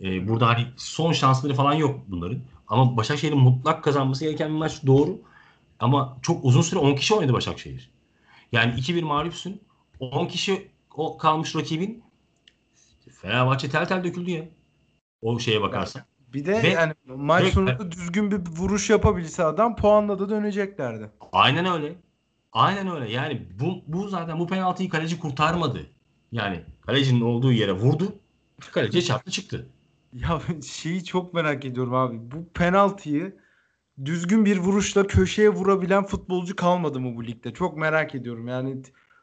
Ee, 0.00 0.28
burada 0.28 0.48
hani 0.48 0.66
son 0.76 1.12
şansları 1.12 1.54
falan 1.54 1.72
yok 1.72 2.00
bunların. 2.08 2.38
Ama 2.68 2.96
Başakşehir'in 2.96 3.38
mutlak 3.38 3.84
kazanması 3.84 4.24
gereken 4.24 4.48
bir 4.48 4.58
maç 4.58 4.86
doğru. 4.86 5.20
Ama 5.78 6.18
çok 6.22 6.44
uzun 6.44 6.62
süre 6.62 6.80
10 6.80 6.94
kişi 6.94 7.14
oynadı 7.14 7.32
Başakşehir. 7.32 7.90
Yani 8.52 8.80
2-1 8.80 9.02
mağlupsun. 9.02 9.60
10 10.00 10.26
kişi 10.26 10.68
o 10.96 11.18
kalmış 11.18 11.56
rakibin 11.56 12.02
Fenerbahçe 13.22 13.68
tel 13.68 13.86
tel 13.86 14.04
döküldü 14.04 14.30
ya. 14.30 14.44
O 15.22 15.38
şeye 15.38 15.62
bakarsan. 15.62 16.02
Bir 16.34 16.46
de 16.46 16.62
ve, 16.62 16.68
yani 16.68 16.92
maç 17.06 17.52
sonunda 17.52 17.92
düzgün 17.92 18.30
bir 18.30 18.36
vuruş 18.36 18.90
yapabilse 18.90 19.44
adam 19.44 19.76
puanla 19.76 20.18
da 20.18 20.28
döneceklerdi. 20.28 21.10
Aynen 21.32 21.66
öyle. 21.66 21.94
Aynen 22.52 22.90
öyle. 22.90 23.12
Yani 23.12 23.48
bu, 23.60 23.82
bu 23.86 24.08
zaten 24.08 24.38
bu 24.38 24.46
penaltıyı 24.46 24.88
kaleci 24.88 25.18
kurtarmadı. 25.18 25.86
Yani 26.32 26.64
kalecinin 26.86 27.20
olduğu 27.20 27.52
yere 27.52 27.72
vurdu. 27.72 28.14
Kaleci 28.72 29.04
çarptı 29.04 29.30
çıktı. 29.30 29.68
Ya 30.12 30.40
şeyi 30.66 31.04
çok 31.04 31.34
merak 31.34 31.64
ediyorum 31.64 31.94
abi. 31.94 32.18
Bu 32.20 32.48
penaltıyı 32.54 33.36
düzgün 34.04 34.44
bir 34.44 34.58
vuruşla 34.58 35.06
köşeye 35.06 35.48
vurabilen 35.48 36.04
futbolcu 36.06 36.56
kalmadı 36.56 37.00
mı 37.00 37.16
bu 37.16 37.26
ligde? 37.26 37.54
Çok 37.54 37.76
merak 37.76 38.14
ediyorum. 38.14 38.48
Yani 38.48 38.82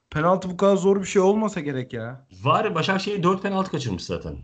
penaltı 0.09 0.49
bu 0.49 0.57
kadar 0.57 0.75
zor 0.75 1.01
bir 1.01 1.05
şey 1.05 1.21
olmasa 1.21 1.59
gerek 1.59 1.93
ya. 1.93 2.27
Var 2.43 2.75
Başakşehir 2.75 3.23
4 3.23 3.41
penaltı 3.41 3.71
kaçırmış 3.71 4.03
zaten. 4.03 4.37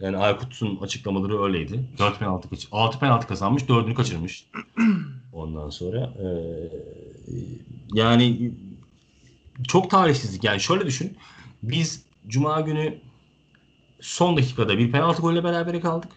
Yani 0.00 0.16
Aykut'un 0.16 0.76
açıklamaları 0.76 1.42
öyleydi. 1.42 1.88
4 1.98 2.18
penaltı 2.18 2.50
kaç 2.50 2.68
6 2.72 2.98
penaltı 2.98 3.26
kazanmış, 3.26 3.62
4'ünü 3.62 3.94
kaçırmış. 3.94 4.50
Ondan 5.36 5.70
sonra 5.70 6.00
e, 6.00 6.26
yani 7.92 8.52
çok 9.68 9.90
talihsizlik. 9.90 10.44
Yani 10.44 10.60
şöyle 10.60 10.86
düşün. 10.86 11.16
Biz 11.62 12.04
cuma 12.26 12.60
günü 12.60 12.98
son 14.00 14.36
dakikada 14.36 14.78
bir 14.78 14.92
penaltı 14.92 15.22
golle 15.22 15.44
beraber 15.44 15.80
kaldık. 15.80 16.10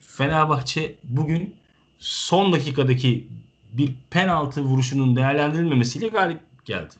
Fenerbahçe 0.00 0.94
bugün 1.04 1.56
son 1.98 2.52
dakikadaki 2.52 3.28
bir 3.72 3.94
penaltı 4.10 4.62
vuruşunun 4.62 5.16
değerlendirilmemesiyle 5.16 6.08
galip 6.08 6.40
geldi. 6.64 6.94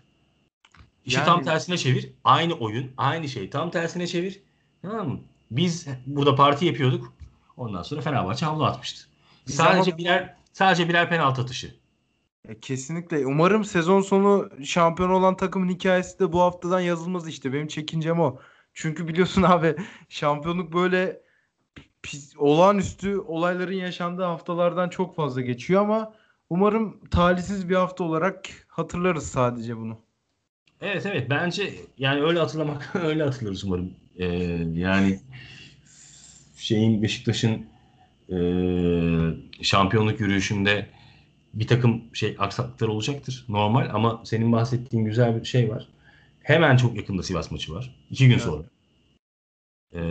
İşi 1.04 1.16
yani... 1.16 1.26
tam 1.26 1.42
tersine 1.42 1.76
çevir. 1.76 2.10
Aynı 2.24 2.54
oyun, 2.54 2.90
aynı 2.96 3.28
şey. 3.28 3.50
Tam 3.50 3.70
tersine 3.70 4.06
çevir. 4.06 4.40
Tamam 4.82 5.08
mı? 5.08 5.20
Biz 5.50 5.86
burada 6.06 6.34
parti 6.34 6.66
yapıyorduk. 6.66 7.12
Ondan 7.56 7.82
sonra 7.82 8.00
Fenerbahçe 8.00 8.46
havlu 8.46 8.64
atmıştı. 8.64 9.08
Biz 9.46 9.54
sadece 9.54 9.90
ama... 9.90 9.98
birer 9.98 10.41
sadece 10.52 10.88
birer 10.88 11.08
penaltı 11.08 11.42
atışı. 11.42 11.74
E, 12.48 12.60
kesinlikle. 12.60 13.26
Umarım 13.26 13.64
sezon 13.64 14.00
sonu 14.00 14.50
şampiyon 14.64 15.10
olan 15.10 15.36
takımın 15.36 15.68
hikayesi 15.68 16.18
de 16.18 16.32
bu 16.32 16.40
haftadan 16.40 16.80
yazılmaz 16.80 17.28
işte. 17.28 17.52
Benim 17.52 17.66
çekincem 17.66 18.20
o. 18.20 18.38
Çünkü 18.74 19.08
biliyorsun 19.08 19.42
abi 19.48 19.76
şampiyonluk 20.08 20.72
böyle 20.72 21.22
pis, 22.02 22.36
olağanüstü 22.36 23.18
olayların 23.18 23.74
yaşandığı 23.74 24.24
haftalardan 24.24 24.88
çok 24.88 25.16
fazla 25.16 25.40
geçiyor 25.40 25.82
ama 25.82 26.14
umarım 26.50 27.04
talihsiz 27.10 27.68
bir 27.68 27.74
hafta 27.74 28.04
olarak 28.04 28.48
hatırlarız 28.68 29.26
sadece 29.26 29.76
bunu. 29.76 29.98
Evet 30.80 31.06
evet 31.06 31.30
bence 31.30 31.74
yani 31.98 32.22
öyle 32.22 32.38
hatırlamak 32.38 32.92
öyle 33.04 33.22
hatırlarız 33.22 33.64
umarım. 33.64 33.94
Ee, 34.16 34.26
yani 34.74 35.20
şeyin 36.56 37.02
Beşiktaş'ın 37.02 37.66
e, 38.32 38.38
şampiyonluk 39.62 40.20
yürüyüşünde 40.20 40.86
bir 41.54 41.66
takım 41.66 42.02
şey 42.12 42.36
aksaklıklar 42.38 42.88
olacaktır 42.88 43.44
normal 43.48 43.90
ama 43.92 44.22
senin 44.24 44.52
bahsettiğin 44.52 45.04
güzel 45.04 45.40
bir 45.40 45.44
şey 45.44 45.70
var. 45.70 45.88
Hemen 46.42 46.76
çok 46.76 46.96
yakında 46.96 47.22
Sivas 47.22 47.50
maçı 47.50 47.74
var. 47.74 47.94
İki 48.10 48.26
gün 48.26 48.32
evet. 48.32 48.42
sonra. 48.42 48.62
Ee, 49.94 50.02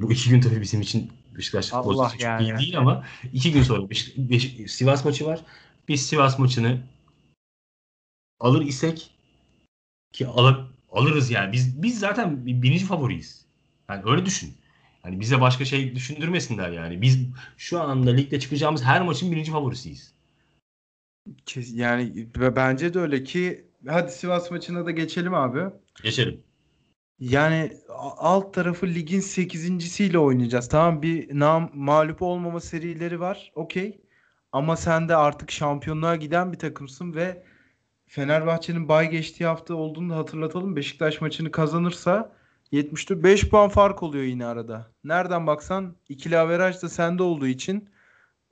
bu 0.00 0.12
iki 0.12 0.30
gün 0.30 0.40
tabii 0.40 0.60
bizim 0.60 0.80
için 0.80 1.12
Beşiktaş 1.36 1.72
Allah 1.72 2.12
yani. 2.18 2.42
iyi 2.42 2.56
değil 2.58 2.78
ama 2.78 3.04
iki 3.32 3.52
gün 3.52 3.62
sonra 3.62 3.90
Beş- 3.90 4.16
Beş- 4.16 4.72
Sivas 4.72 5.04
maçı 5.04 5.26
var. 5.26 5.40
Biz 5.88 6.06
Sivas 6.06 6.38
maçını 6.38 6.78
alır 8.40 8.62
isek 8.66 9.10
ki 10.12 10.26
alır, 10.26 10.56
alırız 10.92 11.30
yani. 11.30 11.52
Biz 11.52 11.82
biz 11.82 11.98
zaten 11.98 12.46
bir- 12.46 12.62
birinci 12.62 12.84
favoriyiz. 12.84 13.46
Yani 13.88 14.02
öyle 14.06 14.26
düşün. 14.26 14.54
Yani 15.04 15.20
bize 15.20 15.40
başka 15.40 15.64
şey 15.64 15.94
düşündürmesinler 15.94 16.70
yani. 16.70 17.02
Biz 17.02 17.18
şu 17.56 17.80
anda 17.80 18.10
ligde 18.10 18.40
çıkacağımız 18.40 18.82
her 18.82 19.02
maçın 19.02 19.32
birinci 19.32 19.52
favorisiyiz. 19.52 20.14
Yani 21.72 22.28
bence 22.36 22.94
de 22.94 22.98
öyle 22.98 23.24
ki 23.24 23.64
hadi 23.86 24.12
Sivas 24.12 24.50
maçına 24.50 24.86
da 24.86 24.90
geçelim 24.90 25.34
abi. 25.34 25.60
Geçelim. 26.02 26.40
Yani 27.20 27.72
alt 28.18 28.54
tarafı 28.54 28.86
ligin 28.86 29.20
8.siyle 29.20 30.18
oynayacağız. 30.18 30.68
Tamam 30.68 31.02
bir 31.02 31.38
nam 31.38 31.70
mağlup 31.74 32.22
olmama 32.22 32.60
serileri 32.60 33.20
var. 33.20 33.52
Okey. 33.54 34.00
Ama 34.52 34.76
sen 34.76 35.08
de 35.08 35.16
artık 35.16 35.50
şampiyonluğa 35.50 36.16
giden 36.16 36.52
bir 36.52 36.58
takımsın 36.58 37.14
ve 37.14 37.42
Fenerbahçe'nin 38.06 38.88
bay 38.88 39.10
geçtiği 39.10 39.46
hafta 39.46 39.74
olduğunu 39.74 40.10
da 40.10 40.16
hatırlatalım. 40.16 40.76
Beşiktaş 40.76 41.20
maçını 41.20 41.50
kazanırsa 41.50 42.32
74 42.72 43.24
5 43.24 43.48
puan 43.48 43.68
fark 43.68 44.02
oluyor 44.02 44.24
yine 44.24 44.46
arada. 44.46 44.90
Nereden 45.04 45.46
baksan 45.46 45.94
ikili 46.08 46.38
averaj 46.38 46.82
da 46.82 46.88
sende 46.88 47.22
olduğu 47.22 47.46
için 47.46 47.88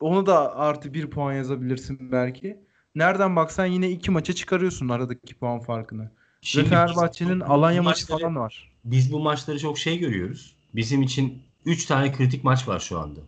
onu 0.00 0.26
da 0.26 0.56
artı 0.56 0.94
1 0.94 1.10
puan 1.10 1.32
yazabilirsin 1.32 2.12
belki. 2.12 2.60
Nereden 2.94 3.36
baksan 3.36 3.66
yine 3.66 3.90
iki 3.90 4.10
maça 4.10 4.32
çıkarıyorsun 4.32 4.88
aradaki 4.88 5.34
puan 5.34 5.60
farkını. 5.60 6.02
Ve 6.02 6.08
Şimdi 6.40 6.64
biz 6.64 6.70
Fenerbahçe'nin 6.70 7.40
Alanya 7.40 7.82
maçı 7.82 8.04
maçları- 8.04 8.20
falan 8.20 8.36
var. 8.36 8.72
Biz 8.84 9.12
bu 9.12 9.20
maçları 9.20 9.58
çok 9.58 9.78
şey 9.78 9.98
görüyoruz. 9.98 10.54
Bizim 10.74 11.02
için 11.02 11.42
3 11.64 11.86
tane 11.86 12.12
kritik 12.12 12.44
maç 12.44 12.68
var 12.68 12.80
şu 12.80 12.98
anda. 12.98 13.20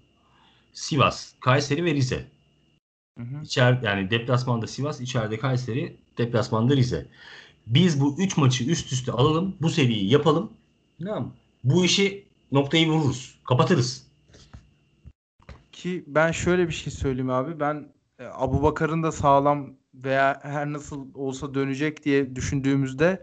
Sivas, 0.73 1.33
Kayseri 1.41 1.85
ve 1.85 1.95
Rize. 1.95 2.27
Hı 3.19 3.25
hı. 3.25 3.43
İçer, 3.45 3.79
yani 3.83 4.11
deplasmanda 4.11 4.67
Sivas, 4.67 5.01
içeride 5.01 5.39
Kayseri, 5.39 5.97
deplasmanda 6.19 6.77
Rize. 6.77 7.07
Biz 7.67 8.01
bu 8.01 8.17
3 8.19 8.37
maçı 8.37 8.65
üst 8.65 8.93
üste 8.93 9.13
alalım. 9.13 9.57
Bu 9.61 9.71
seriyi 9.71 10.11
yapalım. 10.13 10.51
Tamam? 11.05 11.35
Bu 11.65 11.85
işi 11.85 12.29
noktayı 12.53 12.89
vururuz. 12.89 13.41
Kapatırız. 13.49 14.07
Ki 15.73 16.05
ben 16.07 16.33
şöyle 16.33 16.69
bir 16.69 16.73
şey 16.73 16.93
söyleyeyim 16.93 17.31
abi. 17.31 17.61
Ben 17.61 17.93
e, 18.19 18.25
Abubakar'ın 18.25 19.03
da 19.03 19.13
sağlam 19.13 19.75
veya 19.95 20.41
her 20.43 20.73
nasıl 20.73 21.15
olsa 21.15 21.55
dönecek 21.55 22.05
diye 22.05 22.37
düşündüğümüzde 22.37 23.21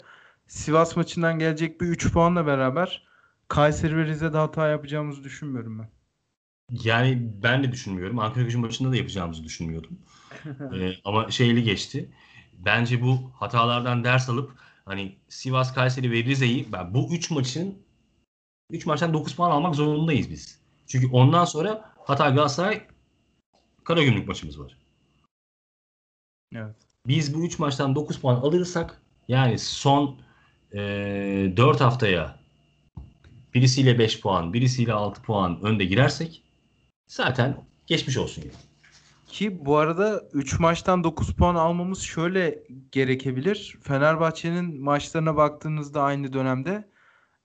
Sivas 0.47 0.95
maçından 0.95 1.39
gelecek 1.39 1.81
bir 1.81 1.87
3 1.87 2.13
puanla 2.13 2.45
beraber 2.45 3.07
Kayseri 3.47 3.97
ve 3.97 4.05
Rize'de 4.05 4.37
hata 4.37 4.67
yapacağımızı 4.67 5.23
düşünmüyorum 5.23 5.79
ben. 5.79 5.89
Yani 6.83 7.31
ben 7.43 7.63
de 7.63 7.71
düşünmüyorum. 7.71 8.19
Ankara 8.19 8.43
gücü 8.43 8.57
maçında 8.57 8.91
da 8.91 8.95
yapacağımızı 8.95 9.43
düşünmüyordum. 9.43 9.99
Ee, 10.73 10.91
ama 11.05 11.31
şeyli 11.31 11.63
geçti. 11.63 12.09
Bence 12.53 13.01
bu 13.01 13.31
hatalardan 13.35 14.03
ders 14.03 14.29
alıp 14.29 14.51
hani 14.87 15.15
Sivas, 15.29 15.73
Kayseri 15.73 16.11
ve 16.11 16.23
Rize'yi 16.23 16.71
ben 16.71 16.93
bu 16.93 17.13
3 17.13 17.31
maçın 17.31 17.77
3 18.71 18.85
maçtan 18.85 19.13
9 19.13 19.35
puan 19.35 19.51
almak 19.51 19.75
zorundayız 19.75 20.29
biz. 20.29 20.59
Çünkü 20.87 21.07
ondan 21.07 21.45
sonra 21.45 21.93
Hatay 21.97 22.33
Galatasaray 22.33 22.87
Karagümrük 23.83 24.27
maçımız 24.27 24.59
var. 24.59 24.77
Evet. 26.55 26.75
Biz 27.07 27.35
bu 27.35 27.45
3 27.45 27.59
maçtan 27.59 27.95
9 27.95 28.19
puan 28.19 28.35
alırsak 28.35 29.01
yani 29.27 29.59
son 29.59 30.19
e, 30.73 30.79
4 31.57 31.81
haftaya 31.81 32.39
birisiyle 33.53 33.99
5 33.99 34.21
puan, 34.21 34.53
birisiyle 34.53 34.93
6 34.93 35.21
puan 35.21 35.61
önde 35.61 35.85
girersek 35.85 36.43
zaten 37.07 37.65
geçmiş 37.87 38.17
olsun 38.17 38.41
yani. 38.41 38.66
Ki 39.27 39.65
bu 39.65 39.77
arada 39.77 40.23
3 40.33 40.59
maçtan 40.59 41.03
9 41.03 41.33
puan 41.35 41.55
almamız 41.55 42.01
şöyle 42.01 42.63
gerekebilir. 42.91 43.77
Fenerbahçe'nin 43.81 44.81
maçlarına 44.81 45.35
baktığınızda 45.35 46.01
aynı 46.01 46.33
dönemde 46.33 46.87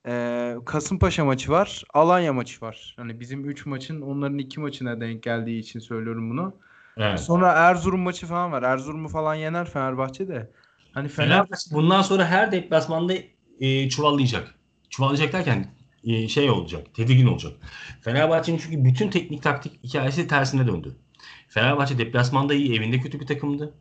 eee, 0.07 0.57
Kasımpaşa 0.67 1.25
maçı 1.25 1.51
var, 1.53 1.85
Alanya 1.95 2.33
maçı 2.33 2.61
var. 2.61 2.95
Hani 2.97 3.21
bizim 3.21 3.45
3 3.45 3.67
maçın 3.67 4.01
onların 4.01 4.39
2 4.39 4.61
maçına 4.61 5.01
denk 5.01 5.23
geldiği 5.23 5.59
için 5.59 5.81
söylüyorum 5.81 6.31
bunu. 6.31 6.57
Evet. 6.97 7.21
Sonra 7.21 7.53
Erzurum 7.53 8.01
maçı 8.01 8.27
falan 8.27 8.53
var. 8.53 8.63
Erzurum'u 8.63 9.09
falan 9.09 9.35
yener 9.35 9.71
Fenerbahçe 9.71 10.29
de. 10.29 10.51
Hani 10.93 11.09
Fener 11.09 11.29
Fenerbahçe 11.29 11.75
bundan 11.75 12.03
sonra 12.03 12.27
her 12.27 12.53
deplasmanda 12.53 13.15
e, 13.61 13.89
çuvallayacak. 13.89 14.55
Çuvallayacak 14.91 15.33
derken 15.33 15.75
e, 16.05 16.29
şey 16.29 16.51
olacak, 16.51 16.95
tedirgin 16.95 17.27
olacak. 17.27 17.53
Fenerbahçe'nin 18.01 18.59
çünkü 18.59 18.85
bütün 18.85 19.11
teknik 19.11 19.43
taktik 19.43 19.85
hikayesi 19.85 20.27
tersine 20.29 20.67
döndü. 20.67 20.97
Fenerbahçe 21.53 21.99
deplasmanda 21.99 22.55
iyi, 22.55 22.75
evinde 22.75 23.01
kötü 23.01 23.21
bir 23.21 23.27
takımdı. 23.27 23.75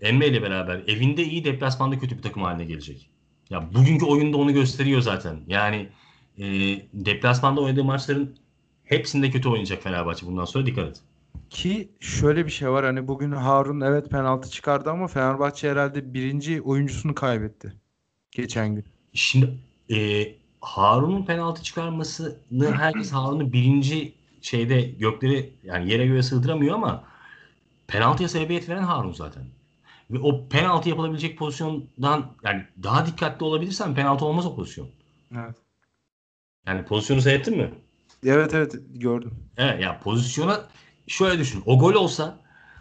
Emre 0.00 0.28
ile 0.28 0.42
beraber 0.42 0.82
evinde 0.86 1.24
iyi, 1.24 1.44
deplasmanda 1.44 1.98
kötü 1.98 2.16
bir 2.16 2.22
takım 2.22 2.42
haline 2.42 2.64
gelecek. 2.64 3.10
Ya 3.50 3.74
bugünkü 3.74 4.04
oyunda 4.04 4.36
onu 4.36 4.52
gösteriyor 4.52 5.00
zaten. 5.00 5.40
Yani 5.46 5.88
e, 6.38 6.44
deplasmanda 6.92 7.60
oynadığı 7.60 7.84
maçların 7.84 8.36
hepsinde 8.84 9.30
kötü 9.30 9.48
oynayacak 9.48 9.82
Fenerbahçe 9.82 10.26
bundan 10.26 10.44
sonra 10.44 10.66
dikkat 10.66 10.88
et. 10.88 11.00
ki 11.50 11.88
şöyle 12.00 12.46
bir 12.46 12.50
şey 12.50 12.70
var. 12.70 12.84
Hani 12.84 13.08
bugün 13.08 13.32
Harun 13.32 13.80
evet 13.80 14.10
penaltı 14.10 14.50
çıkardı 14.50 14.90
ama 14.90 15.06
Fenerbahçe 15.06 15.70
herhalde 15.70 16.14
birinci 16.14 16.62
oyuncusunu 16.62 17.14
kaybetti. 17.14 17.72
Geçen 18.30 18.74
gün. 18.74 18.84
Şimdi 19.12 19.58
e, 19.90 20.26
Harun'un 20.60 21.24
penaltı 21.24 21.62
çıkarmasını 21.62 22.72
herkes 22.76 23.12
Harun'u 23.12 23.52
birinci 23.52 24.14
şeyde 24.40 24.80
gökleri 24.82 25.52
yani 25.64 25.90
yere 25.90 26.06
göre 26.06 26.22
sığdıramıyor 26.22 26.74
ama 26.74 27.11
penaltıya 27.92 28.28
sebebiyet 28.28 28.68
veren 28.68 28.82
Harun 28.82 29.12
zaten. 29.12 29.42
Ve 30.10 30.18
o 30.18 30.48
penaltı 30.48 30.88
yapılabilecek 30.88 31.38
pozisyondan 31.38 32.36
yani 32.44 32.66
daha 32.82 33.06
dikkatli 33.06 33.44
olabilirsen 33.44 33.94
penaltı 33.94 34.24
olmaz 34.24 34.46
o 34.46 34.56
pozisyon. 34.56 34.88
Evet. 35.34 35.56
Yani 36.66 36.84
pozisyonu 36.84 37.20
seyrettin 37.20 37.56
mi? 37.56 37.70
Evet 38.26 38.54
evet 38.54 38.74
gördüm. 38.94 39.34
Evet 39.56 39.82
ya 39.82 40.00
pozisyona 40.00 40.60
şöyle 41.06 41.38
düşün. 41.38 41.62
O 41.66 41.78
gol 41.78 41.94
olsa 41.94 42.38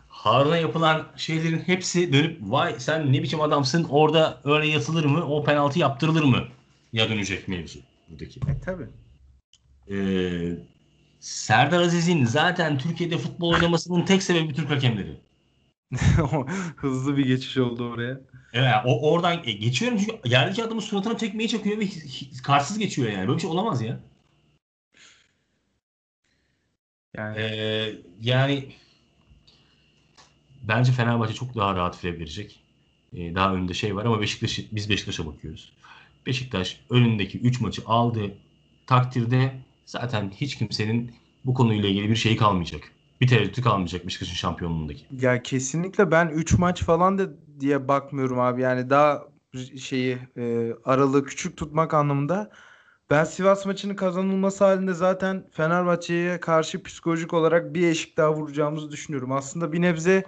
Harun'a 0.08 0.58
yapılan 0.58 1.08
şeylerin 1.16 1.60
hepsi 1.60 2.14
dönüp 2.14 2.38
vay 2.42 2.80
sen 2.80 3.14
ne 3.14 3.24
biçim 3.24 3.42
adamsın 3.42 3.84
orada 3.90 4.42
öyle 4.44 4.68
yatılır 4.68 5.06
mı 5.06 5.26
o 5.26 5.44
penaltı 5.44 5.80
yaptırılır 5.80 6.24
mı 6.24 6.48
ya 6.94 7.10
dönecek 7.10 7.48
mevzu 7.48 7.80
buradaki. 8.10 8.40
E 8.40 8.60
tabii. 8.66 8.88
Ee, 9.92 10.58
Serdar 11.22 11.82
Aziz'in 11.82 12.26
zaten 12.26 12.78
Türkiye'de 12.78 13.18
futbol 13.18 13.54
oynamasının 13.54 14.06
tek 14.06 14.24
sebebi 14.24 14.54
Türk 14.54 14.70
hakemleri. 14.70 15.18
Hızlı 16.76 17.18
bir 17.18 17.26
geçiş 17.26 17.58
oldu 17.58 17.90
oraya. 17.90 18.22
Evet, 18.54 18.74
o 18.86 19.12
oradan 19.12 19.42
e, 19.46 19.52
geçiyorum 19.52 19.98
çünkü 19.98 20.30
yerdeki 20.30 20.64
adamın 20.64 20.82
suratına 20.82 21.18
tekmeyi 21.18 21.50
çakıyor 21.50 21.80
ve 21.80 21.86
karşısız 22.44 22.78
geçiyor 22.78 23.12
yani. 23.12 23.28
Böyle 23.28 23.38
bir 23.38 23.42
şey 23.42 23.50
olamaz 23.50 23.82
ya. 23.82 24.00
Yani 27.18 27.40
Ee, 27.40 27.96
yani 28.22 28.72
bence 30.64 30.92
Fenerbahçe 30.92 31.34
çok 31.34 31.56
daha 31.56 31.76
rahat 31.76 31.98
fire 31.98 32.20
verecek. 32.20 32.60
Ee, 33.14 33.36
daha 33.36 33.54
önünde 33.54 33.74
şey 33.74 33.96
var 33.96 34.06
ama 34.06 34.22
Beşiktaş 34.22 34.60
biz 34.72 34.90
Beşiktaş'a 34.90 35.26
bakıyoruz. 35.26 35.74
Beşiktaş 36.26 36.80
önündeki 36.90 37.40
3 37.40 37.62
maçı 37.62 37.82
aldığı 37.86 38.38
takdirde 38.88 39.54
zaten 39.86 40.30
hiç 40.30 40.58
kimsenin 40.58 41.12
bu 41.46 41.54
konuyla 41.54 41.90
ilgili 41.90 42.10
bir 42.10 42.16
şeyi 42.16 42.38
kalmayacak. 42.38 42.82
Bir 43.22 43.28
tereddütü 43.28 43.62
kalmayacak 43.62 44.06
Beşiktaş'ın 44.06 44.36
şampiyonluğundaki. 44.36 45.06
ya 45.12 45.44
kesinlikle 45.44 46.12
ben 46.12 46.28
3 46.28 46.58
maç 46.58 46.84
falan 46.84 47.18
da 47.18 47.30
diye 47.60 47.88
bakmıyorum 47.88 48.40
abi. 48.40 48.62
Yani 48.62 48.90
daha 48.90 49.24
şeyi 49.80 50.18
e, 50.38 50.74
aralığı 50.86 51.26
küçük 51.26 51.58
tutmak 51.58 51.94
anlamında. 51.94 52.52
Ben 53.10 53.24
Sivas 53.24 53.66
maçının 53.66 53.96
kazanılması 53.96 54.66
halinde 54.66 54.94
zaten 54.94 55.48
Fenerbahçe'ye 55.52 56.40
karşı 56.40 56.84
psikolojik 56.84 57.34
olarak 57.34 57.74
bir 57.76 57.88
eşik 57.88 58.18
daha 58.18 58.34
vuracağımızı 58.34 58.92
düşünüyorum. 58.92 59.32
Aslında 59.32 59.74
bir 59.74 59.82
nebze 59.82 60.24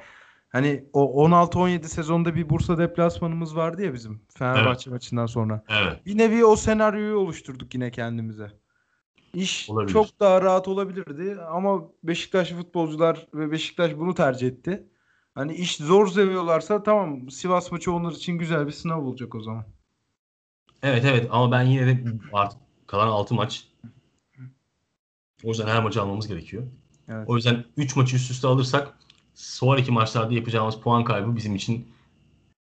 hani 0.50 0.86
o 0.94 1.28
16-17 1.28 1.84
sezonda 1.84 2.36
bir 2.36 2.50
Bursa 2.50 2.78
deplasmanımız 2.78 3.56
vardı 3.56 3.84
ya 3.84 3.94
bizim 3.94 4.22
Fenerbahçe 4.38 4.90
maçından 4.90 5.26
sonra. 5.26 5.64
Evet. 5.70 6.06
Bir 6.06 6.18
nevi 6.18 6.46
o 6.46 6.56
senaryoyu 6.56 7.18
oluşturduk 7.18 7.74
yine 7.74 7.92
kendimize. 7.92 8.63
İş 9.34 9.70
Olabilir. 9.70 9.94
çok 9.94 10.20
daha 10.20 10.42
rahat 10.42 10.68
olabilirdi 10.68 11.38
ama 11.42 11.82
Beşiktaşlı 12.04 12.56
futbolcular 12.56 13.28
ve 13.34 13.52
Beşiktaş 13.52 13.98
bunu 13.98 14.14
tercih 14.14 14.48
etti. 14.48 14.88
Hani 15.36 15.56
iş 15.56 15.78
zor 15.78 16.08
seviyorlarsa 16.08 16.84
tamam 16.84 17.30
Sivas 17.32 17.72
maçı 17.72 17.94
onlar 17.94 18.12
için 18.12 18.38
güzel 18.38 18.68
bir 18.68 18.72
sınav 18.72 19.02
olacak 19.02 19.36
o 19.36 19.42
zaman. 19.42 19.66
Evet 20.84 21.06
evet 21.06 21.28
ama 21.32 21.52
ben 21.52 21.64
yine 21.64 21.88
de 21.88 22.04
artık 22.34 22.60
kalan 22.88 23.08
6 23.08 23.36
maç 23.36 23.68
o 25.44 25.48
yüzden 25.48 25.68
her 25.68 25.84
maçı 25.84 26.02
almamız 26.02 26.28
gerekiyor. 26.28 26.64
Evet. 27.08 27.30
O 27.30 27.36
yüzden 27.36 27.66
3 27.78 27.96
maçı 27.96 28.16
üst 28.16 28.32
üste 28.32 28.48
alırsak 28.48 28.98
sonraki 29.34 29.92
maçlarda 29.92 30.34
yapacağımız 30.34 30.76
puan 30.76 31.04
kaybı 31.04 31.36
bizim 31.36 31.56
için 31.56 31.88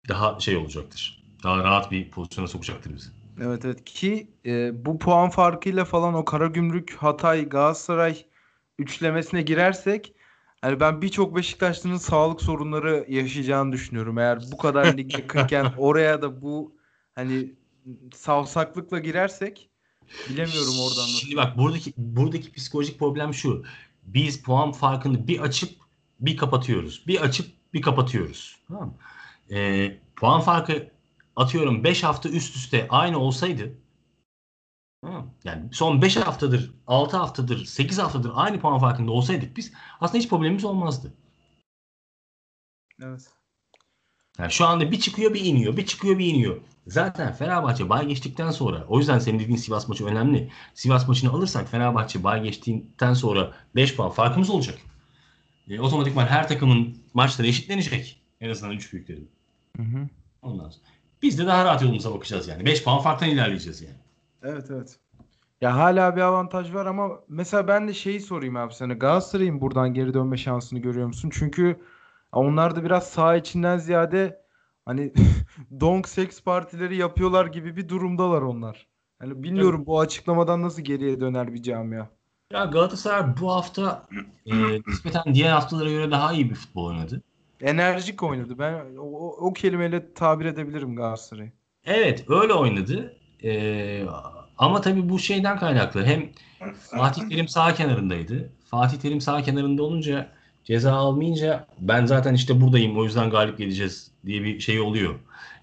daha 0.09 0.41
şey 0.41 0.57
olacaktır. 0.57 1.23
Daha 1.43 1.65
rahat 1.65 1.91
bir 1.91 2.11
pozisyona 2.11 2.49
sokacaktır 2.49 2.95
bizi. 2.95 3.22
Evet 3.41 3.65
evet 3.65 3.85
ki 3.85 4.29
e, 4.47 4.85
bu 4.85 4.99
puan 4.99 5.31
farkıyla 5.31 5.85
falan 5.85 6.15
o 6.15 6.25
Karagümrük, 6.25 6.95
Hatay, 6.95 7.49
Galatasaray 7.49 8.25
üçlemesine 8.79 9.43
girersek 9.43 10.15
hani 10.63 10.81
ben 10.81 11.03
birçok 11.03 11.37
Beşiktaşlı'nın 11.37 11.97
sağlık 11.97 12.43
sorunları 12.43 13.07
yaşayacağını 13.09 13.73
düşünüyorum. 13.73 14.19
Eğer 14.19 14.43
bu 14.53 14.57
kadar 14.57 14.99
lig 14.99 15.15
yakınken 15.19 15.73
oraya 15.79 16.23
da 16.23 16.43
bu 16.43 16.73
hani 17.15 17.53
savsaklıkla 18.15 18.99
girersek 18.99 19.69
bilemiyorum 20.29 20.75
oradan 20.81 21.03
nasıl. 21.03 21.19
Şimdi 21.19 21.37
bak 21.37 21.59
buradaki 21.59 21.93
buradaki 21.97 22.53
psikolojik 22.53 22.99
problem 22.99 23.35
şu. 23.35 23.65
Biz 24.03 24.43
puan 24.43 24.73
farkını 24.73 25.29
bir 25.29 25.41
açıp 25.41 25.71
bir 26.21 26.37
kapatıyoruz. 26.37 27.05
Bir 27.07 27.21
açıp 27.21 27.47
bir 27.75 27.83
kapatıyoruz. 27.83 28.57
Tamam 28.69 28.87
mı? 28.87 28.95
Ee, 29.57 29.99
puan 30.17 30.41
farkı 30.41 30.92
atıyorum 31.37 31.85
5 31.85 32.03
hafta 32.03 32.29
üst 32.29 32.57
üste 32.57 32.87
aynı 32.91 33.19
olsaydı 33.19 33.83
yani 35.45 35.69
son 35.73 36.03
5 36.03 36.17
haftadır, 36.17 36.75
6 36.87 37.17
haftadır, 37.17 37.65
8 37.65 37.99
haftadır 37.99 38.31
aynı 38.35 38.61
puan 38.61 38.79
farkında 38.79 39.13
olsaydık 39.13 39.57
biz 39.57 39.73
aslında 40.01 40.19
hiç 40.19 40.29
problemimiz 40.29 40.65
olmazdı. 40.65 41.15
Evet. 43.03 43.31
Yani 44.39 44.53
şu 44.53 44.67
anda 44.67 44.91
bir 44.91 45.01
çıkıyor 45.01 45.35
bir 45.35 45.45
iniyor, 45.45 45.77
bir 45.77 45.87
çıkıyor 45.87 46.19
bir 46.19 46.27
iniyor. 46.27 46.61
Zaten 46.87 47.33
Fenerbahçe 47.33 47.89
bay 47.89 48.07
geçtikten 48.07 48.51
sonra 48.51 48.85
o 48.89 48.99
yüzden 48.99 49.19
senin 49.19 49.39
dediğin 49.39 49.59
Sivas 49.59 49.89
maçı 49.89 50.07
önemli. 50.07 50.51
Sivas 50.75 51.09
maçını 51.09 51.31
alırsak 51.31 51.69
Fenerbahçe 51.69 52.25
bay 52.25 52.43
geçtiğinden 52.43 53.15
sonra 53.15 53.53
5 53.75 53.97
puan 53.97 54.11
farkımız 54.11 54.51
olacak. 54.51 54.79
E, 55.69 55.81
otomatikman 55.81 56.27
her 56.27 56.49
takımın 56.49 57.03
maçları 57.15 57.49
eşitlenecek. 57.49 58.23
En 58.41 58.51
azından 58.51 58.77
3 58.77 58.93
büyüklerin. 58.93 59.31
Hı 59.77 59.83
hı. 59.83 60.09
Ondan 60.43 60.71
sonra. 60.71 60.85
Biz 61.23 61.39
de 61.39 61.47
daha 61.47 61.65
rahat 61.65 61.83
yolumuza 61.83 62.15
bakacağız 62.15 62.49
yani. 62.49 62.67
5 62.67 62.85
puan 62.85 63.01
farktan 63.01 63.29
ilerleyeceğiz 63.29 63.83
yani. 63.83 63.97
Evet 64.43 64.67
evet. 64.71 64.99
Ya 65.61 65.77
hala 65.77 66.17
bir 66.17 66.21
avantaj 66.21 66.75
var 66.75 66.87
ama 66.87 67.11
mesela 67.29 67.69
ben 67.69 67.89
de 67.89 67.95
şeyi 67.95 68.21
sorayım 68.21 68.57
abi 68.57 68.75
sana. 68.75 68.93
Galatasaray'ın 68.93 69.61
buradan 69.61 69.95
geri 69.95 70.15
dönme 70.15 70.37
şansını 70.37 70.79
görüyor 70.79 71.07
musun? 71.07 71.31
Çünkü 71.33 71.81
onlar 72.33 72.77
da 72.77 72.85
biraz 72.85 73.07
saha 73.11 73.37
içinden 73.37 73.79
ziyade 73.79 74.43
hani 74.85 75.13
donk 75.81 76.09
seks 76.09 76.43
partileri 76.43 76.97
yapıyorlar 76.97 77.47
gibi 77.47 77.77
bir 77.77 77.89
durumdalar 77.89 78.43
onlar. 78.43 78.87
Yani 79.23 79.43
bilmiyorum 79.43 79.87
bu 79.87 80.01
açıklamadan 80.01 80.63
nasıl 80.63 80.83
geriye 80.83 81.21
döner 81.21 81.55
bir 81.55 81.63
camia. 81.63 82.07
Ya 82.53 82.65
Galatasaray 82.65 83.25
bu 83.41 83.53
hafta 83.53 84.07
e, 84.47 84.81
nispeten 84.87 85.35
diğer 85.35 85.51
haftalara 85.53 85.91
göre 85.91 86.11
daha 86.11 86.33
iyi 86.33 86.51
bir 86.51 86.55
futbol 86.55 86.87
oynadı. 86.87 87.23
Enerjik 87.63 88.23
oynadı. 88.23 88.59
Ben 88.59 88.97
o, 88.97 89.29
o 89.29 89.53
kelimeyle 89.53 90.15
tabir 90.15 90.45
edebilirim 90.45 90.97
Galatasaray'ı. 90.97 91.53
Evet 91.85 92.25
öyle 92.29 92.53
oynadı. 92.53 93.17
Ee, 93.45 94.05
ama 94.59 94.81
tabii 94.81 95.09
bu 95.09 95.19
şeyden 95.19 95.59
kaynaklı. 95.59 96.05
Hem 96.05 96.31
Fatih 96.91 97.29
Terim 97.29 97.49
sağ 97.49 97.75
kenarındaydı. 97.75 98.53
Fatih 98.65 98.99
Terim 98.99 99.21
sağ 99.21 99.43
kenarında 99.43 99.83
olunca 99.83 100.29
ceza 100.65 100.93
almayınca 100.93 101.67
ben 101.79 102.07
zaten 102.07 102.35
işte 102.35 102.61
buradayım 102.61 102.99
o 102.99 103.05
yüzden 103.05 103.31
galip 103.31 103.59
geleceğiz 103.59 104.11
diye 104.27 104.43
bir 104.43 104.61
şey 104.61 104.81
oluyor. 104.81 105.15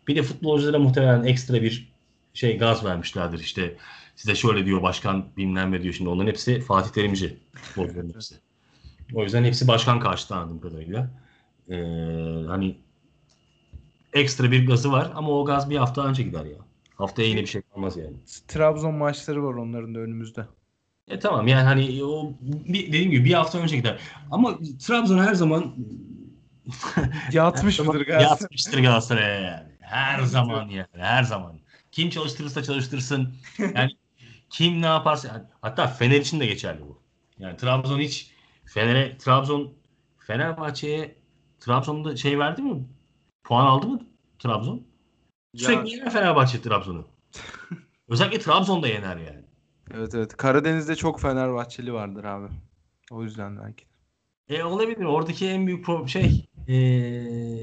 Bir 0.08 0.16
de 0.16 0.24
futbolculara 0.24 0.80
muhtemelen 0.80 1.24
ekstra 1.24 1.62
bir 1.62 1.92
şey 2.34 2.58
gaz 2.58 2.86
vermişlerdir. 2.86 3.40
İşte 3.40 3.76
size 4.16 4.36
şöyle 4.36 4.66
diyor 4.66 4.82
başkan 4.82 5.26
bilmem 5.38 5.72
ne 5.72 5.82
diyor. 5.82 5.94
Şimdi 5.94 6.10
onların 6.10 6.28
hepsi 6.28 6.62
Fatih 6.62 6.92
Terimci 6.92 7.38
futbolcuların 7.54 8.14
hepsi. 8.14 8.36
O 9.14 9.24
yüzden 9.24 9.44
hepsi 9.44 9.68
başkan 9.68 10.00
karşıtı 10.00 10.36
anladığım 10.36 10.62
kadarıyla. 10.62 11.10
Ee, 11.70 11.76
hani 12.48 12.78
ekstra 14.14 14.52
bir 14.52 14.68
gazı 14.68 14.92
var 14.92 15.12
ama 15.16 15.30
o 15.30 15.46
gaz 15.46 15.70
bir 15.70 15.78
hafta 15.78 16.06
önce 16.06 16.24
gider 16.24 16.46
ya. 16.46 16.58
Haftaya 16.96 17.28
yine 17.28 17.42
bir 17.42 17.48
şey 17.48 17.62
kalmaz 17.62 17.98
yani. 17.98 18.16
Trabzon 18.48 18.94
maçları 18.94 19.44
var 19.44 19.54
onların 19.54 19.96
da 19.96 20.00
önümüzde. 20.00 20.46
E 21.08 21.20
tamam 21.20 21.48
yani 21.48 21.64
hani 21.64 22.04
o 22.04 22.34
bir, 22.42 22.88
dediğim 22.88 23.12
gibi 23.12 23.26
bir 23.26 23.34
hafta 23.34 23.60
önce 23.60 23.76
gider. 23.78 24.00
Ama 24.32 24.58
Trabzon 24.80 25.18
her 25.18 25.34
zaman 25.34 25.76
Yatmış 27.32 27.80
mıdır 27.80 28.06
Galatasaray? 28.06 28.42
Yatmıştır 28.42 28.80
Galatasaray'a 28.80 29.40
yani. 29.40 29.70
Her 29.80 30.22
zaman 30.22 30.70
yani 30.70 30.88
her 30.92 31.24
zaman. 31.24 31.60
Kim 31.92 32.10
çalıştırırsa 32.10 32.64
çalıştırsın. 32.64 33.34
Yani 33.76 33.92
kim 34.50 34.82
ne 34.82 34.86
yaparsa 34.86 35.28
yani 35.28 35.44
hatta 35.62 35.88
Fener 35.88 36.22
için 36.22 36.40
de 36.40 36.46
geçerli 36.46 36.82
bu. 36.82 37.02
Yani 37.40 37.58
Trabzon 37.58 38.00
hiç 38.00 38.32
Fener'e 38.66 39.18
Trabzon 39.18 39.74
Fenerbahçe'ye 40.18 41.19
Trabzon'da 41.60 42.16
şey 42.16 42.40
verdi 42.40 42.62
mi? 42.62 42.84
Puan 43.44 43.66
aldı 43.66 43.88
mı 43.88 44.02
Trabzon? 44.40 44.82
Sürekli 45.56 45.90
yener 45.90 46.10
Fenerbahçe 46.10 46.62
Trabzon'u. 46.62 47.08
Özellikle 48.10 48.40
Trabzon'da 48.40 48.88
yener 48.88 49.18
yani. 49.18 49.44
Evet 49.94 50.16
evet. 50.16 50.38
Karadeniz'de 50.38 50.96
çok 50.96 51.22
Fenerbahçeli 51.22 51.94
vardır 51.94 52.24
abi. 52.24 52.48
O 53.12 53.24
yüzden 53.24 53.58
belki. 53.58 53.86
E 54.50 54.64
olabilir. 54.64 55.04
Oradaki 55.04 55.48
en 55.48 55.68
büyük 55.68 55.86
pro- 55.86 56.08
şey 56.08 56.46
e, 56.68 56.74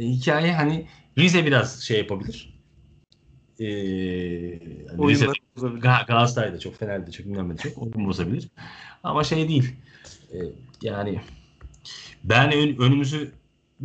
hikaye 0.01 0.53
hani 0.55 0.87
Rize 1.19 1.47
biraz 1.47 1.81
şey 1.83 1.99
yapabilir. 1.99 2.57
E, 3.61 3.67
hani 4.89 5.09
Rize 5.09 5.27
Galatasaray'da 6.07 6.59
çok 6.59 6.77
Fener'de 6.77 7.11
çok 7.11 7.27
bilmem 7.27 7.57
çok 7.57 7.79
oyun 7.79 8.09
bozabilir. 8.09 8.49
Ama 9.03 9.25
şey 9.25 9.49
değil. 9.49 9.77
E, 10.33 10.37
yani 10.83 11.21
ben 12.25 12.53
ön- 12.53 12.77
önümüzü 12.77 13.33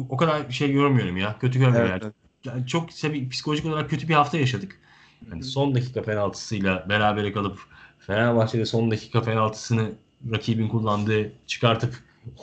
o 0.09 0.17
kadar 0.17 0.49
şey 0.49 0.71
görmüyorum 0.71 1.17
ya. 1.17 1.35
Kötü 1.39 1.59
görmüyorum. 1.59 1.89
Evet, 1.91 2.03
yani. 2.03 2.13
Yani 2.45 2.67
çok 2.67 2.89
psikolojik 3.31 3.65
olarak 3.65 3.89
kötü 3.89 4.07
bir 4.07 4.13
hafta 4.13 4.37
yaşadık. 4.37 4.79
Yani 5.31 5.43
son 5.43 5.75
dakika 5.75 6.01
penaltısıyla 6.01 6.85
berabere 6.89 7.31
kalıp 7.31 7.59
Fenerbahçe'de 7.99 8.65
son 8.65 8.91
dakika 8.91 9.21
penaltısını 9.21 9.91
rakibin 10.31 10.67
kullandığı 10.67 11.31
çıkartıp 11.47 11.93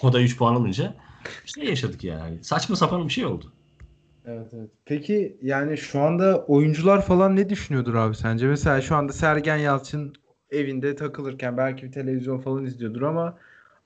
o 0.02 0.12
da 0.12 0.22
3 0.22 0.38
puan 0.38 0.54
alınca 0.54 0.94
şey 1.44 1.64
yaşadık 1.64 2.04
yani. 2.04 2.44
Saçma 2.44 2.76
sapan 2.76 3.04
bir 3.04 3.12
şey 3.12 3.26
oldu. 3.26 3.52
Evet 4.26 4.48
evet. 4.52 4.70
Peki 4.84 5.36
yani 5.42 5.78
şu 5.78 6.00
anda 6.00 6.44
oyuncular 6.44 7.06
falan 7.06 7.36
ne 7.36 7.50
düşünüyordur 7.50 7.94
abi 7.94 8.14
sence? 8.14 8.46
Mesela 8.46 8.80
şu 8.80 8.96
anda 8.96 9.12
Sergen 9.12 9.56
Yalçın 9.56 10.14
evinde 10.50 10.96
takılırken 10.96 11.56
belki 11.56 11.86
bir 11.86 11.92
televizyon 11.92 12.38
falan 12.38 12.64
izliyordur 12.64 13.02
ama 13.02 13.38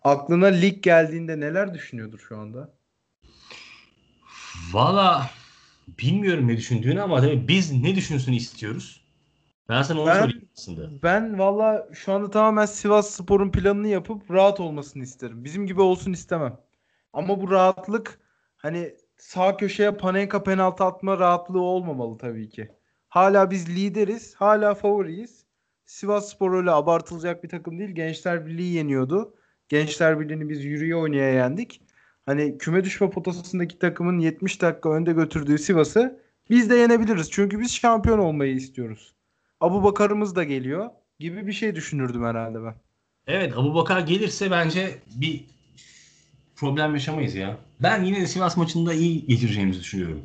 aklına 0.04 0.46
lig 0.46 0.82
geldiğinde 0.82 1.40
neler 1.40 1.74
düşünüyordur 1.74 2.18
şu 2.28 2.38
anda? 2.38 2.70
Valla 4.72 5.30
bilmiyorum 5.98 6.48
ne 6.48 6.56
düşündüğünü 6.56 7.00
ama 7.02 7.20
tabii 7.20 7.48
biz 7.48 7.72
ne 7.82 7.96
düşünsün 7.96 8.32
istiyoruz. 8.32 9.02
Ben 9.68 9.82
sana 9.82 10.00
onu 10.00 10.06
Ben- 10.08 10.14
sorayım 10.20 10.48
aslında. 10.58 11.02
Ben 11.02 11.38
valla 11.38 11.88
şu 11.92 12.12
anda 12.12 12.30
tamamen 12.30 12.66
Sivas 12.66 13.10
Spor'un 13.10 13.50
planını 13.50 13.88
yapıp 13.88 14.30
rahat 14.30 14.60
olmasını 14.60 15.02
isterim. 15.02 15.44
Bizim 15.44 15.66
gibi 15.66 15.80
olsun 15.80 16.12
istemem. 16.12 16.58
Ama 17.12 17.40
bu 17.40 17.50
rahatlık 17.50 18.20
hani 18.56 18.94
sağ 19.16 19.56
köşeye 19.56 19.90
Panenka 19.90 20.42
penaltı 20.42 20.84
atma 20.84 21.18
rahatlığı 21.18 21.60
olmamalı 21.60 22.18
tabii 22.18 22.48
ki. 22.48 22.72
Hala 23.08 23.50
biz 23.50 23.68
lideriz. 23.76 24.34
Hala 24.34 24.74
favoriyiz. 24.74 25.44
Sivas 25.84 26.32
Spor 26.32 26.54
öyle 26.54 26.70
abartılacak 26.70 27.44
bir 27.44 27.48
takım 27.48 27.78
değil. 27.78 27.90
Gençler 27.90 28.46
Birliği 28.46 28.74
yeniyordu. 28.74 29.34
Gençler 29.68 30.20
Birliği'ni 30.20 30.48
biz 30.48 30.64
yürüye 30.64 30.96
oynaya 30.96 31.32
yendik. 31.32 31.80
Hani 32.26 32.58
küme 32.58 32.84
düşme 32.84 33.10
potasındaki 33.10 33.78
takımın 33.78 34.18
70 34.18 34.62
dakika 34.62 34.90
önde 34.90 35.12
götürdüğü 35.12 35.58
Sivas'ı 35.58 36.20
biz 36.50 36.70
de 36.70 36.76
yenebiliriz. 36.76 37.30
Çünkü 37.30 37.60
biz 37.60 37.74
şampiyon 37.74 38.18
olmayı 38.18 38.54
istiyoruz. 38.54 39.14
Abu 39.60 39.84
Bakar'ımız 39.84 40.36
da 40.36 40.44
geliyor 40.44 40.90
gibi 41.18 41.46
bir 41.46 41.52
şey 41.52 41.74
düşünürdüm 41.74 42.24
herhalde 42.24 42.64
ben. 42.64 42.74
Evet 43.26 43.52
Abu 43.56 43.74
Bakar 43.74 44.00
gelirse 44.00 44.50
bence 44.50 44.98
bir 45.14 45.44
problem 46.56 46.94
yaşamayız 46.94 47.34
ya. 47.34 47.56
Ben 47.82 48.04
yine 48.04 48.20
de 48.20 48.26
Sivas 48.26 48.56
maçında 48.56 48.94
iyi 48.94 49.26
geçireceğimizi 49.26 49.80
düşünüyorum. 49.80 50.22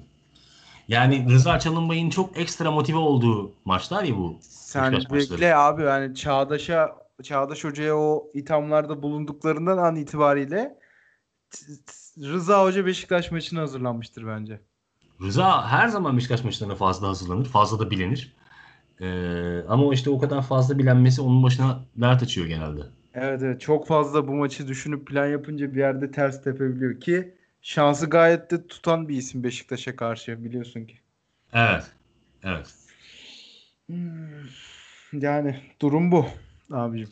Yani 0.87 1.25
Rıza 1.29 1.59
Çalınbay'ın 1.59 2.09
çok 2.09 2.37
ekstra 2.37 2.71
motive 2.71 2.97
olduğu 2.97 3.51
maçlar 3.65 4.03
ya 4.03 4.17
bu. 4.17 4.37
Sen 4.41 4.93
bekle 4.93 5.55
abi 5.55 5.83
yani 5.83 6.15
Çağdaş'a 6.15 6.95
Çağdaş 7.23 7.63
Hoca'ya 7.63 7.97
o 7.97 8.27
ithamlarda 8.33 9.03
bulunduklarından 9.03 9.77
an 9.77 9.95
itibariyle 9.95 10.77
Rıza 12.19 12.63
Hoca 12.63 12.85
Beşiktaş 12.85 13.31
maçına 13.31 13.61
hazırlanmıştır 13.61 14.27
bence. 14.27 14.59
Rıza 15.21 15.67
her 15.69 15.87
zaman 15.87 16.17
Beşiktaş 16.17 16.43
maçlarına 16.43 16.75
fazla 16.75 17.07
hazırlanır. 17.07 17.45
Fazla 17.45 17.79
da 17.79 17.91
bilenir. 17.91 18.33
Ee, 19.01 19.63
ama 19.67 19.83
o 19.85 19.93
işte 19.93 20.09
o 20.09 20.19
kadar 20.19 20.41
fazla 20.41 20.77
bilenmesi 20.77 21.21
onun 21.21 21.43
başına 21.43 21.79
dert 21.95 22.23
açıyor 22.23 22.47
genelde. 22.47 22.81
Evet 23.13 23.41
evet 23.43 23.61
çok 23.61 23.87
fazla 23.87 24.27
bu 24.27 24.33
maçı 24.33 24.67
düşünüp 24.67 25.07
plan 25.07 25.27
yapınca 25.27 25.73
bir 25.73 25.79
yerde 25.79 26.11
ters 26.11 26.43
tepebiliyor 26.43 26.99
ki 26.99 27.33
şansı 27.61 28.09
gayet 28.09 28.51
de 28.51 28.67
tutan 28.67 29.09
bir 29.09 29.17
isim 29.17 29.43
Beşiktaş'a 29.43 29.95
karşı 29.95 30.43
biliyorsun 30.43 30.85
ki. 30.85 30.95
Evet. 31.53 31.91
Evet. 32.43 32.73
Hmm, 33.87 34.43
Yani 35.13 35.59
durum 35.81 36.11
bu 36.11 36.25
abicim. 36.71 37.09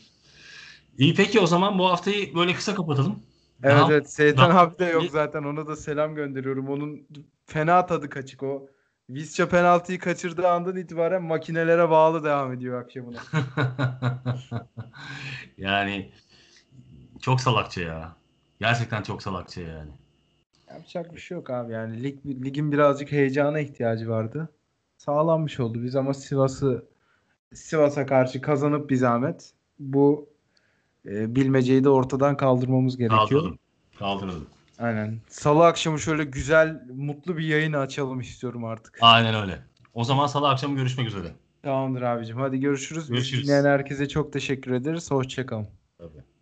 İyi 0.98 1.14
peki 1.16 1.40
o 1.40 1.48
zaman 1.48 1.80
bu 1.80 1.90
haftayı 1.90 2.36
böyle 2.36 2.54
kısa 2.54 2.76
kapatalım. 2.76 3.20
Evet 3.64 3.76
Daha- 3.76 3.94
evet 3.94 4.10
Seytan 4.10 4.50
abi 4.56 4.80
de 4.80 4.86
yok 4.86 5.04
zaten 5.12 5.44
ona 5.44 5.68
da 5.68 5.76
selam 5.76 6.16
gönderiyorum. 6.16 6.70
Onun 6.70 7.08
fena 7.46 7.86
tadı 7.86 8.10
kaçık 8.10 8.44
o. 8.44 8.68
Visca 9.10 9.50
penaltıyı 9.50 10.00
kaçırdığı 10.00 10.48
andan 10.48 10.76
itibaren 10.76 11.24
makinelere 11.24 11.90
bağlı 11.90 12.24
devam 12.24 12.54
ediyor 12.54 12.82
akşamına. 12.82 13.20
yani 15.58 16.12
Çok 17.22 17.42
salakça 17.42 17.82
ya. 17.82 18.16
Gerçekten 18.60 19.04
çok 19.04 19.24
salakça 19.24 19.62
yani. 19.62 19.92
Yapacak 20.70 21.14
bir 21.14 21.20
şey 21.20 21.38
yok 21.38 21.50
abi 21.50 21.74
yani 21.74 22.04
lig, 22.04 22.26
ligin 22.26 22.72
birazcık 22.72 23.12
heyecana 23.12 23.60
ihtiyacı 23.60 24.10
vardı. 24.10 24.50
Sağlanmış 24.98 25.60
oldu 25.60 25.84
biz 25.84 25.96
ama 25.96 26.14
Sivas'ı 26.14 26.86
Sivas'a 27.54 28.06
karşı 28.06 28.42
kazanıp 28.42 28.90
bir 28.90 28.96
zahmet 28.96 29.54
bu 29.80 30.30
e, 31.06 31.36
bilmeceyi 31.36 31.84
de 31.84 31.90
ortadan 31.90 32.38
kaldırmamız 32.38 32.98
gerekiyor. 32.98 33.20
Kaldıralım. 33.30 33.60
Kaldıralım. 34.00 34.48
Aynen. 34.80 35.20
Salı 35.30 35.66
akşamı 35.66 36.00
şöyle 36.00 36.24
güzel, 36.24 36.82
mutlu 36.96 37.38
bir 37.38 37.44
yayın 37.44 37.74
açalım 37.74 38.20
istiyorum 38.20 38.66
artık. 38.66 38.98
Aynen 39.02 39.36
öyle. 39.36 39.60
O 39.94 40.04
zaman 40.04 40.28
salı 40.28 40.50
akşamı 40.50 40.76
görüşmek 40.76 41.08
üzere. 41.08 41.28
Tamamdır 41.64 42.02
abicim. 42.02 42.38
Hadi 42.38 42.60
görüşürüz. 42.60 43.08
Görüşürüz. 43.08 43.44
dinleyen 43.44 43.66
herkese 43.66 44.08
çok 44.08 44.34
teşekkür 44.34 44.72
ederiz. 44.72 45.12
Hoşçakalın. 45.12 45.68
Tabii. 45.98 46.35